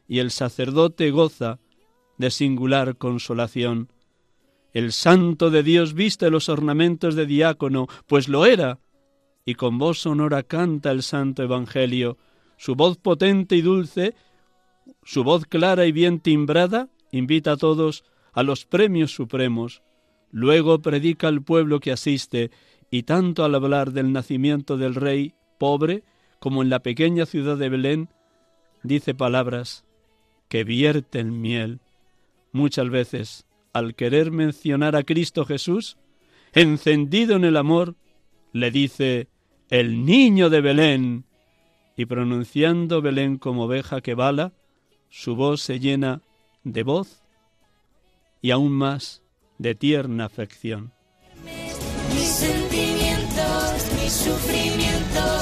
y 0.08 0.18
el 0.18 0.32
sacerdote 0.32 1.12
goza 1.12 1.60
de 2.18 2.32
singular 2.32 2.98
consolación. 2.98 3.92
El 4.74 4.92
santo 4.92 5.52
de 5.52 5.62
Dios 5.62 5.94
viste 5.94 6.32
los 6.32 6.50
ornamentos 6.50 7.14
de 7.14 7.28
diácono, 7.28 7.86
pues 8.08 8.28
lo 8.28 8.48
era, 8.48 8.80
y 9.46 9.54
con 9.54 9.78
voz 9.78 10.00
sonora 10.00 10.42
canta 10.42 10.90
el 10.90 11.04
santo 11.04 11.44
Evangelio. 11.44 12.18
Su 12.58 12.74
voz 12.74 12.98
potente 12.98 13.56
y 13.56 13.62
dulce, 13.62 14.16
su 15.04 15.24
voz 15.24 15.46
clara 15.46 15.86
y 15.86 15.92
bien 15.92 16.22
timbrada, 16.22 16.90
invita 17.12 17.52
a 17.52 17.58
todos 17.58 18.04
a 18.34 18.42
los 18.42 18.66
premios 18.66 19.14
supremos. 19.14 19.84
Luego 20.32 20.82
predica 20.82 21.28
al 21.28 21.44
pueblo 21.44 21.80
que 21.80 21.92
asiste, 21.92 22.50
y 22.92 23.04
tanto 23.04 23.44
al 23.44 23.56
hablar 23.56 23.92
del 23.92 24.12
nacimiento 24.12 24.78
del 24.78 24.96
rey 24.96 25.34
pobre, 25.58 26.04
como 26.40 26.62
en 26.62 26.70
la 26.70 26.80
pequeña 26.80 27.26
ciudad 27.26 27.58
de 27.58 27.70
Belén, 27.70 28.10
dice 28.84 29.14
palabras 29.14 29.84
que 30.48 30.64
vierten 30.64 31.42
miel. 31.42 31.80
Muchas 32.52 32.90
veces, 32.90 33.46
al 33.74 33.96
querer 33.96 34.32
mencionar 34.32 34.96
a 34.96 35.04
Cristo 35.04 35.46
Jesús, 35.46 35.98
encendido 36.54 37.36
en 37.36 37.44
el 37.44 37.58
amor, 37.58 37.96
le 38.54 38.72
dice 38.72 39.28
el 39.70 40.06
niño 40.06 40.50
de 40.50 40.62
Belén, 40.62 41.26
y 41.98 42.06
pronunciando 42.06 43.02
Belén 43.02 43.38
como 43.38 43.66
oveja 43.66 44.02
que 44.02 44.16
bala, 44.16 44.54
su 45.10 45.36
voz 45.36 45.62
se 45.62 45.80
llena 45.80 46.22
de 46.64 46.84
voz 46.84 47.24
y 48.42 48.52
aún 48.52 48.72
más 48.72 49.24
de 49.58 49.76
tierna 49.76 50.26
afección. 50.26 50.95
Mis 52.26 52.38
sentimientos, 52.38 53.86
mis 54.02 54.12
sufrimientos, 54.12 55.35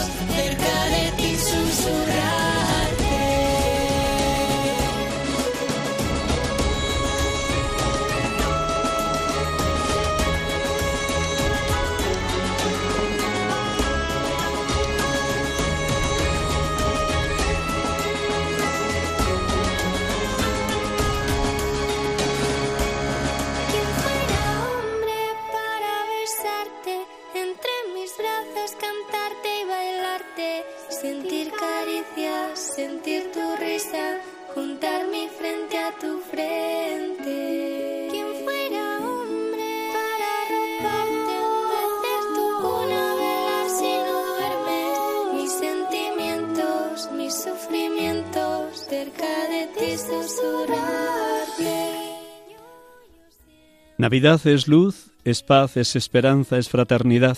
Navidad 54.03 54.45
es 54.47 54.67
luz, 54.67 55.11
es 55.23 55.43
paz, 55.43 55.77
es 55.77 55.95
esperanza, 55.95 56.57
es 56.57 56.67
fraternidad. 56.67 57.37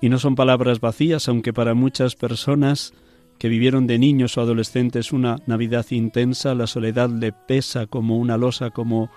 Y 0.00 0.08
no 0.08 0.18
son 0.18 0.34
palabras 0.34 0.80
vacías, 0.80 1.28
aunque 1.28 1.52
para 1.52 1.74
muchas 1.74 2.16
personas 2.16 2.94
que 3.36 3.50
vivieron 3.50 3.86
de 3.86 3.98
niños 3.98 4.38
o 4.38 4.40
adolescentes 4.40 5.12
una 5.12 5.36
Navidad 5.44 5.84
intensa, 5.90 6.54
la 6.54 6.66
soledad 6.66 7.10
le 7.10 7.32
pesa 7.32 7.86
como 7.86 8.16
una 8.16 8.38
losa, 8.38 8.70
como 8.70 9.10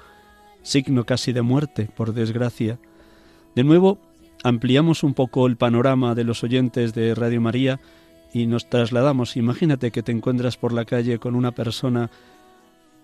signo 0.62 1.06
casi 1.06 1.32
de 1.32 1.42
muerte, 1.42 1.88
por 1.96 2.14
desgracia. 2.14 2.80
De 3.56 3.64
nuevo, 3.64 3.98
ampliamos 4.44 5.04
un 5.04 5.14
poco 5.14 5.48
el 5.48 5.56
panorama 5.56 6.16
de 6.16 6.26
los 6.26 6.44
oyentes 6.44 6.94
de 6.94 7.16
Radio 7.16 7.40
María 7.40 7.80
y 8.34 8.46
nos 8.46 8.70
trasladamos. 8.70 9.38
Imagínate 9.38 9.92
que 9.92 10.04
te 10.04 10.12
encuentras 10.12 10.58
por 10.58 10.74
la 10.74 10.84
calle 10.84 11.18
con 11.18 11.36
una 11.36 11.54
persona 11.54 12.12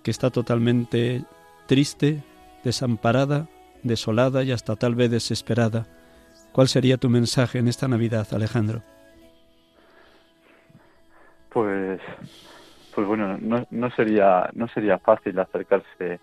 que 0.04 0.12
está 0.12 0.32
totalmente 0.32 1.24
triste, 1.66 2.26
desamparada, 2.66 3.48
desolada 3.84 4.44
y 4.44 4.52
hasta 4.52 4.76
tal 4.76 4.96
vez 4.96 5.12
desesperada. 5.12 5.86
¿Cuál 6.52 6.68
sería 6.68 6.98
tu 6.98 7.10
mensaje 7.10 7.60
en 7.60 7.68
esta 7.68 7.88
Navidad, 7.88 8.28
Alejandro? 8.34 8.82
Pues, 11.50 12.00
pues 12.94 13.08
bueno, 13.08 13.38
no, 13.40 13.92
sería, 13.92 14.50
no 14.54 14.68
sería 14.70 15.00
fácil 15.00 15.40
acercarse 15.40 16.20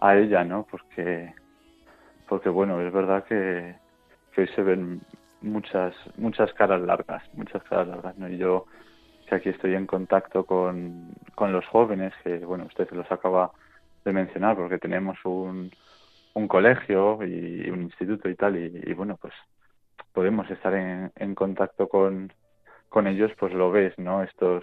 a 0.00 0.16
ella, 0.16 0.44
¿no? 0.44 0.66
Porque, 0.70 1.32
porque 2.28 2.48
bueno, 2.48 2.80
es 2.80 2.92
verdad 2.92 3.24
que, 3.24 3.76
que 4.32 4.42
hoy 4.42 4.48
se 4.54 4.62
ven 4.62 5.00
muchas, 5.42 5.94
muchas 6.16 6.52
caras 6.54 6.80
largas, 6.80 7.22
muchas 7.34 7.62
caras 7.64 7.88
largas, 7.88 8.16
¿no? 8.18 8.28
Y 8.28 8.36
yo, 8.36 8.66
que 9.28 9.34
aquí 9.34 9.48
estoy 9.48 9.74
en 9.74 9.86
contacto 9.86 10.44
con, 10.44 11.14
con 11.34 11.52
los 11.52 11.66
jóvenes, 11.66 12.12
que 12.22 12.38
bueno, 12.38 12.64
usted 12.66 12.88
se 12.88 12.94
los 12.94 13.10
acaba 13.10 13.52
de 14.04 14.12
mencionar, 14.12 14.56
porque 14.56 14.78
tenemos 14.78 15.18
un, 15.24 15.70
un 16.36 16.48
colegio 16.48 17.24
y 17.24 17.70
un 17.70 17.84
instituto 17.84 18.28
y 18.28 18.34
tal, 18.34 18.58
y, 18.58 18.92
bueno, 18.92 19.16
pues 19.18 19.32
podemos 20.12 20.48
estar 20.50 20.74
en, 20.74 21.10
en 21.16 21.34
contacto 21.34 21.88
con, 21.88 22.30
con 22.90 23.06
ellos, 23.06 23.32
pues 23.38 23.54
lo 23.54 23.70
ves, 23.70 23.98
¿no? 23.98 24.22
Estos, 24.22 24.62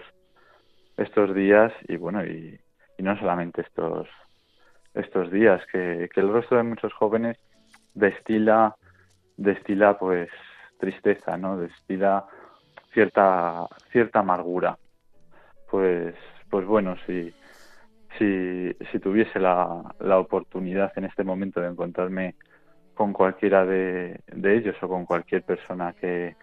estos 0.96 1.34
días 1.34 1.72
y 1.88 1.96
bueno, 1.96 2.24
y, 2.24 2.60
y 2.96 3.02
no 3.02 3.18
solamente 3.18 3.62
estos, 3.62 4.06
estos 4.94 5.32
días, 5.32 5.66
que, 5.72 6.08
que 6.14 6.20
el 6.20 6.32
rostro 6.32 6.58
de 6.58 6.62
muchos 6.62 6.92
jóvenes 6.92 7.38
destila, 7.92 8.76
destila 9.36 9.98
pues 9.98 10.30
tristeza, 10.78 11.36
¿no? 11.36 11.56
Destila 11.56 12.24
cierta, 12.92 13.66
cierta 13.90 14.20
amargura. 14.20 14.78
Pues, 15.68 16.14
pues 16.48 16.66
bueno, 16.66 16.94
si, 17.04 17.34
si, 18.18 18.72
si 18.90 18.98
tuviese 18.98 19.38
la, 19.38 19.94
la 20.00 20.18
oportunidad 20.18 20.92
en 20.96 21.04
este 21.04 21.24
momento 21.24 21.60
de 21.60 21.68
encontrarme 21.68 22.34
con 22.94 23.12
cualquiera 23.12 23.64
de, 23.64 24.20
de 24.26 24.56
ellos 24.56 24.76
o 24.82 24.88
con 24.88 25.04
cualquier 25.04 25.42
persona 25.42 25.92
que, 25.94 26.36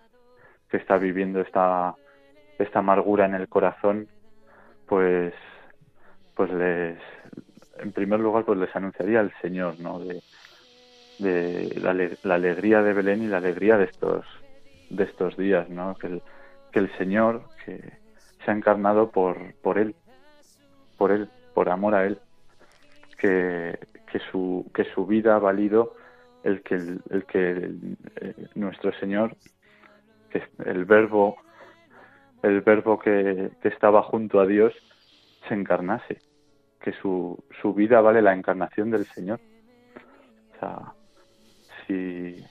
que 0.69 0.77
está 0.77 0.97
viviendo 0.97 1.41
esta, 1.41 1.95
esta 2.59 2.79
amargura 2.79 3.25
en 3.25 3.35
el 3.35 3.47
corazón, 3.47 4.07
pues, 4.85 5.33
pues 6.35 6.51
les, 6.51 6.97
en 7.79 7.91
primer 7.91 8.19
lugar, 8.19 8.45
pues 8.45 8.59
les 8.59 8.75
anunciaría 8.75 9.21
el 9.21 9.31
Señor, 9.41 9.79
¿no? 9.79 9.99
De, 9.99 10.21
de 11.19 11.79
la, 11.79 11.93
la 11.93 12.35
alegría 12.35 12.81
de 12.81 12.93
Belén 12.93 13.23
y 13.23 13.27
la 13.27 13.37
alegría 13.37 13.77
de 13.77 13.85
estos, 13.85 14.25
de 14.89 15.03
estos 15.03 15.37
días, 15.37 15.69
¿no? 15.69 15.95
Que 15.95 16.07
el, 16.07 16.21
que 16.71 16.79
el 16.79 16.97
Señor 16.97 17.43
que 17.65 17.79
se 18.43 18.51
ha 18.51 18.53
encarnado 18.53 19.11
por, 19.11 19.53
por 19.61 19.77
Él, 19.77 19.95
por 20.97 21.11
Él, 21.11 21.29
por 21.53 21.69
amor 21.69 21.95
a 21.95 22.05
Él, 22.05 22.19
que, 23.17 23.77
que 24.11 24.19
su, 24.31 24.69
que 24.73 24.83
su 24.93 25.05
vida 25.05 25.35
ha 25.35 25.39
valido 25.39 25.95
el 26.43 26.61
que, 26.63 26.75
el, 26.75 27.25
que 27.27 27.71
eh, 28.21 28.35
nuestro 28.55 28.91
Señor 28.93 29.35
que 30.29 30.43
el 30.65 30.85
verbo 30.85 31.37
el 32.41 32.61
verbo 32.61 32.97
que, 32.97 33.51
que 33.61 33.67
estaba 33.67 34.01
junto 34.01 34.39
a 34.39 34.47
Dios 34.47 34.73
se 35.47 35.53
encarnase 35.53 36.19
que 36.81 36.93
su, 36.93 37.43
su 37.61 37.73
vida 37.73 38.01
vale 38.01 38.23
la 38.23 38.33
encarnación 38.33 38.89
del 38.89 39.05
Señor. 39.05 39.39
O 40.55 40.59
sea 40.59 40.93
si 41.85 42.43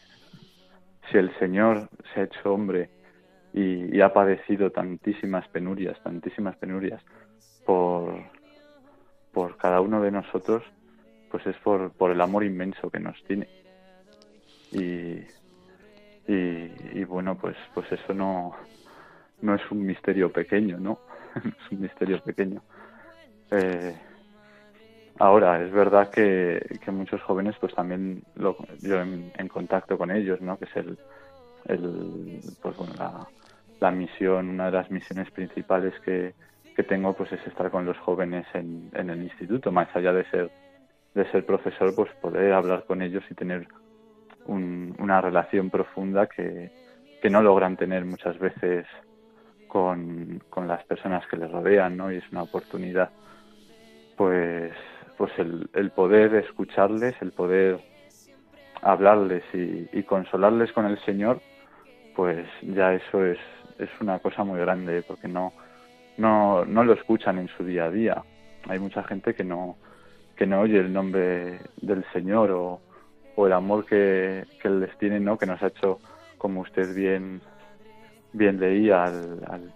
si 1.11 1.18
el 1.18 1.36
Señor 1.40 1.88
se 2.14 2.20
ha 2.20 2.24
hecho 2.24 2.55
hombre 2.55 2.88
y, 3.53 3.96
y 3.96 4.01
ha 4.01 4.12
padecido 4.12 4.70
tantísimas 4.70 5.48
penurias 5.48 6.01
tantísimas 6.05 6.57
penurias 6.57 7.03
por 7.66 8.22
por 9.33 9.57
cada 9.57 9.81
uno 9.81 10.01
de 10.03 10.11
nosotros 10.11 10.62
pues 11.31 11.47
es 11.47 11.57
por, 11.59 11.93
por 11.93 12.11
el 12.11 12.20
amor 12.20 12.45
inmenso 12.45 12.91
que 12.91 12.99
nos 12.99 13.22
tiene 13.24 13.49
y, 14.72 15.20
y, 16.26 17.05
bueno, 17.05 17.37
pues, 17.37 17.57
pues 17.74 17.91
eso 17.91 18.14
no, 18.14 18.55
no 19.43 19.55
es 19.55 19.70
un 19.70 19.85
misterio 19.85 20.33
pequeño, 20.33 20.78
¿no? 20.78 20.99
No 21.45 21.51
es 21.51 21.72
un 21.72 21.81
misterio 21.81 22.20
pequeño. 22.22 22.62
Eh, 23.51 23.97
ahora, 25.18 25.62
es 25.62 25.72
verdad 25.72 26.11
que, 26.11 26.78
que 26.85 26.91
muchos 26.91 27.22
jóvenes, 27.22 27.57
pues 27.61 27.74
también 27.74 28.22
lo, 28.37 28.57
yo 28.81 29.01
en, 29.01 29.33
en 29.37 29.49
contacto 29.49 29.99
con 29.99 30.11
ellos, 30.11 30.41
¿no? 30.41 30.59
Que 30.59 30.66
es 30.66 30.76
el, 30.76 30.99
el 31.66 32.43
pues 32.62 32.76
bueno, 32.76 32.95
la, 32.97 33.26
la 33.81 33.91
misión, 33.91 34.49
una 34.49 34.66
de 34.66 34.72
las 34.72 34.91
misiones 34.91 35.31
principales 35.31 35.95
que, 36.01 36.35
que 36.81 36.89
tengo, 36.89 37.12
pues 37.12 37.31
es 37.33 37.47
estar 37.47 37.70
con 37.70 37.85
los 37.85 37.99
jóvenes 37.99 38.47
en, 38.55 38.91
en 38.95 39.11
el 39.11 39.22
instituto, 39.22 39.70
más 39.70 39.95
allá 39.95 40.14
de 40.14 40.24
ser, 40.31 40.51
de 41.14 41.31
ser 41.31 41.45
profesor, 41.45 41.95
pues 41.95 42.11
poder 42.22 42.55
hablar 42.55 42.85
con 42.87 43.03
ellos 43.03 43.22
y 43.31 43.35
tener 43.35 43.68
un- 44.47 44.97
una 44.99 45.20
relación 45.20 45.68
profunda 45.68 46.26
que, 46.26 46.70
que 47.20 47.28
no 47.28 47.43
logran 47.43 47.76
tener 47.76 48.07
muchas 48.07 48.39
veces 48.39 48.87
con, 49.68 50.41
con 50.49 50.66
las 50.68 50.83
personas 50.85 51.26
que 51.26 51.37
les 51.37 51.51
rodean, 51.51 51.99
¿no? 51.99 52.11
Y 52.11 52.16
es 52.16 52.33
una 52.33 52.45
oportunidad 52.45 53.11
pues, 54.16 54.72
pues 55.18 55.31
el, 55.39 55.68
el 55.74 55.91
poder 55.91 56.35
escucharles, 56.37 57.14
el 57.20 57.33
poder 57.33 57.78
hablarles 58.81 59.43
y, 59.53 59.87
y, 59.93 60.03
consolarles 60.05 60.72
con 60.72 60.87
el 60.87 60.99
Señor, 61.05 61.41
pues 62.16 62.47
ya 62.62 62.95
eso 62.95 63.24
es, 63.24 63.39
es 63.78 63.91
una 64.01 64.18
cosa 64.18 64.45
muy 64.45 64.59
grande, 64.61 65.03
porque 65.07 65.28
no, 65.28 65.53
no, 66.20 66.64
no 66.64 66.84
lo 66.84 66.92
escuchan 66.92 67.38
en 67.38 67.48
su 67.48 67.64
día 67.64 67.84
a 67.86 67.90
día. 67.90 68.22
Hay 68.68 68.78
mucha 68.78 69.02
gente 69.02 69.34
que 69.34 69.42
no, 69.42 69.76
que 70.36 70.46
no 70.46 70.60
oye 70.60 70.78
el 70.78 70.92
nombre 70.92 71.60
del 71.80 72.04
Señor 72.12 72.50
o, 72.50 72.80
o 73.36 73.46
el 73.46 73.52
amor 73.52 73.86
que, 73.86 74.44
que 74.62 74.68
les 74.68 74.96
tiene, 74.98 75.18
¿no? 75.18 75.38
Que 75.38 75.46
nos 75.46 75.62
ha 75.62 75.68
hecho, 75.68 75.98
como 76.36 76.60
usted 76.60 76.94
bien, 76.94 77.40
bien 78.32 78.60
leía 78.60 79.04
al, 79.04 79.40
al, 79.48 79.74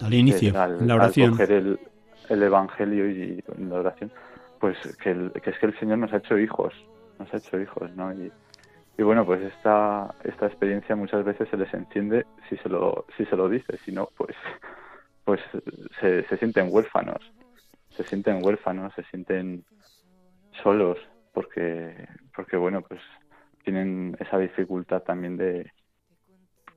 al 0.00 0.14
inicio, 0.14 0.60
al, 0.60 0.86
la 0.86 0.96
oración. 0.96 1.30
Al 1.30 1.38
coger 1.38 1.52
el, 1.52 1.78
el 2.28 2.42
Evangelio 2.42 3.08
y, 3.08 3.42
y 3.58 3.64
la 3.64 3.76
oración, 3.76 4.10
pues 4.58 4.76
que, 5.02 5.10
el, 5.12 5.32
que 5.42 5.50
es 5.50 5.58
que 5.58 5.66
el 5.66 5.78
Señor 5.78 5.98
nos 5.98 6.12
ha 6.12 6.18
hecho 6.18 6.36
hijos, 6.36 6.74
nos 7.18 7.32
ha 7.32 7.36
hecho 7.36 7.60
hijos, 7.60 7.90
¿no? 7.94 8.12
Y, 8.12 8.32
y 8.98 9.02
bueno, 9.02 9.24
pues 9.24 9.42
esta, 9.42 10.14
esta 10.24 10.46
experiencia 10.46 10.96
muchas 10.96 11.24
veces 11.24 11.48
se 11.50 11.56
les 11.56 11.72
enciende 11.74 12.26
si 12.48 12.56
se 12.56 12.68
lo, 12.68 13.04
si 13.16 13.24
se 13.26 13.36
lo 13.36 13.48
dice, 13.48 13.76
si 13.84 13.92
no, 13.92 14.08
pues, 14.16 14.34
pues 15.26 15.40
se, 16.00 16.22
se 16.28 16.36
sienten 16.38 16.68
huérfanos, 16.70 17.20
se 17.96 18.04
sienten 18.04 18.44
huérfanos, 18.44 18.94
se 18.94 19.02
sienten 19.10 19.64
solos, 20.62 20.98
porque, 21.34 22.08
porque 22.34 22.56
bueno, 22.56 22.80
pues 22.82 23.00
tienen 23.64 24.16
esa 24.20 24.38
dificultad 24.38 25.02
también 25.02 25.36
de, 25.36 25.72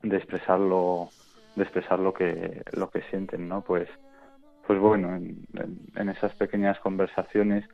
de 0.01 0.17
expresarlo, 0.17 1.09
de 1.55 1.61
expresar 1.61 1.99
lo 1.99 2.11
que, 2.11 2.63
lo 2.71 2.89
que 2.89 3.03
sienten, 3.03 3.47
¿no? 3.47 3.61
Pues, 3.61 3.87
pues 4.65 4.79
bueno, 4.79 5.15
en, 5.15 5.45
en, 5.95 6.09
esas 6.09 6.33
pequeñas 6.33 6.79
conversaciones, 6.79 7.69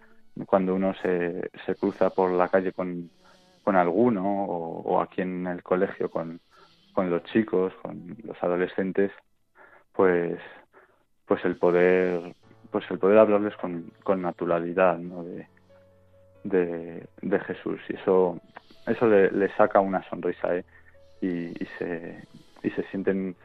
cuando 0.45 0.75
uno 0.75 0.93
se, 1.01 1.51
se 1.65 1.75
cruza 1.75 2.09
por 2.09 2.31
la 2.31 2.49
calle 2.49 2.73
con, 2.73 3.09
con 3.63 3.77
alguno 3.77 4.45
o, 4.45 4.81
o, 4.81 5.01
aquí 5.01 5.21
en 5.21 5.47
el 5.47 5.63
colegio 5.63 6.11
con, 6.11 6.41
con 6.91 7.09
los 7.09 7.23
chicos, 7.23 7.73
con 7.81 8.17
los 8.25 8.43
adolescentes, 8.43 9.13
pues, 9.93 10.37
pues 11.27 11.43
el 11.45 11.55
poder, 11.57 12.35
pues 12.71 12.85
el 12.89 12.99
poder 12.99 13.17
hablarles 13.17 13.55
con, 13.57 13.91
con 14.03 14.21
naturalidad, 14.21 14.97
¿no? 14.97 15.23
De, 15.23 15.47
de, 16.43 17.07
de, 17.21 17.39
Jesús 17.39 17.79
y 17.89 17.95
eso, 17.95 18.39
eso 18.85 19.07
le, 19.07 19.49
saca 19.55 19.79
una 19.79 20.07
sonrisa, 20.09 20.55
¿eh? 20.55 20.65
Y, 21.21 21.27
y, 21.27 21.67
se, 21.79 22.23
y 22.61 22.69
se 22.71 22.83
sienten, 22.89 23.35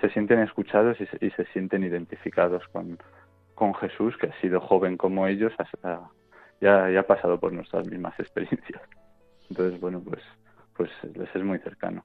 se 0.00 0.10
sienten 0.10 0.40
escuchados 0.40 1.00
y 1.00 1.06
se, 1.06 1.24
y 1.24 1.30
se 1.30 1.46
sienten 1.46 1.84
identificados 1.84 2.66
con, 2.68 2.98
con 3.54 3.74
Jesús, 3.74 4.16
que 4.18 4.26
ha 4.26 4.40
sido 4.40 4.60
joven 4.60 4.96
como 4.96 5.26
ellos, 5.26 5.52
hasta, 5.58 6.10
ya, 6.60 6.90
ya 6.90 7.00
ha 7.00 7.06
pasado 7.06 7.38
por 7.38 7.52
nuestras 7.52 7.86
mismas 7.86 8.14
experiencias. 8.18 8.82
Entonces, 9.48 9.80
bueno, 9.80 10.00
pues, 10.00 10.22
pues 10.76 10.90
les 11.14 11.34
es 11.34 11.42
muy 11.42 11.58
cercano. 11.58 12.04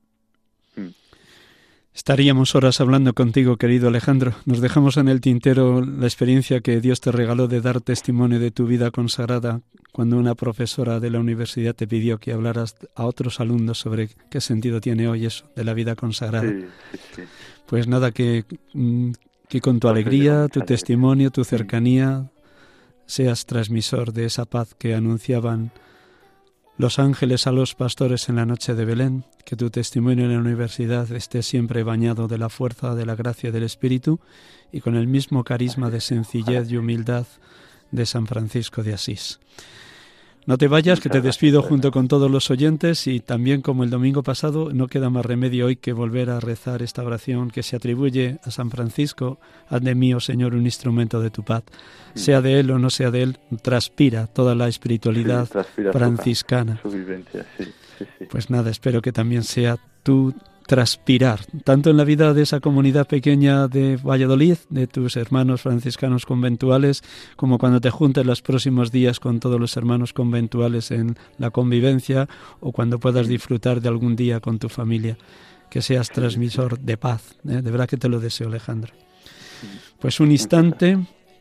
Mm. 0.76 0.90
Estaríamos 1.96 2.56
horas 2.56 2.82
hablando 2.82 3.14
contigo, 3.14 3.56
querido 3.56 3.88
Alejandro. 3.88 4.34
Nos 4.44 4.60
dejamos 4.60 4.98
en 4.98 5.08
el 5.08 5.22
tintero 5.22 5.80
la 5.80 6.06
experiencia 6.06 6.60
que 6.60 6.82
Dios 6.82 7.00
te 7.00 7.10
regaló 7.10 7.48
de 7.48 7.62
dar 7.62 7.80
testimonio 7.80 8.38
de 8.38 8.52
tu 8.52 8.68
vida 8.68 8.92
consagrada 8.92 9.62
cuando 9.94 10.18
una 10.18 10.36
profesora 10.36 11.00
de 11.00 11.10
la 11.10 11.22
universidad 11.22 11.74
te 11.74 11.88
pidió 11.88 12.18
que 12.18 12.34
hablaras 12.34 12.76
a 12.96 13.06
otros 13.06 13.40
alumnos 13.40 13.78
sobre 13.80 14.10
qué 14.30 14.42
sentido 14.42 14.82
tiene 14.82 15.08
hoy 15.08 15.26
eso 15.26 15.46
de 15.56 15.64
la 15.64 15.74
vida 15.74 15.96
consagrada. 15.96 16.52
Sí, 16.52 16.66
sí, 16.92 17.00
sí. 17.16 17.22
Pues 17.66 17.88
nada, 17.88 18.12
que, 18.12 18.44
mm, 18.74 19.12
que 19.48 19.62
con 19.62 19.80
tu 19.80 19.88
alegría, 19.88 20.50
tu 20.50 20.60
testimonio, 20.60 21.32
tu 21.32 21.46
cercanía, 21.46 22.30
seas 23.06 23.46
transmisor 23.46 24.12
de 24.12 24.26
esa 24.26 24.44
paz 24.44 24.76
que 24.78 24.96
anunciaban 24.96 25.72
los 26.78 27.00
ángeles 27.00 27.48
a 27.48 27.52
los 27.52 27.74
pastores 27.74 28.28
en 28.28 28.36
la 28.36 28.46
noche 28.46 28.76
de 28.76 28.84
Belén, 28.84 29.24
que 29.46 29.56
tu 29.56 29.70
testimonio 29.70 30.26
en 30.26 30.34
la 30.34 30.40
universidad 30.40 31.10
esté 31.12 31.42
siempre 31.42 31.84
bañado 31.84 32.28
de 32.28 32.38
la 32.38 32.50
fuerza, 32.50 32.96
de 32.96 33.06
la 33.06 33.16
gracia 33.16 33.52
del 33.52 33.64
Espíritu 33.64 34.20
y 34.72 34.82
con 34.82 34.96
el 34.96 35.08
mismo 35.08 35.44
carisma 35.44 35.90
de 35.90 36.02
sencillez 36.02 36.70
y 36.70 36.78
humildad 36.78 37.26
de 37.92 38.06
San 38.06 38.28
Francisco 38.28 38.84
de 38.84 38.94
Asís. 38.94 39.40
No 40.48 40.60
te 40.60 40.68
vayas, 40.68 41.00
que 41.00 41.10
te 41.10 41.22
despido 41.22 41.64
junto 41.64 41.90
con 41.90 42.08
todos 42.08 42.30
los 42.30 42.52
oyentes 42.52 43.08
y 43.08 43.20
también 43.20 43.62
como 43.62 43.84
el 43.84 43.90
domingo 43.90 44.22
pasado 44.22 44.72
no 44.72 44.88
queda 44.88 45.10
más 45.10 45.26
remedio 45.26 45.66
hoy 45.66 45.76
que 45.76 45.92
volver 45.92 46.30
a 46.30 46.40
rezar 46.40 46.84
esta 46.84 47.04
oración 47.04 47.50
que 47.50 47.64
se 47.64 47.76
atribuye 47.76 48.38
a 48.44 48.52
San 48.52 48.70
Francisco, 48.70 49.40
haz 49.70 49.82
de 49.82 49.96
mí, 49.96 50.14
oh 50.14 50.20
Señor, 50.20 50.54
un 50.54 50.66
instrumento 50.66 51.20
de 51.20 51.32
tu 51.32 51.44
paz. 51.44 51.64
Sea 52.14 52.42
de 52.42 52.60
él 52.60 52.70
o 52.70 52.78
no 52.78 52.92
sea 52.92 53.10
de 53.10 53.24
él, 53.24 53.38
transpira 53.64 54.28
toda 54.28 54.54
la 54.54 54.68
espiritualidad 54.68 55.50
sí, 55.76 55.82
franciscana. 55.92 56.80
Su, 56.80 56.92
su 56.92 56.98
vivencia, 56.98 57.44
sí, 57.58 57.66
sí, 57.98 58.26
pues 58.30 58.52
nada, 58.52 58.70
espero 58.70 59.02
que 59.02 59.12
también 59.12 59.44
sea 59.44 59.78
tu 60.04 60.32
transpirar, 60.68 61.46
tanto 61.64 61.90
en 61.90 61.98
la 61.98 62.04
vida 62.04 62.34
de 62.34 62.42
esa 62.42 62.60
comunidad 62.60 63.08
pequeña 63.08 63.68
de 63.68 63.98
Valladolid, 63.98 64.58
de 64.70 64.88
tus 64.88 65.16
hermanos 65.16 65.62
franciscanos 65.62 66.26
conventuales, 66.26 67.04
como 67.36 67.58
cuando 67.58 67.82
te 67.82 67.92
juntes 67.92 68.26
los 68.26 68.42
próximos 68.42 68.92
días 68.92 69.20
con 69.20 69.40
todos 69.40 69.60
los 69.60 69.78
hermanos 69.78 70.14
conventuales 70.14 70.92
en 70.92 71.18
la 71.38 71.52
convivencia 71.52 72.28
o 72.60 72.72
cuando 72.72 73.00
puedas 73.00 73.28
disfrutar 73.28 73.82
de 73.82 73.90
algún 73.90 74.16
día 74.16 74.40
con 74.40 74.60
tu 74.60 74.70
familia. 74.70 75.18
Que 75.70 75.82
seas 75.82 76.10
transmisor 76.10 76.80
de 76.80 76.96
paz. 76.96 77.36
¿eh? 77.48 77.62
De 77.62 77.72
verdad 77.72 77.90
que 77.90 77.98
te 77.98 78.08
lo 78.08 78.20
deseo, 78.20 78.48
Alejandro. 78.48 78.94
Pues 80.00 80.20
un 80.20 80.32
instante 80.32 81.00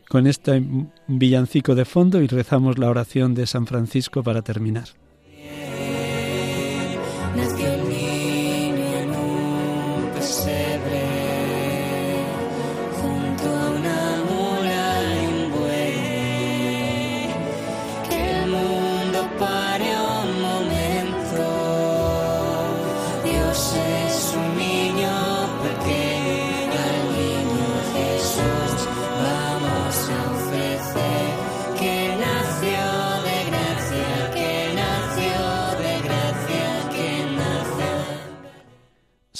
con 0.09 0.27
este 0.27 0.63
villancico 1.07 1.75
de 1.75 1.85
fondo 1.85 2.21
y 2.21 2.27
rezamos 2.27 2.77
la 2.77 2.89
oración 2.89 3.33
de 3.33 3.47
San 3.47 3.65
Francisco 3.65 4.23
para 4.23 4.41
terminar. 4.41 4.89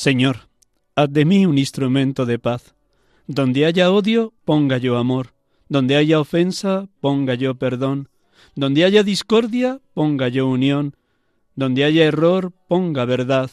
Señor, 0.06 0.50
haz 0.96 1.12
de 1.12 1.26
mí 1.26 1.48
un 1.48 1.58
instrumento 1.58 2.28
de 2.28 2.38
paz. 2.38 2.76
Donde 3.26 3.66
haya 3.66 3.92
odio, 3.92 4.34
ponga 4.46 4.78
yo 4.78 5.00
amor. 5.00 5.34
Donde 5.68 5.96
haya 5.96 6.20
ofensa, 6.20 6.88
ponga 7.02 7.34
yo 7.34 7.56
perdón. 7.56 8.10
Donde 8.56 8.86
haya 8.86 9.02
discordia, 9.02 9.82
ponga 9.96 10.28
yo 10.28 10.48
unión. 10.48 10.96
Donde 11.56 11.86
haya 11.86 12.06
error, 12.06 12.54
ponga 12.68 13.06
verdad. 13.06 13.50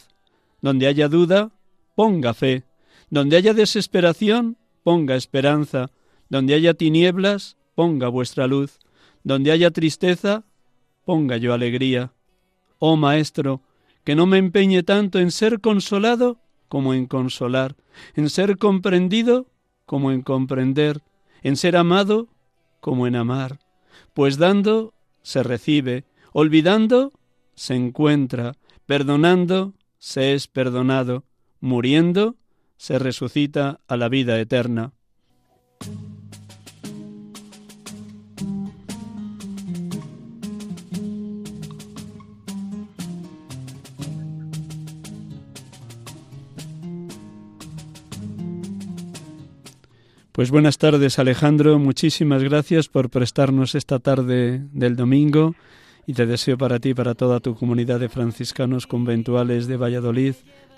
Donde 0.60 0.88
haya 0.88 1.08
duda, 1.08 1.52
ponga 1.94 2.34
fe. 2.34 2.64
Donde 3.08 3.38
haya 3.38 3.54
desesperación, 3.54 4.58
ponga 4.82 5.16
esperanza. 5.16 5.90
Donde 6.28 6.52
haya 6.52 6.74
tinieblas, 6.74 7.56
ponga 7.74 8.08
vuestra 8.08 8.46
luz. 8.46 8.78
Donde 9.24 9.52
haya 9.52 9.70
tristeza, 9.70 10.44
ponga 11.06 11.38
yo 11.38 11.54
alegría. 11.54 12.12
Oh 12.78 12.96
Maestro, 12.96 13.62
que 14.04 14.14
no 14.14 14.26
me 14.26 14.38
empeñe 14.38 14.82
tanto 14.82 15.18
en 15.18 15.30
ser 15.30 15.60
consolado 15.60 16.38
como 16.68 16.94
en 16.94 17.06
consolar, 17.06 17.76
en 18.14 18.30
ser 18.30 18.58
comprendido 18.58 19.46
como 19.86 20.10
en 20.10 20.22
comprender, 20.22 21.02
en 21.42 21.56
ser 21.56 21.76
amado 21.76 22.28
como 22.80 23.06
en 23.06 23.16
amar, 23.16 23.58
pues 24.14 24.38
dando 24.38 24.94
se 25.22 25.42
recibe, 25.42 26.04
olvidando 26.32 27.12
se 27.54 27.74
encuentra, 27.74 28.56
perdonando 28.86 29.74
se 29.98 30.34
es 30.34 30.46
perdonado, 30.48 31.24
muriendo 31.60 32.36
se 32.76 32.98
resucita 32.98 33.80
a 33.86 33.96
la 33.96 34.08
vida 34.08 34.40
eterna. 34.40 34.92
Pues 50.32 50.50
buenas 50.50 50.78
tardes 50.78 51.18
Alejandro, 51.18 51.78
muchísimas 51.78 52.42
gracias 52.42 52.88
por 52.88 53.10
prestarnos 53.10 53.74
esta 53.74 53.98
tarde 53.98 54.62
del 54.72 54.96
domingo 54.96 55.54
y 56.06 56.14
te 56.14 56.24
deseo 56.24 56.56
para 56.56 56.78
ti 56.78 56.90
y 56.90 56.94
para 56.94 57.14
toda 57.14 57.40
tu 57.40 57.54
comunidad 57.54 58.00
de 58.00 58.08
franciscanos 58.08 58.86
conventuales 58.86 59.66
de 59.66 59.76
Valladolid 59.76 60.34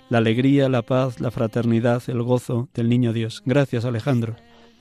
la 0.09 0.19
alegría, 0.19 0.69
la 0.69 0.81
paz, 0.81 1.19
la 1.19 1.31
fraternidad, 1.31 2.03
el 2.07 2.21
gozo 2.21 2.67
del 2.73 2.89
Niño 2.89 3.13
Dios. 3.13 3.41
Gracias 3.45 3.85
Alejandro. 3.85 4.35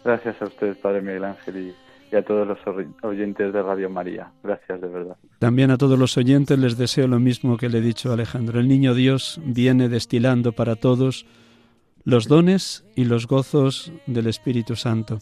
Gracias 0.05 0.41
a 0.43 0.47
usted, 0.47 0.77
Padre 0.79 1.01
Miguel 1.01 1.25
Ángel, 1.25 1.57
y, 1.57 1.75
y 2.13 2.17
a 2.17 2.23
todos 2.25 2.47
los 2.47 2.59
oyentes 3.03 3.53
de 3.53 3.63
Radio 3.63 3.89
María. 3.89 4.33
Gracias 4.43 4.81
de 4.81 4.89
verdad. 4.89 5.17
También 5.39 5.71
a 5.71 5.79
todos 5.79 5.99
los 5.99 6.17
oyentes 6.19 6.59
les 6.59 6.77
deseo 6.77 7.09
lo 7.09 7.21
mismo 7.21 7.57
que 7.57 7.69
le 7.69 7.79
he 7.79 7.81
dicho 7.81 8.11
a 8.11 8.15
Alejandro. 8.15 8.61
El 8.61 8.69
niño 8.69 8.93
Dios 8.93 9.41
viene 9.45 9.89
destilando 9.89 10.53
para 10.53 10.77
todos 10.77 11.27
los 12.05 12.29
dones 12.29 12.85
y 12.95 13.05
los 13.05 13.27
gozos 13.27 13.93
del 14.07 14.27
Espíritu 14.27 14.77
Santo. 14.77 15.19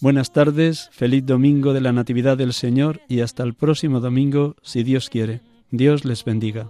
Buenas 0.00 0.32
tardes, 0.32 0.88
feliz 0.92 1.26
domingo 1.26 1.72
de 1.72 1.80
la 1.80 1.92
Natividad 1.92 2.36
del 2.36 2.52
Señor 2.52 3.00
y 3.08 3.20
hasta 3.20 3.42
el 3.42 3.54
próximo 3.54 4.00
domingo, 4.00 4.56
si 4.62 4.82
Dios 4.82 5.10
quiere. 5.10 5.40
Dios 5.70 6.04
les 6.04 6.24
bendiga. 6.24 6.68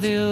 De. 0.00 0.31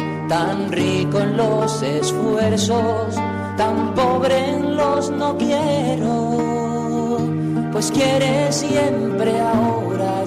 tan 0.31 0.71
rico 0.71 1.19
en 1.19 1.35
los 1.35 1.83
esfuerzos, 1.83 3.15
tan 3.57 3.93
pobre 3.93 4.51
en 4.51 4.77
los 4.77 5.11
no 5.11 5.37
quiero. 5.37 7.19
Pues 7.73 7.91
quiere 7.91 8.49
siempre 8.53 9.37
ahora 9.41 10.23